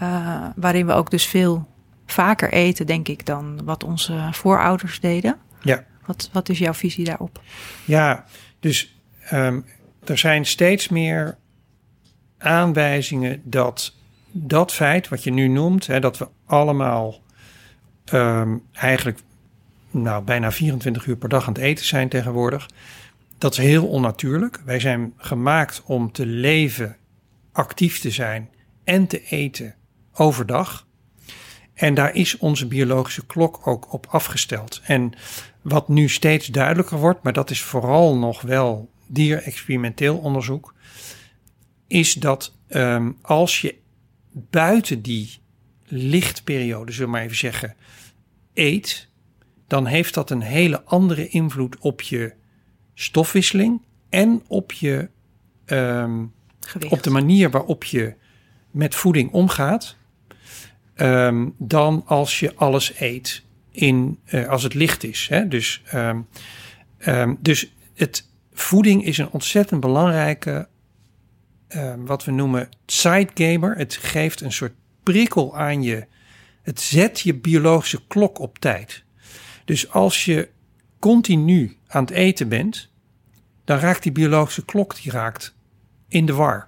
Uh, 0.02 0.46
waarin 0.56 0.86
we 0.86 0.94
ook 0.94 1.12
dus 1.12 1.26
veel 1.26 1.68
vaker 2.06 2.52
eten, 2.52 2.86
denk 2.86 3.08
ik, 3.08 3.26
dan 3.26 3.60
wat 3.64 3.84
onze 3.84 4.28
voorouders 4.32 5.00
deden. 5.00 5.38
Ja. 5.62 5.84
Wat, 6.06 6.30
wat 6.32 6.49
is 6.49 6.60
jouw 6.60 6.74
visie 6.74 7.06
daarop? 7.06 7.41
Ja, 7.86 8.26
dus 8.60 8.99
um, 9.34 9.66
er 10.03 10.18
zijn 10.18 10.45
steeds 10.45 10.89
meer 10.89 11.38
aanwijzingen 12.38 13.41
dat 13.43 13.93
dat 14.32 14.74
feit 14.74 15.08
wat 15.08 15.24
je 15.24 15.32
nu 15.32 15.47
noemt, 15.47 15.88
hè, 15.88 15.99
dat 15.99 16.18
we 16.18 16.28
allemaal 16.45 17.22
um, 18.14 18.64
eigenlijk 18.72 19.20
nou, 19.91 20.24
bijna 20.24 20.51
24 20.51 21.06
uur 21.06 21.16
per 21.16 21.30
dag 21.30 21.47
aan 21.47 21.53
het 21.53 21.62
eten 21.62 21.86
zijn 21.86 22.10
tegenwoordig. 22.10 22.70
Dat 23.38 23.51
is 23.51 23.58
heel 23.58 23.88
onnatuurlijk. 23.88 24.62
Wij 24.66 24.80
zijn 24.80 25.14
gemaakt 25.18 25.82
om 25.86 26.12
te 26.12 26.26
leven, 26.26 26.97
actief 27.51 27.99
te 27.99 28.12
zijn 28.12 28.49
en 28.84 29.08
te 29.08 29.24
eten 29.24 29.76
overdag. 30.14 30.88
En 31.76 31.93
daar 31.93 32.15
is 32.15 32.38
onze 32.38 32.67
biologische 32.67 33.26
klok 33.26 33.67
ook 33.67 33.93
op 33.93 34.05
afgesteld. 34.09 34.82
En 34.84 35.13
wat 35.61 35.88
nu 35.88 36.09
steeds 36.09 36.47
duidelijker 36.47 36.97
wordt, 36.97 37.23
maar 37.23 37.34
dat 37.34 37.49
is 37.49 37.61
vooral 37.61 38.17
nog 38.17 38.41
wel 38.41 38.89
dierexperimenteel 39.07 40.17
onderzoek, 40.17 40.73
is 41.88 42.13
dat 42.13 42.55
um, 42.69 43.17
als 43.21 43.61
je 43.61 43.76
buiten 44.32 45.01
die 45.01 45.39
lichtperiode, 45.86 46.91
zullen 46.91 47.07
we 47.07 47.15
maar 47.15 47.23
even 47.23 47.38
zeggen, 47.38 47.76
eet, 48.53 49.09
dan 49.67 49.86
heeft 49.86 50.13
dat 50.13 50.30
een 50.30 50.41
hele 50.41 50.84
andere 50.84 51.28
invloed 51.28 51.78
op 51.80 52.01
je 52.01 52.34
stofwisseling 52.93 53.82
en 54.09 54.43
op 54.47 54.71
je 54.71 55.09
um, 55.65 56.34
op 56.89 57.03
de 57.03 57.09
manier 57.09 57.49
waarop 57.49 57.84
je 57.84 58.15
met 58.71 58.95
voeding 58.95 59.32
omgaat, 59.32 59.97
um, 60.96 61.56
dan 61.58 62.04
als 62.06 62.39
je 62.39 62.56
alles 62.56 63.00
eet 63.00 63.43
in 63.72 64.20
uh, 64.26 64.48
als 64.48 64.64
het 64.64 64.74
licht 64.74 65.04
is. 65.04 65.28
Hè? 65.30 65.48
Dus, 65.48 65.82
um, 65.93 66.28
dus 67.39 67.74
het 67.93 68.30
voeding 68.54 69.06
is 69.06 69.18
een 69.18 69.30
ontzettend 69.30 69.82
belangrijke 69.82 70.68
wat 71.98 72.26
we 72.26 72.32
noemen 72.32 72.70
sidegamer. 72.86 73.78
Het 73.78 73.96
geeft 73.96 74.41
een 74.41 74.52
soort 74.52 74.74
prikkel 75.04 75.58
aan 75.58 75.84
je 75.84 76.08
het 76.66 76.82
zet 76.82 77.20
je 77.20 77.34
biologische 77.34 78.02
klok 78.08 78.39
op 78.39 78.60
tijd. 78.60 79.04
Dus 79.66 79.91
als 79.91 80.26
je 80.26 80.50
continu 81.00 81.78
aan 81.88 82.04
het 82.04 82.14
eten 82.14 82.50
bent, 82.50 82.89
dan 83.64 83.80
raakt 83.80 84.04
die 84.04 84.12
biologische 84.12 84.66
klok 84.66 85.02
die 85.02 85.12
raakt 85.12 85.56
in 86.08 86.26
de 86.26 86.34
war. 86.34 86.68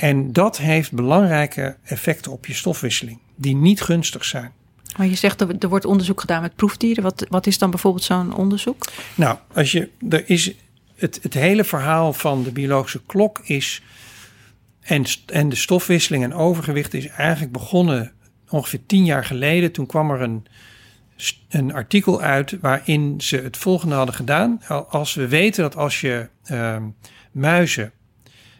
En 0.00 0.32
dat 0.32 0.58
heeft 0.58 0.92
belangrijke 0.92 1.76
effecten 1.82 2.32
op 2.32 2.46
je 2.46 2.54
stofwisseling, 2.54 3.18
die 3.36 3.56
niet 3.56 3.80
gunstig 3.80 4.24
zijn. 4.24 4.52
Maar 4.96 5.06
je 5.06 5.14
zegt 5.14 5.40
er, 5.40 5.56
er 5.58 5.68
wordt 5.68 5.84
onderzoek 5.84 6.20
gedaan 6.20 6.42
met 6.42 6.56
proefdieren. 6.56 7.02
Wat, 7.02 7.26
wat 7.28 7.46
is 7.46 7.58
dan 7.58 7.70
bijvoorbeeld 7.70 8.04
zo'n 8.04 8.34
onderzoek? 8.34 8.86
Nou, 9.14 9.38
als 9.54 9.72
je, 9.72 9.90
er 10.10 10.30
is 10.30 10.54
het, 10.96 11.18
het 11.22 11.34
hele 11.34 11.64
verhaal 11.64 12.12
van 12.12 12.42
de 12.42 12.52
biologische 12.52 13.02
klok 13.06 13.38
is. 13.38 13.82
En, 14.80 15.04
en 15.26 15.48
de 15.48 15.56
stofwisseling 15.56 16.24
en 16.24 16.34
overgewicht 16.34 16.94
is 16.94 17.06
eigenlijk 17.06 17.52
begonnen 17.52 18.12
ongeveer 18.48 18.86
tien 18.86 19.04
jaar 19.04 19.24
geleden, 19.24 19.72
toen 19.72 19.86
kwam 19.86 20.10
er 20.10 20.20
een, 20.20 20.46
een 21.48 21.72
artikel 21.74 22.20
uit 22.20 22.56
waarin 22.60 23.20
ze 23.20 23.36
het 23.36 23.56
volgende 23.56 23.94
hadden 23.94 24.14
gedaan. 24.14 24.62
Als 24.88 25.14
we 25.14 25.28
weten 25.28 25.62
dat 25.62 25.76
als 25.76 26.00
je 26.00 26.28
uh, 26.50 26.76
muizen, 27.32 27.92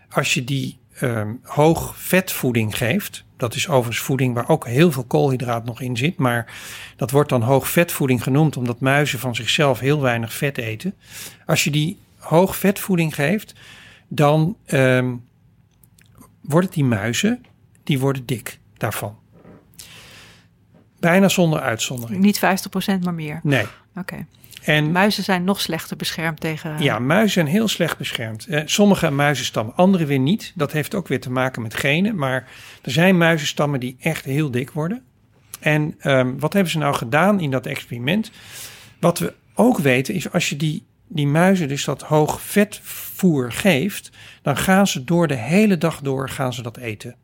als 0.09 0.35
je 0.35 0.45
die 0.45 0.80
uh, 1.01 1.23
hoog 1.43 1.97
vetvoeding 1.97 2.77
geeft, 2.77 3.25
dat 3.37 3.55
is 3.55 3.69
overigens 3.69 4.05
voeding 4.05 4.35
waar 4.35 4.49
ook 4.49 4.67
heel 4.67 4.93
veel 4.93 5.05
koolhydraat 5.05 5.65
nog 5.65 5.81
in 5.81 5.97
zit, 5.97 6.17
maar 6.17 6.53
dat 6.97 7.11
wordt 7.11 7.29
dan 7.29 7.43
hoog 7.43 7.69
vetvoeding 7.69 8.23
genoemd 8.23 8.57
omdat 8.57 8.81
muizen 8.81 9.19
van 9.19 9.35
zichzelf 9.35 9.79
heel 9.79 10.01
weinig 10.01 10.33
vet 10.33 10.59
eten. 10.59 10.95
Als 11.47 11.65
je 11.65 11.71
die 11.71 11.99
hoog 12.19 12.57
vetvoeding 12.57 13.15
geeft, 13.15 13.55
dan 14.09 14.57
uh, 14.67 15.13
worden 16.41 16.71
die 16.71 16.85
muizen, 16.85 17.45
die 17.85 17.99
worden 17.99 18.27
dik 18.27 18.59
daarvan. 18.77 19.19
Bijna 20.99 21.29
zonder 21.29 21.61
uitzondering. 21.61 22.23
Niet 22.23 22.41
50%, 22.41 22.99
maar 23.03 23.15
meer? 23.15 23.41
Nee. 23.43 23.67
Oké. 23.97 24.27
En 24.65 24.93
muizen 24.93 25.25
zijn 25.25 25.45
nog 25.45 25.61
slechter 25.61 25.97
beschermd 25.97 26.41
tegen. 26.41 26.83
Ja, 26.83 26.99
muizen 26.99 27.31
zijn 27.31 27.47
heel 27.47 27.69
slecht 27.69 27.99
beschermd. 27.99 28.47
Eh, 28.47 28.63
sommige 28.65 29.11
muizenstammen, 29.11 29.77
andere 29.77 30.07
weer 30.07 30.19
niet. 30.19 30.53
Dat 30.55 30.73
heeft 30.73 30.95
ook 30.95 31.09
weer 31.09 31.21
te 31.21 31.31
maken 31.31 31.63
met 31.63 31.75
genen. 31.75 32.17
Maar 32.17 32.49
er 32.83 32.91
zijn 32.91 33.19
muizenstammen 33.19 33.81
die 33.81 33.97
echt 34.01 34.25
heel 34.25 34.51
dik 34.51 34.71
worden. 34.71 35.03
En 35.61 35.95
um, 36.03 36.39
wat 36.39 36.53
hebben 36.53 36.73
ze 36.73 36.79
nou 36.79 36.95
gedaan 36.95 37.41
in 37.41 37.51
dat 37.51 37.67
experiment? 37.67 38.31
Wat 39.01 39.19
we 39.19 39.35
ook 39.55 39.79
weten 39.79 40.15
is 40.15 40.33
als 40.33 40.49
je 40.49 40.57
die, 40.57 40.87
die 41.09 41.27
muizen 41.27 41.69
dus 41.69 41.85
dat 41.85 42.03
hoog 42.03 42.41
vetvoer 42.41 43.53
geeft, 43.53 44.11
dan 44.43 44.57
gaan 44.57 44.87
ze 44.87 45.05
door 45.05 45.27
de 45.27 45.35
hele 45.35 45.79
dag 45.79 46.01
door 46.01 46.29
gaan 46.29 46.53
ze 46.53 46.63
dat 46.63 46.77
eten. 46.77 47.15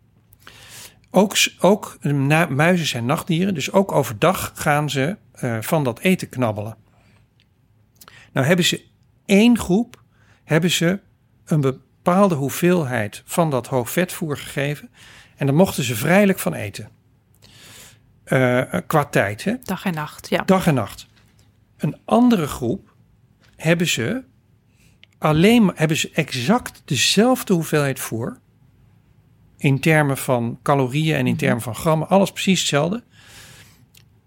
Ook, 1.10 1.36
ook 1.58 1.98
muizen 2.48 2.86
zijn 2.86 3.06
nachtdieren, 3.06 3.54
dus 3.54 3.72
ook 3.72 3.92
overdag 3.92 4.52
gaan 4.54 4.90
ze 4.90 5.16
uh, 5.42 5.56
van 5.60 5.84
dat 5.84 5.98
eten 5.98 6.28
knabbelen. 6.28 6.76
Nou 8.36 8.48
hebben 8.48 8.64
ze 8.64 8.84
één 9.26 9.58
groep, 9.58 10.02
hebben 10.44 10.70
ze 10.70 11.00
een 11.44 11.60
bepaalde 11.60 12.34
hoeveelheid 12.34 13.22
van 13.24 13.50
dat 13.50 13.66
hoogvetvoer 13.66 14.36
gegeven. 14.36 14.90
En 15.36 15.46
daar 15.46 15.54
mochten 15.54 15.84
ze 15.84 15.94
vrijelijk 15.96 16.38
van 16.38 16.54
eten. 16.54 16.88
Uh, 18.26 18.62
qua 18.86 19.04
tijd. 19.04 19.44
Hè? 19.44 19.54
Dag 19.62 19.84
en 19.84 19.94
nacht, 19.94 20.28
ja. 20.28 20.42
Dag 20.42 20.66
en 20.66 20.74
nacht. 20.74 21.06
Een 21.76 21.96
andere 22.04 22.46
groep 22.46 22.94
hebben 23.56 23.86
ze 23.86 24.24
alleen 25.18 25.72
hebben 25.74 25.96
ze 25.96 26.10
exact 26.12 26.82
dezelfde 26.84 27.54
hoeveelheid 27.54 28.00
voer 28.00 28.38
in 29.56 29.80
termen 29.80 30.16
van 30.16 30.58
calorieën 30.62 31.14
en 31.16 31.26
in 31.26 31.32
Mhm. 31.32 31.36
termen 31.36 31.62
van 31.62 31.74
grammen, 31.74 32.08
alles 32.08 32.32
precies 32.32 32.58
hetzelfde. 32.58 33.04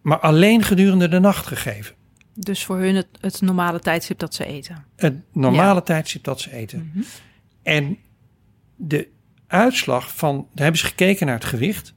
Maar 0.01 0.19
alleen 0.19 0.63
gedurende 0.63 1.07
de 1.07 1.19
nacht 1.19 1.47
gegeven. 1.47 1.97
Dus 2.41 2.65
voor 2.65 2.77
hun 2.77 2.95
het, 2.95 3.07
het 3.21 3.41
normale 3.41 3.79
tijdstip 3.79 4.19
dat 4.19 4.33
ze 4.33 4.45
eten. 4.45 4.85
Het 4.95 5.15
normale 5.33 5.83
tijdstip 5.83 6.23
dat 6.23 6.41
ze 6.41 6.51
eten. 6.51 6.91
Mhm. 6.93 7.03
En 7.63 7.97
de 8.75 9.07
uitslag 9.47 10.15
van, 10.15 10.35
daar 10.35 10.63
hebben 10.63 10.81
ze 10.81 10.85
gekeken 10.85 11.25
naar 11.25 11.35
het 11.35 11.45
gewicht. 11.45 11.93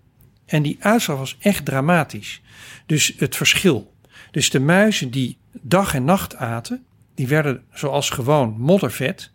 En 0.47 0.63
die 0.63 0.77
uitslag 0.81 1.19
was 1.19 1.37
echt 1.41 1.65
dramatisch. 1.65 2.43
Dus 2.87 3.15
het 3.17 3.37
verschil. 3.37 3.93
Dus 4.31 4.51
de 4.51 4.61
muizen 4.61 5.11
die 5.11 5.39
dag 5.61 5.95
en 5.95 6.05
nacht 6.05 6.37
aten, 6.37 6.85
die 7.15 7.29
werden 7.29 7.65
zoals 7.73 8.11
gewoon 8.11 8.55
moddervet. 8.59 9.33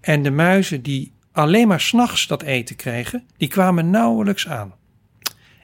En 0.00 0.22
de 0.22 0.30
muizen 0.30 0.82
die 0.82 1.12
alleen 1.32 1.68
maar 1.68 1.80
s'nachts 1.80 2.26
dat 2.26 2.42
eten 2.42 2.76
kregen, 2.76 3.26
die 3.36 3.48
kwamen 3.48 3.90
nauwelijks 3.90 4.48
aan. 4.48 4.74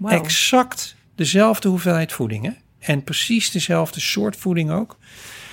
Exact 0.05 0.97
dezelfde 1.15 1.69
hoeveelheid 1.69 2.13
voeding. 2.13 2.45
Hè? 2.45 2.53
En 2.81 3.05
precies 3.05 3.51
dezelfde 3.51 4.01
soort 4.01 4.37
voeding 4.37 4.71
ook. 4.71 4.97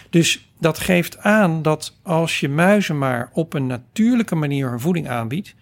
Dus 0.09 0.49
dat 0.59 0.79
geeft 0.79 1.17
aan 1.17 1.61
dat 1.61 1.97
als 2.03 2.39
je 2.39 2.49
muizen 2.49 2.97
maar 2.97 3.29
op 3.33 3.53
een 3.53 3.67
natuurlijke 3.67 4.35
manier 4.35 4.69
hun 4.69 4.79
voeding 4.79 5.09
aanbiedt, 5.09 5.55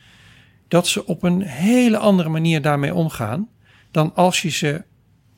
dat 0.67 0.87
ze 0.87 1.05
op 1.05 1.23
een 1.23 1.41
hele 1.41 1.97
andere 1.97 2.29
manier 2.29 2.61
daarmee 2.61 2.93
omgaan 2.93 3.47
dan 3.91 4.11
als 4.15 4.41
je 4.41 4.49
ze 4.49 4.83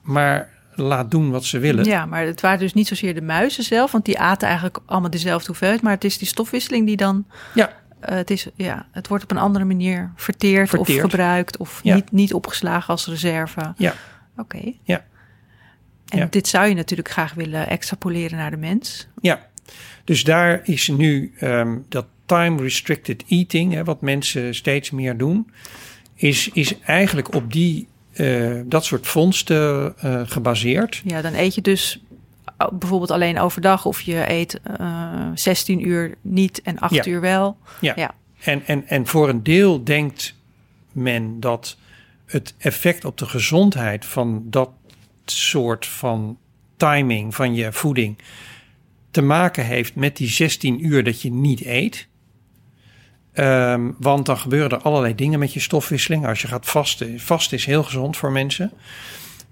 maar 0.02 0.50
laat 0.76 1.12
doen 1.12 1.32
wat 1.32 1.46
ze 1.46 1.60
willen. 1.60 1.86
Ja, 1.86 2.06
maar 2.06 2.26
het 2.26 2.42
waren 2.42 2.60
dus 2.60 2.74
niet 2.74 2.88
zozeer 2.88 3.14
de 3.14 3.22
muizen 3.22 3.64
zelf, 3.64 3.92
want 3.92 4.06
die 4.06 4.20
aten 4.20 4.48
eigenlijk 4.48 4.80
allemaal 4.86 5.10
dezelfde 5.10 5.48
hoeveelheid. 5.48 5.82
Maar 5.82 5.94
het 5.94 6.04
is 6.04 6.18
die 6.18 6.28
stofwisseling 6.28 6.86
die 6.86 6.98
dan. 6.98 7.26
Ja. 7.54 7.70
eh, 8.00 8.16
het, 8.16 8.30
is, 8.32 8.48
ja, 8.56 8.86
het 8.92 9.08
wordt 9.08 9.24
op 9.24 9.32
een 9.32 9.38
andere 9.38 9.66
manier 9.66 10.12
verteerd, 10.16 10.70
Verteerd. 10.70 11.04
of 11.04 11.10
gebruikt 11.10 11.58
of 11.58 11.80
Ja. 11.84 11.96
niet, 11.96 12.12
niet 12.12 12.34
opgeslagen 12.34 12.88
als 12.90 13.08
reserve. 13.08 13.74
Ja. 13.78 13.94
Oké. 14.38 14.74
Ja. 14.84 15.06
En 16.10 16.18
Ja. 16.18 16.28
dit 16.30 16.48
zou 16.48 16.68
je 16.68 16.74
natuurlijk 16.76 17.10
graag 17.10 17.34
willen 17.34 17.68
extrapoleren 17.70 18.38
naar 18.38 18.52
de 18.52 18.58
mens. 18.58 19.08
Ja, 19.22 19.48
dus 20.04 20.24
daar 20.24 20.62
is 20.64 20.88
nu 20.88 21.34
ehm, 21.40 21.78
dat 21.90 22.06
time-restricted 22.26 23.24
eating, 23.28 23.74
hè, 23.74 23.84
wat 23.84 24.02
mensen 24.02 24.56
steeds 24.56 24.92
meer 24.92 25.18
doen, 25.18 25.52
is, 26.16 26.50
is 26.54 26.80
eigenlijk 26.80 27.34
op 27.36 27.52
die, 27.54 27.88
eh, 28.14 28.52
dat 28.66 28.86
soort 28.86 29.08
vondsten 29.08 29.94
eh, 29.98 30.22
gebaseerd. 30.26 31.02
Ja, 31.06 31.22
dan 31.22 31.34
eet 31.34 31.56
je 31.56 31.62
dus 31.62 32.02
uh, 32.62 32.68
bijvoorbeeld 32.72 33.12
alleen 33.12 33.40
overdag 33.40 33.86
of 33.86 34.02
je 34.02 34.30
eet 34.32 34.60
eh 34.78 35.28
16 35.34 35.88
uur 35.88 36.16
niet 36.22 36.62
en 36.62 36.80
8 36.80 36.94
Ja. 36.94 37.06
uur 37.06 37.22
wel. 37.22 37.58
En, 38.44 38.62
en, 38.66 38.88
en 38.88 39.08
voor 39.08 39.30
een 39.30 39.44
deel 39.44 39.84
denkt 39.84 40.36
men 40.92 41.40
dat 41.40 41.78
het 42.26 42.54
effect 42.58 43.06
op 43.06 43.18
de 43.18 43.26
gezondheid 43.26 44.06
van 44.06 44.44
dat 44.46 44.70
soort 45.32 45.86
van 45.86 46.38
timing 46.78 47.36
van 47.36 47.56
je 47.56 47.72
voeding 47.72 48.18
te 49.12 49.22
maken 49.22 49.66
heeft 49.66 49.96
met 49.96 50.18
die 50.18 50.30
16 50.30 50.86
uur 50.86 51.04
dat 51.04 51.22
je 51.22 51.32
niet 51.32 51.66
eet. 51.66 52.08
Ehm, 53.34 53.92
want 54.00 54.26
dan 54.26 54.38
gebeuren 54.38 54.70
er 54.70 54.84
allerlei 54.84 55.16
dingen 55.16 55.40
met 55.40 55.54
je 55.54 55.60
stofwisseling. 55.60 56.28
Als 56.28 56.42
je 56.42 56.48
gaat 56.48 56.66
vasten, 56.66 57.20
vasten 57.20 57.58
is 57.58 57.66
heel 57.66 57.84
gezond 57.84 58.18
voor 58.18 58.32
mensen. 58.32 58.72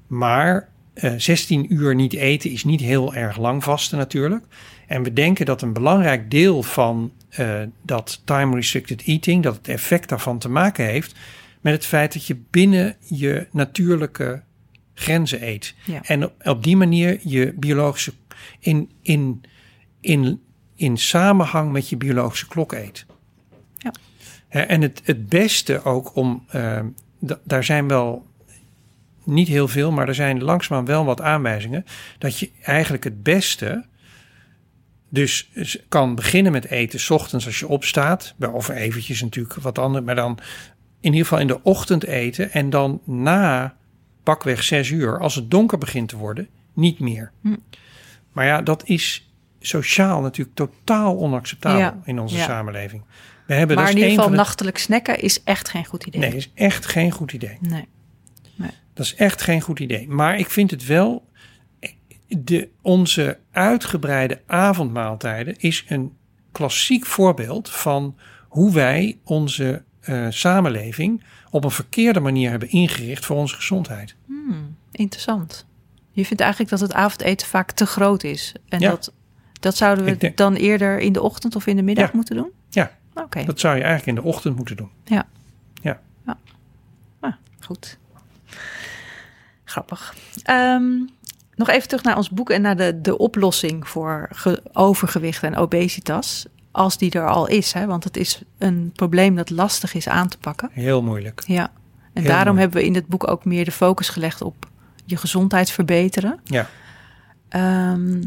Maar 0.08 0.70
eh, 0.94 1.14
16 1.18 1.74
uur 1.74 1.96
niet 1.96 2.14
eten 2.14 2.52
is 2.52 2.64
niet 2.64 2.82
heel 2.82 3.14
erg 3.14 3.38
lang 3.38 3.64
vasten 3.64 3.98
natuurlijk. 3.98 4.46
En 4.88 5.04
we 5.04 5.14
denken 5.14 5.46
dat 5.46 5.62
een 5.62 5.74
belangrijk 5.74 6.32
deel 6.32 6.64
van 6.64 7.12
eh, 7.30 7.62
dat 7.82 8.22
time-restricted 8.26 9.04
eating, 9.04 9.44
dat 9.44 9.56
het 9.56 9.68
effect 9.68 10.10
daarvan 10.10 10.38
te 10.38 10.50
maken 10.50 10.86
heeft 10.86 11.16
met 11.66 11.74
het 11.74 11.86
feit 11.86 12.14
dat 12.14 12.26
je 12.26 12.38
binnen 12.50 12.96
je 13.00 13.48
natuurlijke 13.52 14.42
grenzen 14.96 15.48
eet. 15.48 15.76
Ja. 15.86 16.04
En 16.04 16.32
op, 16.44 16.64
die 16.64 16.78
manier 16.78 17.20
je 17.24 17.54
biologische, 17.56 18.14
in, 18.60 18.92
in, 19.02 19.44
in, 20.00 20.42
in 20.76 20.98
samenhang 20.98 21.72
met 21.72 21.90
je 21.90 21.98
biologische 21.98 22.48
klok 22.48 22.74
eet. 22.74 23.06
Ja. 23.78 23.92
En 24.50 24.82
het, 24.82 25.02
het 25.04 25.30
beste 25.30 25.84
ook 25.84 26.16
om, 26.16 26.46
eh, 26.48 26.80
da- 27.20 27.40
daar 27.44 27.64
zijn 27.64 27.88
wel 27.88 28.26
niet 29.24 29.48
heel 29.48 29.68
veel, 29.68 29.92
maar 29.92 30.08
er 30.08 30.16
zijn 30.16 30.44
langzaam 30.44 30.86
wel 30.86 31.06
wat 31.06 31.22
aanwijzingen 31.22 31.86
dat 32.18 32.40
je 32.40 32.52
eigenlijk 32.62 33.04
het 33.04 33.24
beste 33.24 33.86
dus 35.10 35.50
kan 35.90 36.16
beginnen 36.16 36.52
met 36.52 36.66
eten 36.66 37.00
's 37.00 37.10
ochtends 37.10 37.46
als 37.46 37.60
je 37.60 37.68
opstaat, 37.68 38.36
of 38.52 38.70
eventjes 38.70 39.22
natuurlijk 39.22 39.56
wat 39.56 39.80
anders, 39.80 40.06
maar 40.06 40.16
dan 40.16 40.40
in 41.00 41.12
ieder 41.12 41.22
geval 41.22 41.40
in 41.40 41.48
de 41.48 41.64
ochtend 41.64 42.04
eten 42.04 42.52
en 42.52 42.70
dan 42.70 43.02
na 43.06 43.76
pakweg 44.26 44.64
zes 44.64 44.90
uur, 44.90 45.20
als 45.20 45.36
het 45.36 45.52
donker 45.52 45.78
begint 45.78 46.10
te 46.10 46.18
worden, 46.18 46.48
niet 46.74 47.00
meer. 47.00 47.32
Hm. 47.42 47.56
Maar 48.32 48.46
ja, 48.46 48.62
dat 48.62 48.88
is 48.88 49.30
sociaal 49.60 50.22
natuurlijk 50.22 50.56
totaal 50.56 51.18
onacceptabel 51.18 51.80
Ja, 51.80 52.00
in 52.04 52.20
onze 52.20 52.36
ja. 52.36 52.44
samenleving. 52.44 53.04
We 53.48 53.54
hebben 53.54 53.76
maar 53.76 53.90
in 53.90 53.96
ieder 53.98 54.10
geval 54.12 54.30
de- 54.30 54.36
nachtelijk 54.36 54.78
snacken 54.78 55.20
is 55.22 55.44
echt 55.44 55.70
geen 55.70 55.86
goed 55.86 56.04
idee. 56.04 56.22
Nee, 56.22 56.36
is 56.36 56.52
echt 56.54 56.86
geen 56.86 57.12
goed 57.12 57.34
idee. 57.34 57.58
Nee. 57.62 57.88
Dat 58.94 59.06
is 59.06 59.16
echt 59.16 59.42
geen 59.42 59.62
goed 59.62 59.80
idee. 59.80 60.08
Maar 60.10 60.40
ik 60.40 60.50
vind 60.50 60.72
het 60.72 60.86
wel. 60.86 61.28
De, 62.28 62.70
onze 62.82 63.38
uitgebreide 63.52 64.42
avondmaaltijden 64.46 65.56
is 65.58 65.86
een 65.88 66.14
klassiek 66.52 67.06
voorbeeld 67.06 67.70
van 67.70 68.16
hoe 68.48 68.74
wij 68.74 69.18
onze 69.24 69.84
eh, 70.00 70.26
samenleving 70.30 71.24
op 71.56 71.64
een 71.64 71.72
verkeerde 71.72 72.20
manier 72.20 72.50
hebben 72.50 72.70
ingericht 72.70 73.26
voor 73.26 73.36
onze 73.38 73.56
gezondheid. 73.56 74.16
Hmm, 74.26 74.76
interessant. 74.92 75.66
Je 76.12 76.26
vindt 76.26 76.42
eigenlijk 76.42 76.72
dat 76.72 76.80
het 76.80 76.94
avondeten 76.94 77.48
vaak 77.48 77.72
te 77.72 77.86
groot 77.86 78.24
is. 78.24 78.54
En 78.70 78.80
Ja. 78.80 78.90
dat, 78.90 79.14
dat 79.60 79.78
zouden 79.78 80.06
we 80.06 80.18
denk- 80.18 80.38
dan 80.38 80.54
eerder 80.54 81.00
in 81.00 81.14
de 81.14 81.22
ochtend 81.22 81.56
of 81.56 81.68
in 81.68 81.76
de 81.76 81.82
middag 81.82 82.06
Ja. 82.06 82.12
moeten 82.16 82.36
doen? 82.36 82.52
Ja. 82.70 82.92
Oké, 83.14 83.44
Dat 83.46 83.60
zou 83.60 83.76
je 83.76 83.84
eigenlijk 83.84 84.18
in 84.18 84.24
de 84.24 84.30
ochtend 84.30 84.56
moeten 84.56 84.76
doen. 84.76 84.90
goed. 87.60 87.98
Grappig. 89.64 90.16
Ehm, 90.44 90.92
nog 91.56 91.70
even 91.70 91.88
terug 91.88 92.04
naar 92.04 92.18
ons 92.18 92.30
boek 92.30 92.50
en 92.50 92.62
naar 92.62 92.78
de, 92.78 93.02
de 93.02 93.18
oplossing 93.18 93.88
voor 93.88 94.28
ge- 94.32 94.64
overgewicht 94.74 95.44
en 95.44 95.56
obesitas. 95.56 96.46
Als 96.76 96.98
die 96.98 97.12
er 97.12 97.28
al 97.28 97.48
is, 97.48 97.74
hè? 97.74 97.86
want 97.86 98.04
het 98.04 98.18
is 98.18 98.42
een 98.58 98.92
probleem 98.96 99.36
dat 99.36 99.50
lastig 99.50 99.94
is 99.94 100.08
aan 100.08 100.28
te 100.28 100.38
pakken. 100.38 100.70
Heel 100.72 101.04
moeilijk. 101.04 101.44
Ja, 101.48 101.72
en 102.14 102.22
Heel 102.22 102.32
daarom 102.32 102.58
hebben 102.58 102.78
we 102.78 102.86
in 102.86 102.96
het 102.96 103.08
boek 103.08 103.28
ook 103.28 103.46
meer 103.46 103.66
de 103.66 103.72
focus 103.72 104.10
gelegd 104.10 104.42
op 104.42 104.68
je 105.06 105.18
gezondheid 105.18 105.72
verbeteren. 105.72 106.40
Ja. 106.44 106.70
Ehm, 107.50 108.22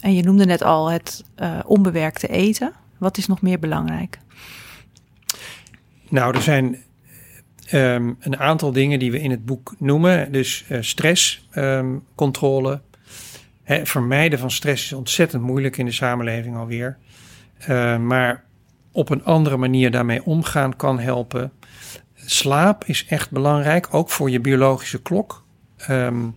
en 0.00 0.14
je 0.14 0.22
noemde 0.22 0.44
net 0.44 0.62
al 0.62 0.90
het 0.90 1.24
eh, 1.34 1.58
onbewerkte 1.64 2.28
eten. 2.28 2.72
Wat 2.98 3.18
is 3.18 3.26
nog 3.26 3.42
meer 3.42 3.58
belangrijk? 3.58 4.18
Nou, 6.08 6.34
er 6.34 6.42
zijn 6.42 6.76
ehm, 7.66 8.12
een 8.20 8.38
aantal 8.38 8.72
dingen 8.72 8.98
die 8.98 9.10
we 9.10 9.20
in 9.20 9.30
het 9.30 9.44
boek 9.44 9.74
noemen. 9.78 10.32
Dus 10.32 10.64
eh, 10.68 10.78
stresscontrole. 10.80 12.80
Hè, 13.62 13.86
vermijden 13.86 14.38
van 14.38 14.50
stress 14.50 14.84
is 14.84 14.92
ontzettend 14.92 15.42
moeilijk 15.42 15.76
in 15.76 15.84
de 15.84 15.92
samenleving 15.92 16.56
alweer. 16.56 16.98
Eh, 17.60 17.96
maar 17.96 18.44
op 18.92 19.10
een 19.10 19.24
andere 19.24 19.56
manier 19.56 19.90
daarmee 19.90 20.24
omgaan 20.24 20.76
kan 20.76 20.98
helpen. 20.98 21.52
Slaap 22.14 22.84
is 22.84 23.06
echt 23.06 23.30
belangrijk, 23.30 23.94
ook 23.94 24.10
voor 24.10 24.30
je 24.30 24.40
biologische 24.40 25.02
klok. 25.02 25.44
Ehm, 25.76 26.28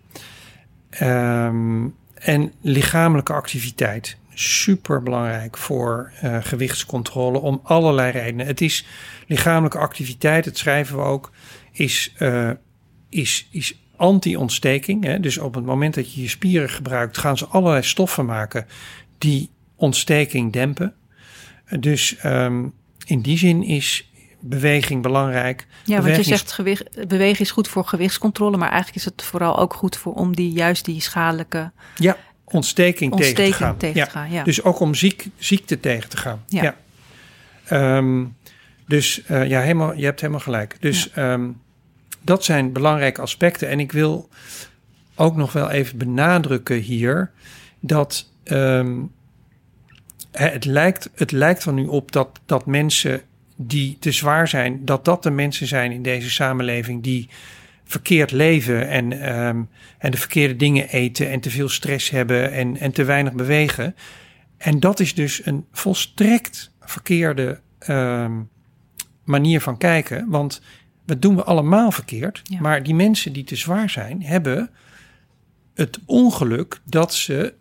ehm, 0.89 1.87
en 2.13 2.53
lichamelijke 2.61 3.33
activiteit. 3.33 4.17
Super 4.33 5.03
belangrijk 5.03 5.57
voor 5.57 6.11
eh, 6.21 6.37
gewichtscontrole 6.41 7.39
om 7.39 7.59
allerlei 7.63 8.11
redenen. 8.11 8.45
Het 8.45 8.61
is 8.61 8.85
lichamelijke 9.27 9.77
activiteit, 9.77 10.43
dat 10.43 10.57
schrijven 10.57 10.95
we 10.97 11.03
ook, 11.03 11.31
is, 11.71 12.13
eh, 12.17 12.49
is, 13.09 13.47
is 13.51 13.81
anti-ontsteking. 13.95 15.19
Dus 15.19 15.37
op 15.37 15.53
het 15.53 15.65
moment 15.65 15.93
dat 15.93 16.13
je 16.13 16.21
je 16.21 16.27
spieren 16.27 16.69
gebruikt, 16.69 17.17
gaan 17.17 17.37
ze 17.37 17.45
allerlei 17.45 17.83
stoffen 17.83 18.25
maken 18.25 18.65
die 19.17 19.49
ontsteking 19.75 20.53
dempen. 20.53 20.93
Dus 21.69 22.17
ehm, 22.17 22.65
in 23.05 23.21
die 23.21 23.37
zin 23.37 23.63
is 23.63 24.11
beweging 24.39 25.01
belangrijk. 25.01 25.67
Ja, 25.85 26.01
want 26.01 26.15
je 26.15 26.23
zegt 26.23 26.51
gewicht, 26.51 27.07
bewegen 27.07 27.41
is 27.41 27.51
goed 27.51 27.67
voor 27.67 27.85
gewichtscontrole, 27.85 28.57
maar 28.57 28.69
eigenlijk 28.69 28.97
is 28.97 29.05
het 29.05 29.23
vooral 29.23 29.59
ook 29.59 29.73
goed 29.73 29.97
voor 29.97 30.13
om 30.13 30.35
die 30.35 30.51
juist 30.51 30.85
die 30.85 31.01
schadelijke 31.01 31.71
Ja, 31.95 32.17
ontsteking, 32.43 33.15
tegen 33.15 33.35
te 33.35 33.53
gaan. 33.53 33.77
tegen 33.77 33.97
ja. 33.99 34.05
te 34.05 34.11
gaan. 34.11 34.31
Ja. 34.31 34.43
Dus 34.43 34.63
ook 34.63 34.79
om 34.79 34.95
ziek, 34.95 35.27
ziekte 35.37 35.79
tegen 35.79 36.09
te 36.09 36.17
gaan. 36.17 36.43
Ja. 36.47 36.75
Ehm, 37.65 38.25
dus 38.87 39.23
eh, 39.23 39.47
ja, 39.47 39.61
helemaal, 39.61 39.93
je 39.95 40.05
hebt 40.05 40.19
helemaal 40.19 40.41
gelijk. 40.41 40.77
Dus 40.79 41.11
ehm, 41.11 41.49
dat 42.21 42.43
zijn 42.43 42.71
belangrijke 42.71 43.21
aspecten. 43.21 43.69
En 43.69 43.79
ik 43.79 43.91
wil 43.91 44.29
ook 45.15 45.35
nog 45.35 45.53
wel 45.53 45.69
even 45.69 45.97
benadrukken 45.97 46.77
hier 46.77 47.31
dat 47.79 48.29
het, 50.33 50.65
lijkt, 50.65 51.09
het 51.15 51.31
lijkt 51.31 51.65
er 51.65 51.73
nu 51.73 51.85
op 51.85 52.11
dat, 52.11 52.39
dat 52.45 52.65
mensen 52.65 53.21
die 53.55 53.97
te 53.99 54.11
zwaar 54.11 54.47
zijn, 54.47 54.85
dat 54.85 55.05
dat 55.05 55.23
de 55.23 55.31
mensen 55.31 55.67
zijn 55.67 55.91
in 55.91 56.01
deze 56.01 56.29
samenleving 56.31 57.03
die 57.03 57.29
verkeerd 57.83 58.31
leven 58.31 58.89
en, 58.89 59.21
ehm, 59.21 59.61
en 59.97 60.11
de 60.11 60.17
verkeerde 60.17 60.55
dingen 60.55 60.89
eten 60.89 61.29
en 61.29 61.39
te 61.39 61.49
veel 61.49 61.69
stress 61.69 62.09
hebben 62.09 62.51
en, 62.51 62.77
en 62.77 62.91
te 62.91 63.03
weinig 63.03 63.33
bewegen. 63.33 63.95
En 64.57 64.79
dat 64.79 64.99
is 64.99 65.13
dus 65.13 65.45
een 65.45 65.65
volstrekt 65.71 66.71
verkeerde 66.81 67.59
ehm, 67.79 68.31
manier 69.23 69.61
van 69.61 69.77
kijken. 69.77 70.29
Want 70.29 70.61
dat 71.05 71.21
doen 71.21 71.35
we 71.35 71.43
allemaal 71.43 71.91
verkeerd. 71.91 72.41
Ja. 72.43 72.61
Maar 72.61 72.83
die 72.83 72.95
mensen 72.95 73.33
die 73.33 73.43
te 73.43 73.55
zwaar 73.55 73.89
zijn, 73.89 74.23
hebben 74.23 74.69
het 75.73 75.99
ongeluk 76.05 76.79
dat 76.85 77.13
ze 77.13 77.53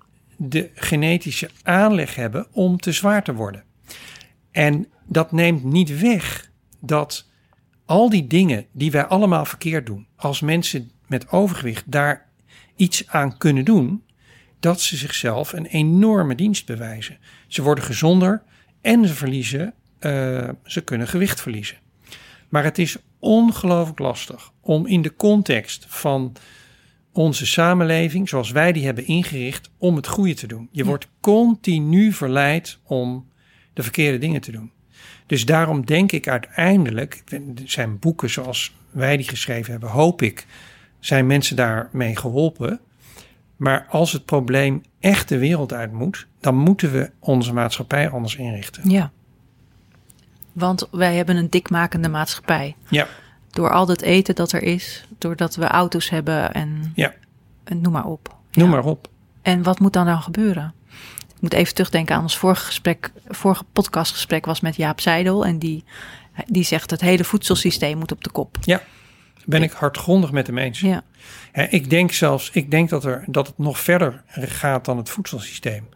de 0.48 0.70
genetische 0.74 1.50
aanleg 1.62 2.14
hebben 2.14 2.46
om 2.52 2.76
te 2.76 2.92
zwaar 2.92 3.24
te 3.24 3.34
worden. 3.34 3.64
En 4.50 4.86
dat 5.06 5.32
neemt 5.32 5.64
niet 5.64 6.00
weg 6.00 6.50
dat 6.80 7.30
al 7.84 8.10
die 8.10 8.26
dingen 8.26 8.66
die 8.72 8.90
wij 8.90 9.04
allemaal 9.04 9.44
verkeerd 9.44 9.86
doen, 9.86 10.06
als 10.16 10.40
mensen 10.40 10.90
met 11.06 11.30
overgewicht 11.30 11.92
daar 11.92 12.28
iets 12.76 13.08
aan 13.08 13.38
kunnen 13.38 13.64
doen, 13.64 14.04
dat 14.60 14.80
ze 14.80 14.96
zichzelf 14.96 15.52
een 15.52 15.66
enorme 15.66 16.34
dienst 16.34 16.66
bewijzen. 16.66 17.18
Ze 17.46 17.62
worden 17.62 17.84
gezonder 17.84 18.42
en 18.80 19.06
ze 19.08 19.14
verliezen, 19.14 19.74
eh, 19.98 20.48
ze 20.64 20.80
kunnen 20.80 21.08
gewicht 21.08 21.40
verliezen. 21.40 21.76
Maar 22.48 22.64
het 22.64 22.78
is 22.78 22.96
ongelooflijk 23.18 23.98
lastig 23.98 24.52
om 24.60 24.86
in 24.86 25.02
de 25.02 25.16
context 25.16 25.84
van 25.88 26.32
onze 27.12 27.46
samenleving, 27.46 28.28
zoals 28.28 28.50
wij 28.50 28.72
die 28.72 28.84
hebben 28.84 29.06
ingericht, 29.06 29.70
om 29.78 29.96
het 29.96 30.06
goede 30.06 30.34
te 30.34 30.46
doen. 30.46 30.68
Je 30.70 30.82
Ja. 30.82 30.88
wordt 30.88 31.08
continu 31.20 32.12
verleid 32.12 32.78
om 32.82 33.26
de 33.72 33.82
verkeerde 33.82 34.18
dingen 34.18 34.40
te 34.40 34.52
doen. 34.52 34.70
Dus 35.26 35.44
daarom 35.44 35.86
denk 35.86 36.12
ik 36.12 36.28
uiteindelijk, 36.28 37.22
er 37.28 37.40
zijn 37.64 37.98
boeken 37.98 38.30
zoals 38.30 38.74
wij 38.90 39.16
die 39.16 39.28
geschreven 39.28 39.70
hebben, 39.72 39.88
hoop 39.90 40.22
ik, 40.22 40.46
zijn 41.00 41.26
mensen 41.26 41.56
daarmee 41.56 42.16
geholpen. 42.16 42.80
Maar 43.56 43.86
als 43.90 44.12
het 44.12 44.24
probleem 44.24 44.82
echt 45.00 45.28
de 45.28 45.38
wereld 45.38 45.72
uit 45.72 45.92
moet, 45.92 46.26
dan 46.40 46.54
moeten 46.56 46.92
we 46.92 47.10
onze 47.18 47.52
maatschappij 47.52 48.08
anders 48.08 48.36
inrichten. 48.36 48.90
Ja. 48.90 49.10
Want 50.52 50.88
wij 50.90 51.14
hebben 51.16 51.36
een 51.36 51.50
dikmakende 51.50 52.08
maatschappij. 52.08 52.76
Ja, 52.88 53.06
Door 53.52 53.70
al 53.70 53.86
dat 53.86 54.00
eten 54.00 54.34
dat 54.34 54.52
er 54.52 54.62
is, 54.62 55.04
doordat 55.18 55.54
we 55.54 55.64
auto's 55.66 56.08
hebben 56.10 56.52
en, 56.54 56.92
Ja. 56.94 57.12
en 57.64 57.80
noem 57.80 57.92
maar 57.92 58.04
op. 58.06 58.36
noem 58.52 58.68
Ja. 58.68 58.74
maar 58.74 58.84
op. 58.84 59.08
En 59.42 59.62
wat 59.62 59.78
moet 59.78 59.92
dan 59.92 60.06
nou 60.06 60.20
gebeuren? 60.20 60.74
Ik 61.34 61.40
moet 61.40 61.52
even 61.52 61.74
terugdenken 61.74 62.16
aan 62.16 62.22
ons 62.22 62.38
vorige 62.38 62.64
gesprek, 62.64 63.12
vorige 63.28 63.64
podcastgesprek 63.72 64.46
was 64.46 64.60
met 64.60 64.76
Jaap 64.76 65.00
Seidel. 65.00 65.44
En 65.46 65.58
die, 65.58 65.84
die 66.46 66.64
zegt 66.64 66.90
het 66.90 67.00
hele 67.00 67.24
voedselsysteem 67.24 67.98
moet 67.98 68.12
op 68.12 68.24
de 68.24 68.30
kop. 68.30 68.56
Ben 69.44 69.62
ik 69.62 69.72
hardgrondig 69.72 70.30
met 70.32 70.46
hem 70.46 70.58
eens. 70.58 70.80
Ja, 70.80 71.02
ik 71.70 71.90
denk 71.90 72.12
zelfs, 72.12 72.50
ik 72.52 72.70
denk 72.70 72.88
dat, 72.88 73.04
er, 73.04 73.24
dat 73.26 73.46
het 73.46 73.58
nog 73.58 73.78
verder 73.78 74.22
gaat 74.28 74.84
dan 74.84 74.96
het 74.96 75.08
voedselsysteem. 75.10 75.88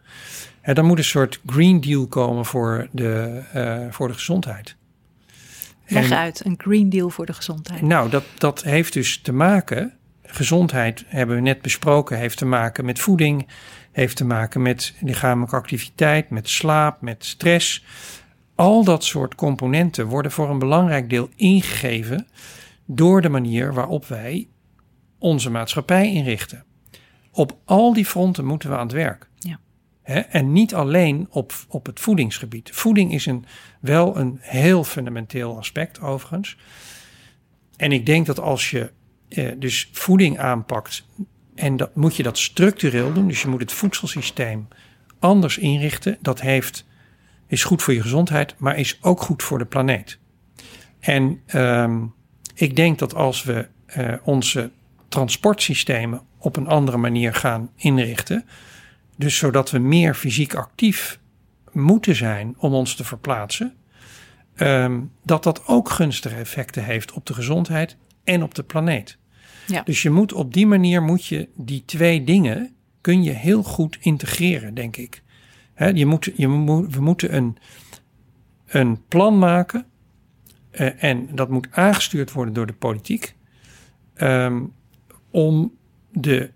Hè, 0.61 0.73
er 0.73 0.83
moet 0.85 0.97
een 0.97 1.03
soort 1.03 1.39
Green 1.45 1.81
Deal 1.81 2.07
komen 2.07 2.45
voor 2.45 2.87
de, 2.91 3.41
eh, 3.53 3.85
voor 3.89 4.07
de 4.07 4.13
gezondheid. 4.13 4.75
Leg 5.87 6.09
En- 6.11 6.17
uit. 6.17 6.45
Een 6.45 6.55
Green 6.57 6.89
Deal 6.89 7.09
voor 7.09 7.25
de 7.25 7.33
gezondheid. 7.33 7.81
Nou, 7.81 8.09
dat, 8.09 8.23
dat 8.37 8.63
heeft 8.63 8.93
dus 8.93 9.21
te 9.21 9.31
maken, 9.31 9.93
gezondheid 10.23 11.03
hebben 11.07 11.35
we 11.35 11.41
net 11.41 11.61
besproken, 11.61 12.17
heeft 12.17 12.37
te 12.37 12.45
maken 12.45 12.85
met 12.85 12.99
voeding, 12.99 13.47
heeft 13.91 14.15
te 14.15 14.25
maken 14.25 14.61
met 14.61 14.93
lichamelijke 15.01 15.55
activiteit, 15.55 16.29
met 16.29 16.49
slaap, 16.49 17.01
met 17.01 17.25
stress. 17.25 17.85
Al 18.55 18.83
dat 18.83 19.03
soort 19.03 19.35
componenten 19.35 20.05
worden 20.05 20.31
voor 20.31 20.49
een 20.49 20.59
belangrijk 20.59 21.09
deel 21.09 21.29
ingegeven 21.35 22.27
door 22.85 23.21
de 23.21 23.29
manier 23.29 23.73
waarop 23.73 24.05
wij 24.05 24.47
onze 25.19 25.49
maatschappij 25.49 26.13
inrichten. 26.13 26.63
Op 27.31 27.57
al 27.65 27.93
die 27.93 28.05
fronten 28.05 28.45
moeten 28.45 28.69
we 28.69 28.75
aan 28.75 28.81
het 28.81 28.91
werk. 28.91 29.29
Ja. 29.37 29.59
En 30.29 30.51
niet 30.51 30.73
alleen 30.73 31.27
op, 31.29 31.53
op 31.67 31.85
het 31.85 31.99
voedingsgebied. 31.99 32.69
Voeding 32.73 33.13
is 33.13 33.25
een, 33.25 33.45
wel 33.79 34.17
een 34.17 34.37
heel 34.41 34.83
fundamenteel 34.83 35.57
aspect 35.57 36.01
overigens. 36.01 36.57
En 37.75 37.91
ik 37.91 38.05
denk 38.05 38.25
dat 38.25 38.39
als 38.39 38.69
je 38.69 38.91
eh, 39.29 39.51
dus 39.57 39.89
voeding 39.91 40.39
aanpakt, 40.39 41.05
en 41.55 41.77
dat 41.77 41.95
moet 41.95 42.15
je 42.15 42.23
dat 42.23 42.37
structureel 42.37 43.13
doen, 43.13 43.27
dus 43.27 43.41
je 43.41 43.47
moet 43.47 43.61
het 43.61 43.73
voedselsysteem 43.73 44.67
anders 45.19 45.57
inrichten. 45.57 46.17
Dat 46.21 46.41
heeft, 46.41 46.85
is 47.47 47.63
goed 47.63 47.83
voor 47.83 47.93
je 47.93 48.01
gezondheid, 48.01 48.55
maar 48.57 48.77
is 48.77 48.97
ook 49.01 49.21
goed 49.21 49.43
voor 49.43 49.57
de 49.57 49.65
planeet. 49.65 50.19
En 50.99 51.41
ehm, 51.45 52.05
ik 52.53 52.75
denk 52.75 52.99
dat 52.99 53.15
als 53.15 53.43
we 53.43 53.67
eh, 53.85 54.13
onze 54.23 54.71
transportsystemen 55.07 56.21
op 56.37 56.55
een 56.55 56.67
andere 56.67 56.97
manier 56.97 57.33
gaan 57.33 57.69
inrichten, 57.75 58.45
dus 59.15 59.37
zodat 59.37 59.71
we 59.71 59.79
meer 59.79 60.13
fysiek 60.13 60.53
actief 60.53 61.19
moeten 61.71 62.15
zijn 62.15 62.55
om 62.57 62.73
ons 62.73 62.95
te 62.95 63.03
verplaatsen, 63.03 63.75
ehm, 64.55 65.01
dat 65.23 65.43
dat 65.43 65.67
ook 65.67 65.89
gunstige 65.89 66.35
effecten 66.35 66.83
heeft 66.83 67.11
op 67.11 67.25
de 67.25 67.33
gezondheid 67.33 67.97
en 68.23 68.43
op 68.43 68.55
de 68.55 68.63
planeet. 68.63 69.17
Ja. 69.67 69.81
Dus 69.81 70.01
je 70.01 70.09
moet 70.09 70.33
op 70.33 70.53
die 70.53 70.67
manier 70.67 71.03
moet 71.03 71.25
je 71.25 71.49
die 71.55 71.83
twee 71.85 72.23
dingen 72.23 72.75
kun 73.01 73.23
je 73.23 73.31
heel 73.31 73.63
goed 73.63 73.97
integreren, 73.99 74.73
denk 74.73 74.97
ik. 74.97 75.23
Je 75.93 76.05
moet, 76.05 76.31
je 76.35 76.47
moet, 76.47 76.95
we 76.95 77.01
moeten 77.01 77.35
een, 77.35 77.57
een 78.65 79.05
plan 79.07 79.39
maken 79.39 79.85
eh, 80.71 81.03
en 81.03 81.29
dat 81.35 81.49
moet 81.49 81.67
aangestuurd 81.71 82.31
worden 82.31 82.53
door 82.53 82.65
de 82.65 82.73
politiek 82.73 83.35
ehm, 84.13 84.63
om 85.31 85.73
de 86.11 86.51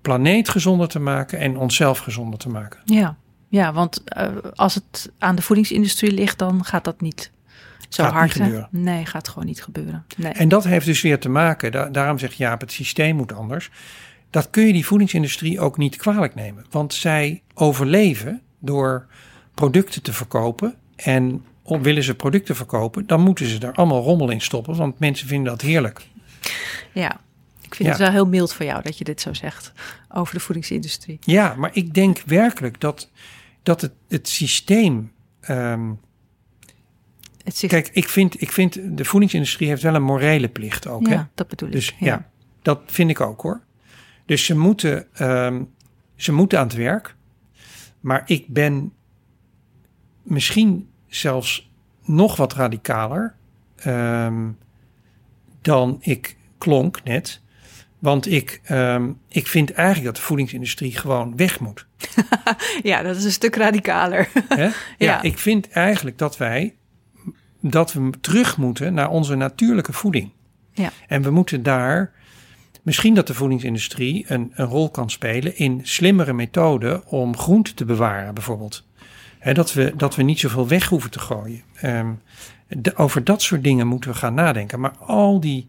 planeet 0.00 0.48
gezonder 0.48 0.88
te 0.88 0.98
maken 0.98 1.38
en 1.38 1.56
onszelf 1.56 1.98
gezonder 1.98 2.38
te 2.38 2.48
maken. 2.48 2.80
Ja, 2.84 3.16
ja 3.52 3.72
want 3.72 4.04
eh, 4.04 4.28
als 4.54 4.74
het 4.74 5.10
aan 5.18 5.34
de 5.36 5.42
voedingsindustrie 5.42 6.12
ligt, 6.12 6.38
dan 6.38 6.64
gaat 6.64 6.84
dat 6.84 7.00
niet 7.00 7.30
zo 7.88 8.02
Gaat 8.02 8.12
niet 8.12 8.20
hard. 8.20 8.32
gebeuren. 8.32 8.68
Nee, 8.70 9.06
gaat 9.06 9.28
gewoon 9.28 9.46
niet 9.46 9.62
gebeuren. 9.62 10.04
Nee. 10.16 10.32
En 10.32 10.48
dat 10.48 10.64
heeft 10.64 10.86
dus 10.86 11.00
weer 11.02 11.18
te 11.18 11.28
maken, 11.28 11.72
da- 11.72 11.88
daarom 11.88 12.18
zegt 12.18 12.36
Jaap, 12.36 12.60
het 12.60 12.72
systeem 12.72 13.16
moet 13.16 13.32
anders. 13.32 13.70
Dat 14.30 14.50
kun 14.50 14.66
je 14.66 14.72
die 14.72 14.86
voedingsindustrie 14.86 15.60
ook 15.60 15.76
niet 15.78 15.96
kwalijk 15.96 16.34
nemen. 16.34 16.66
Want 16.70 16.94
zij 16.94 17.42
overleven 17.54 18.40
door 18.58 19.06
producten 19.54 20.02
te 20.02 20.12
verkopen. 20.12 20.74
En 20.96 21.44
willen 21.64 22.02
ze 22.02 22.14
producten 22.14 22.56
verkopen, 22.56 23.06
dan 23.06 23.20
moeten 23.20 23.46
ze 23.46 23.58
er 23.58 23.72
allemaal 23.72 24.02
rommel 24.02 24.30
in 24.30 24.40
stoppen. 24.40 24.76
Want 24.76 24.98
mensen 24.98 25.28
vinden 25.28 25.50
dat 25.52 25.60
heerlijk. 25.60 26.00
Ja, 26.92 27.20
ik 27.60 27.74
vind 27.74 27.88
Ja. 27.88 27.94
het 27.94 27.98
wel 27.98 28.10
heel 28.10 28.26
mild 28.26 28.52
van 28.52 28.66
jou 28.66 28.82
dat 28.82 28.98
je 28.98 29.04
dit 29.04 29.20
zo 29.20 29.32
zegt 29.34 29.72
over 30.08 30.34
de 30.34 30.40
voedingsindustrie. 30.40 31.18
Ja, 31.20 31.54
maar 31.54 31.70
ik 31.72 31.94
denk 31.94 32.22
werkelijk 32.26 32.80
dat, 32.80 33.10
dat 33.62 33.80
het, 33.80 33.92
het 34.08 34.28
systeem. 34.28 35.12
ehm, 35.40 35.92
Het 37.44 37.64
kijk, 37.66 37.88
ik 37.92 38.08
vind, 38.08 38.40
ik 38.40 38.52
vind 38.52 38.96
de 38.96 39.04
voedingsindustrie 39.04 39.68
heeft 39.68 39.82
wel 39.82 39.94
een 39.94 40.02
morele 40.02 40.48
plicht 40.48 40.86
ook. 40.86 41.06
hè? 41.06 41.14
ja, 41.14 41.30
dat 41.34 41.48
bedoel 41.48 41.68
ik. 41.68 41.74
Dus 41.74 41.94
ja. 41.98 42.30
dat 42.62 42.80
vind 42.86 43.10
ik 43.10 43.20
ook 43.20 43.40
hoor. 43.40 43.60
Dus 44.26 44.44
ze 44.44 44.56
moeten, 44.56 45.06
ehm, 45.14 45.62
ze 46.16 46.32
moeten 46.32 46.58
aan 46.58 46.66
het 46.66 46.76
werk. 46.76 47.16
Maar 48.00 48.22
ik 48.26 48.48
ben 48.48 48.92
misschien 50.22 50.88
zelfs 51.06 51.70
nog 52.04 52.36
wat 52.36 52.52
radicaler 52.52 53.34
ehm, 53.76 54.50
dan 55.60 55.98
ik 56.00 56.36
klonk 56.58 57.02
net. 57.04 57.40
Want 58.02 58.30
ik, 58.30 58.60
ehm, 58.64 59.10
ik 59.28 59.46
vind 59.46 59.72
eigenlijk 59.72 60.06
dat 60.06 60.16
de 60.16 60.22
voedingsindustrie 60.22 60.96
gewoon 60.96 61.36
weg 61.36 61.60
moet. 61.60 61.86
Ja, 62.82 63.02
dat 63.02 63.16
is 63.16 63.24
een 63.24 63.30
stuk 63.32 63.56
radicaler. 63.56 64.28
Ja. 64.56 64.70
Ja. 64.98 65.22
ik 65.22 65.38
vind 65.38 65.68
eigenlijk 65.70 66.18
dat 66.18 66.36
wij 66.36 66.74
dat 67.60 67.92
we 67.92 68.10
terug 68.20 68.56
moeten 68.56 68.94
naar 68.94 69.08
onze 69.10 69.34
natuurlijke 69.34 69.92
voeding. 69.92 70.30
Ja. 70.72 70.90
En 71.08 71.22
we 71.22 71.30
moeten 71.30 71.62
daar 71.62 72.12
misschien 72.82 73.14
dat 73.14 73.26
de 73.26 73.34
voedingsindustrie 73.34 74.24
een, 74.28 74.50
een 74.54 74.66
rol 74.66 74.90
kan 74.90 75.10
spelen 75.10 75.56
in 75.56 75.80
slimmere 75.82 76.32
methoden 76.32 77.06
om 77.06 77.36
groente 77.36 77.74
te 77.74 77.84
bewaren, 77.84 78.34
bijvoorbeeld. 78.34 78.86
Hè, 79.38 79.54
dat, 79.54 79.72
we, 79.72 79.92
dat 79.96 80.14
we 80.16 80.22
niet 80.22 80.38
zoveel 80.40 80.68
weg 80.68 80.88
hoeven 80.88 81.10
te 81.10 81.18
gooien. 81.18 81.62
Ehm, 81.74 82.10
de- 82.68 82.96
over 82.96 83.24
dat 83.24 83.42
soort 83.42 83.64
dingen 83.64 83.86
moeten 83.86 84.10
we 84.10 84.16
gaan 84.16 84.34
nadenken. 84.34 84.80
Maar 84.80 84.96
al 84.98 85.40
die 85.40 85.68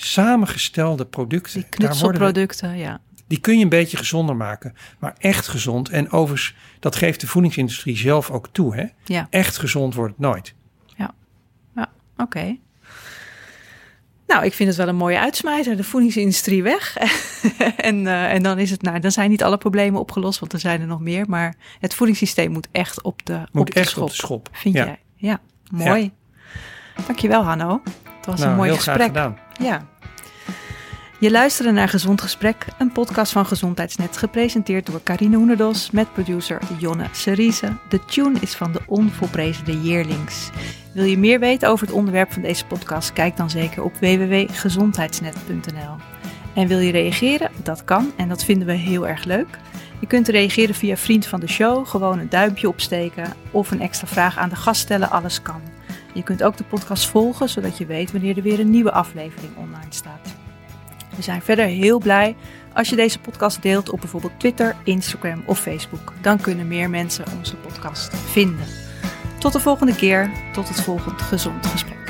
samengestelde 0.00 1.04
producten, 1.06 1.52
Die 1.60 1.66
we- 1.70 1.76
knutselproducten, 1.76 2.76
ja. 2.76 3.00
die 3.26 3.40
kun 3.40 3.56
je 3.58 3.62
een 3.62 3.68
beetje 3.68 3.96
gezonder 3.96 4.36
maken. 4.36 4.74
Maar 4.98 5.14
echt 5.18 5.48
gezond. 5.48 5.88
En 5.88 6.10
overigens, 6.10 6.54
dat 6.80 6.96
geeft 6.96 7.20
de 7.20 7.26
voedingsindustrie 7.26 7.96
zelf 7.96 8.30
ook 8.30 8.48
toe. 8.52 8.74
Hè? 8.76 8.84
Ja, 9.04 9.26
Echt 9.30 9.58
gezond 9.58 9.94
wordt 9.94 10.12
het 10.12 10.20
nooit. 10.22 10.54
oké. 12.18 12.56
Nou, 14.26 14.44
ik 14.44 14.52
vind 14.52 14.68
het 14.68 14.78
wel 14.78 14.88
een 14.88 14.96
mooie 14.96 15.18
uitsmijter. 15.18 15.76
De 15.76 15.84
voedingsindustrie 15.84 16.62
weg. 16.62 16.96
en, 17.76 18.06
eh, 18.06 18.32
en 18.32 18.42
dan 18.42 18.58
is 18.58 18.70
het, 18.70 18.82
nou, 18.82 18.98
dan 19.00 19.10
zijn 19.12 19.30
niet 19.30 19.42
alle 19.42 19.58
problemen 19.58 20.00
opgelost, 20.00 20.38
want 20.38 20.52
er 20.52 20.58
zijn 20.58 20.80
er 20.80 20.86
nog 20.86 21.00
meer. 21.00 21.24
Maar 21.28 21.54
het 21.80 21.94
voedingssysteem 21.94 22.50
moet 22.52 22.68
echt 22.72 23.02
op 23.02 23.26
de, 23.26 23.38
Moet 23.52 23.68
op 23.68 23.74
de 23.74 23.80
echt 23.80 23.88
schop. 23.90 24.02
op 24.02 24.08
de 24.08 24.14
schop. 24.14 24.48
Vind 24.52 24.74
ja. 24.74 24.84
jij? 24.84 24.98
Ja, 25.16 25.40
mooi. 25.70 26.12
Dankjewel 27.06 27.42
Hanno. 27.42 27.80
Het 28.16 28.26
was 28.26 28.38
nou, 28.38 28.50
een 28.50 28.56
mooi 28.56 28.68
heel 28.68 28.76
gesprek. 28.78 28.96
Graag 28.96 29.06
gedaan. 29.06 29.38
Ja. 29.58 29.86
Je 31.18 31.30
luisterde 31.30 31.72
naar 31.72 31.88
Gezond 31.88 32.20
Gesprek, 32.20 32.66
een 32.78 32.92
podcast 32.92 33.32
van 33.32 33.46
Gezondheidsnet, 33.46 34.16
gepresenteerd 34.16 34.86
door 34.86 35.02
Carine 35.02 35.36
Hoenedos 35.36 35.90
met 35.90 36.12
producer 36.12 36.60
Jonne 36.78 37.06
Cerise. 37.12 37.76
De 37.88 38.04
tune 38.04 38.38
is 38.40 38.54
van 38.54 38.72
de 38.72 38.80
onvolprezen 38.86 39.64
De 39.64 39.82
Yearlings. 39.82 40.50
Wil 40.94 41.04
je 41.04 41.18
meer 41.18 41.40
weten 41.40 41.68
over 41.68 41.86
het 41.86 41.96
onderwerp 41.96 42.32
van 42.32 42.42
deze 42.42 42.66
podcast? 42.66 43.12
Kijk 43.12 43.36
dan 43.36 43.50
zeker 43.50 43.82
op 43.82 43.94
www.gezondheidsnet.nl. 43.94 45.96
En 46.54 46.66
wil 46.66 46.78
je 46.78 46.92
reageren? 46.92 47.50
Dat 47.62 47.84
kan 47.84 48.12
en 48.16 48.28
dat 48.28 48.44
vinden 48.44 48.66
we 48.66 48.74
heel 48.74 49.08
erg 49.08 49.24
leuk. 49.24 49.58
Je 50.00 50.06
kunt 50.06 50.28
reageren 50.28 50.74
via 50.74 50.96
Vriend 50.96 51.26
van 51.26 51.40
de 51.40 51.48
Show, 51.48 51.86
gewoon 51.86 52.18
een 52.18 52.28
duimpje 52.28 52.68
opsteken 52.68 53.32
of 53.50 53.70
een 53.70 53.80
extra 53.80 54.06
vraag 54.06 54.38
aan 54.38 54.48
de 54.48 54.56
gast 54.56 54.80
stellen, 54.80 55.10
alles 55.10 55.42
kan. 55.42 55.60
Je 56.16 56.22
kunt 56.22 56.42
ook 56.42 56.56
de 56.56 56.64
podcast 56.64 57.06
volgen, 57.06 57.48
zodat 57.48 57.78
je 57.78 57.86
weet 57.86 58.12
wanneer 58.12 58.36
er 58.36 58.42
weer 58.42 58.60
een 58.60 58.70
nieuwe 58.70 58.92
aflevering 58.92 59.56
online 59.56 59.86
staat. 59.88 60.34
We 61.16 61.22
zijn 61.22 61.42
verder 61.42 61.66
heel 61.66 61.98
blij 61.98 62.36
als 62.72 62.88
je 62.88 62.96
deze 62.96 63.18
podcast 63.18 63.62
deelt 63.62 63.90
op 63.90 64.00
bijvoorbeeld 64.00 64.40
Twitter, 64.40 64.76
Instagram 64.84 65.42
of 65.46 65.58
Facebook. 65.58 66.12
Dan 66.20 66.40
kunnen 66.40 66.68
meer 66.68 66.90
mensen 66.90 67.24
onze 67.38 67.56
podcast 67.56 68.16
vinden. 68.16 68.66
Tot 69.38 69.52
de 69.52 69.60
volgende 69.60 69.94
keer, 69.94 70.30
tot 70.52 70.68
het 70.68 70.80
volgende 70.80 71.22
gezond 71.22 71.66
gesprek. 71.66 72.05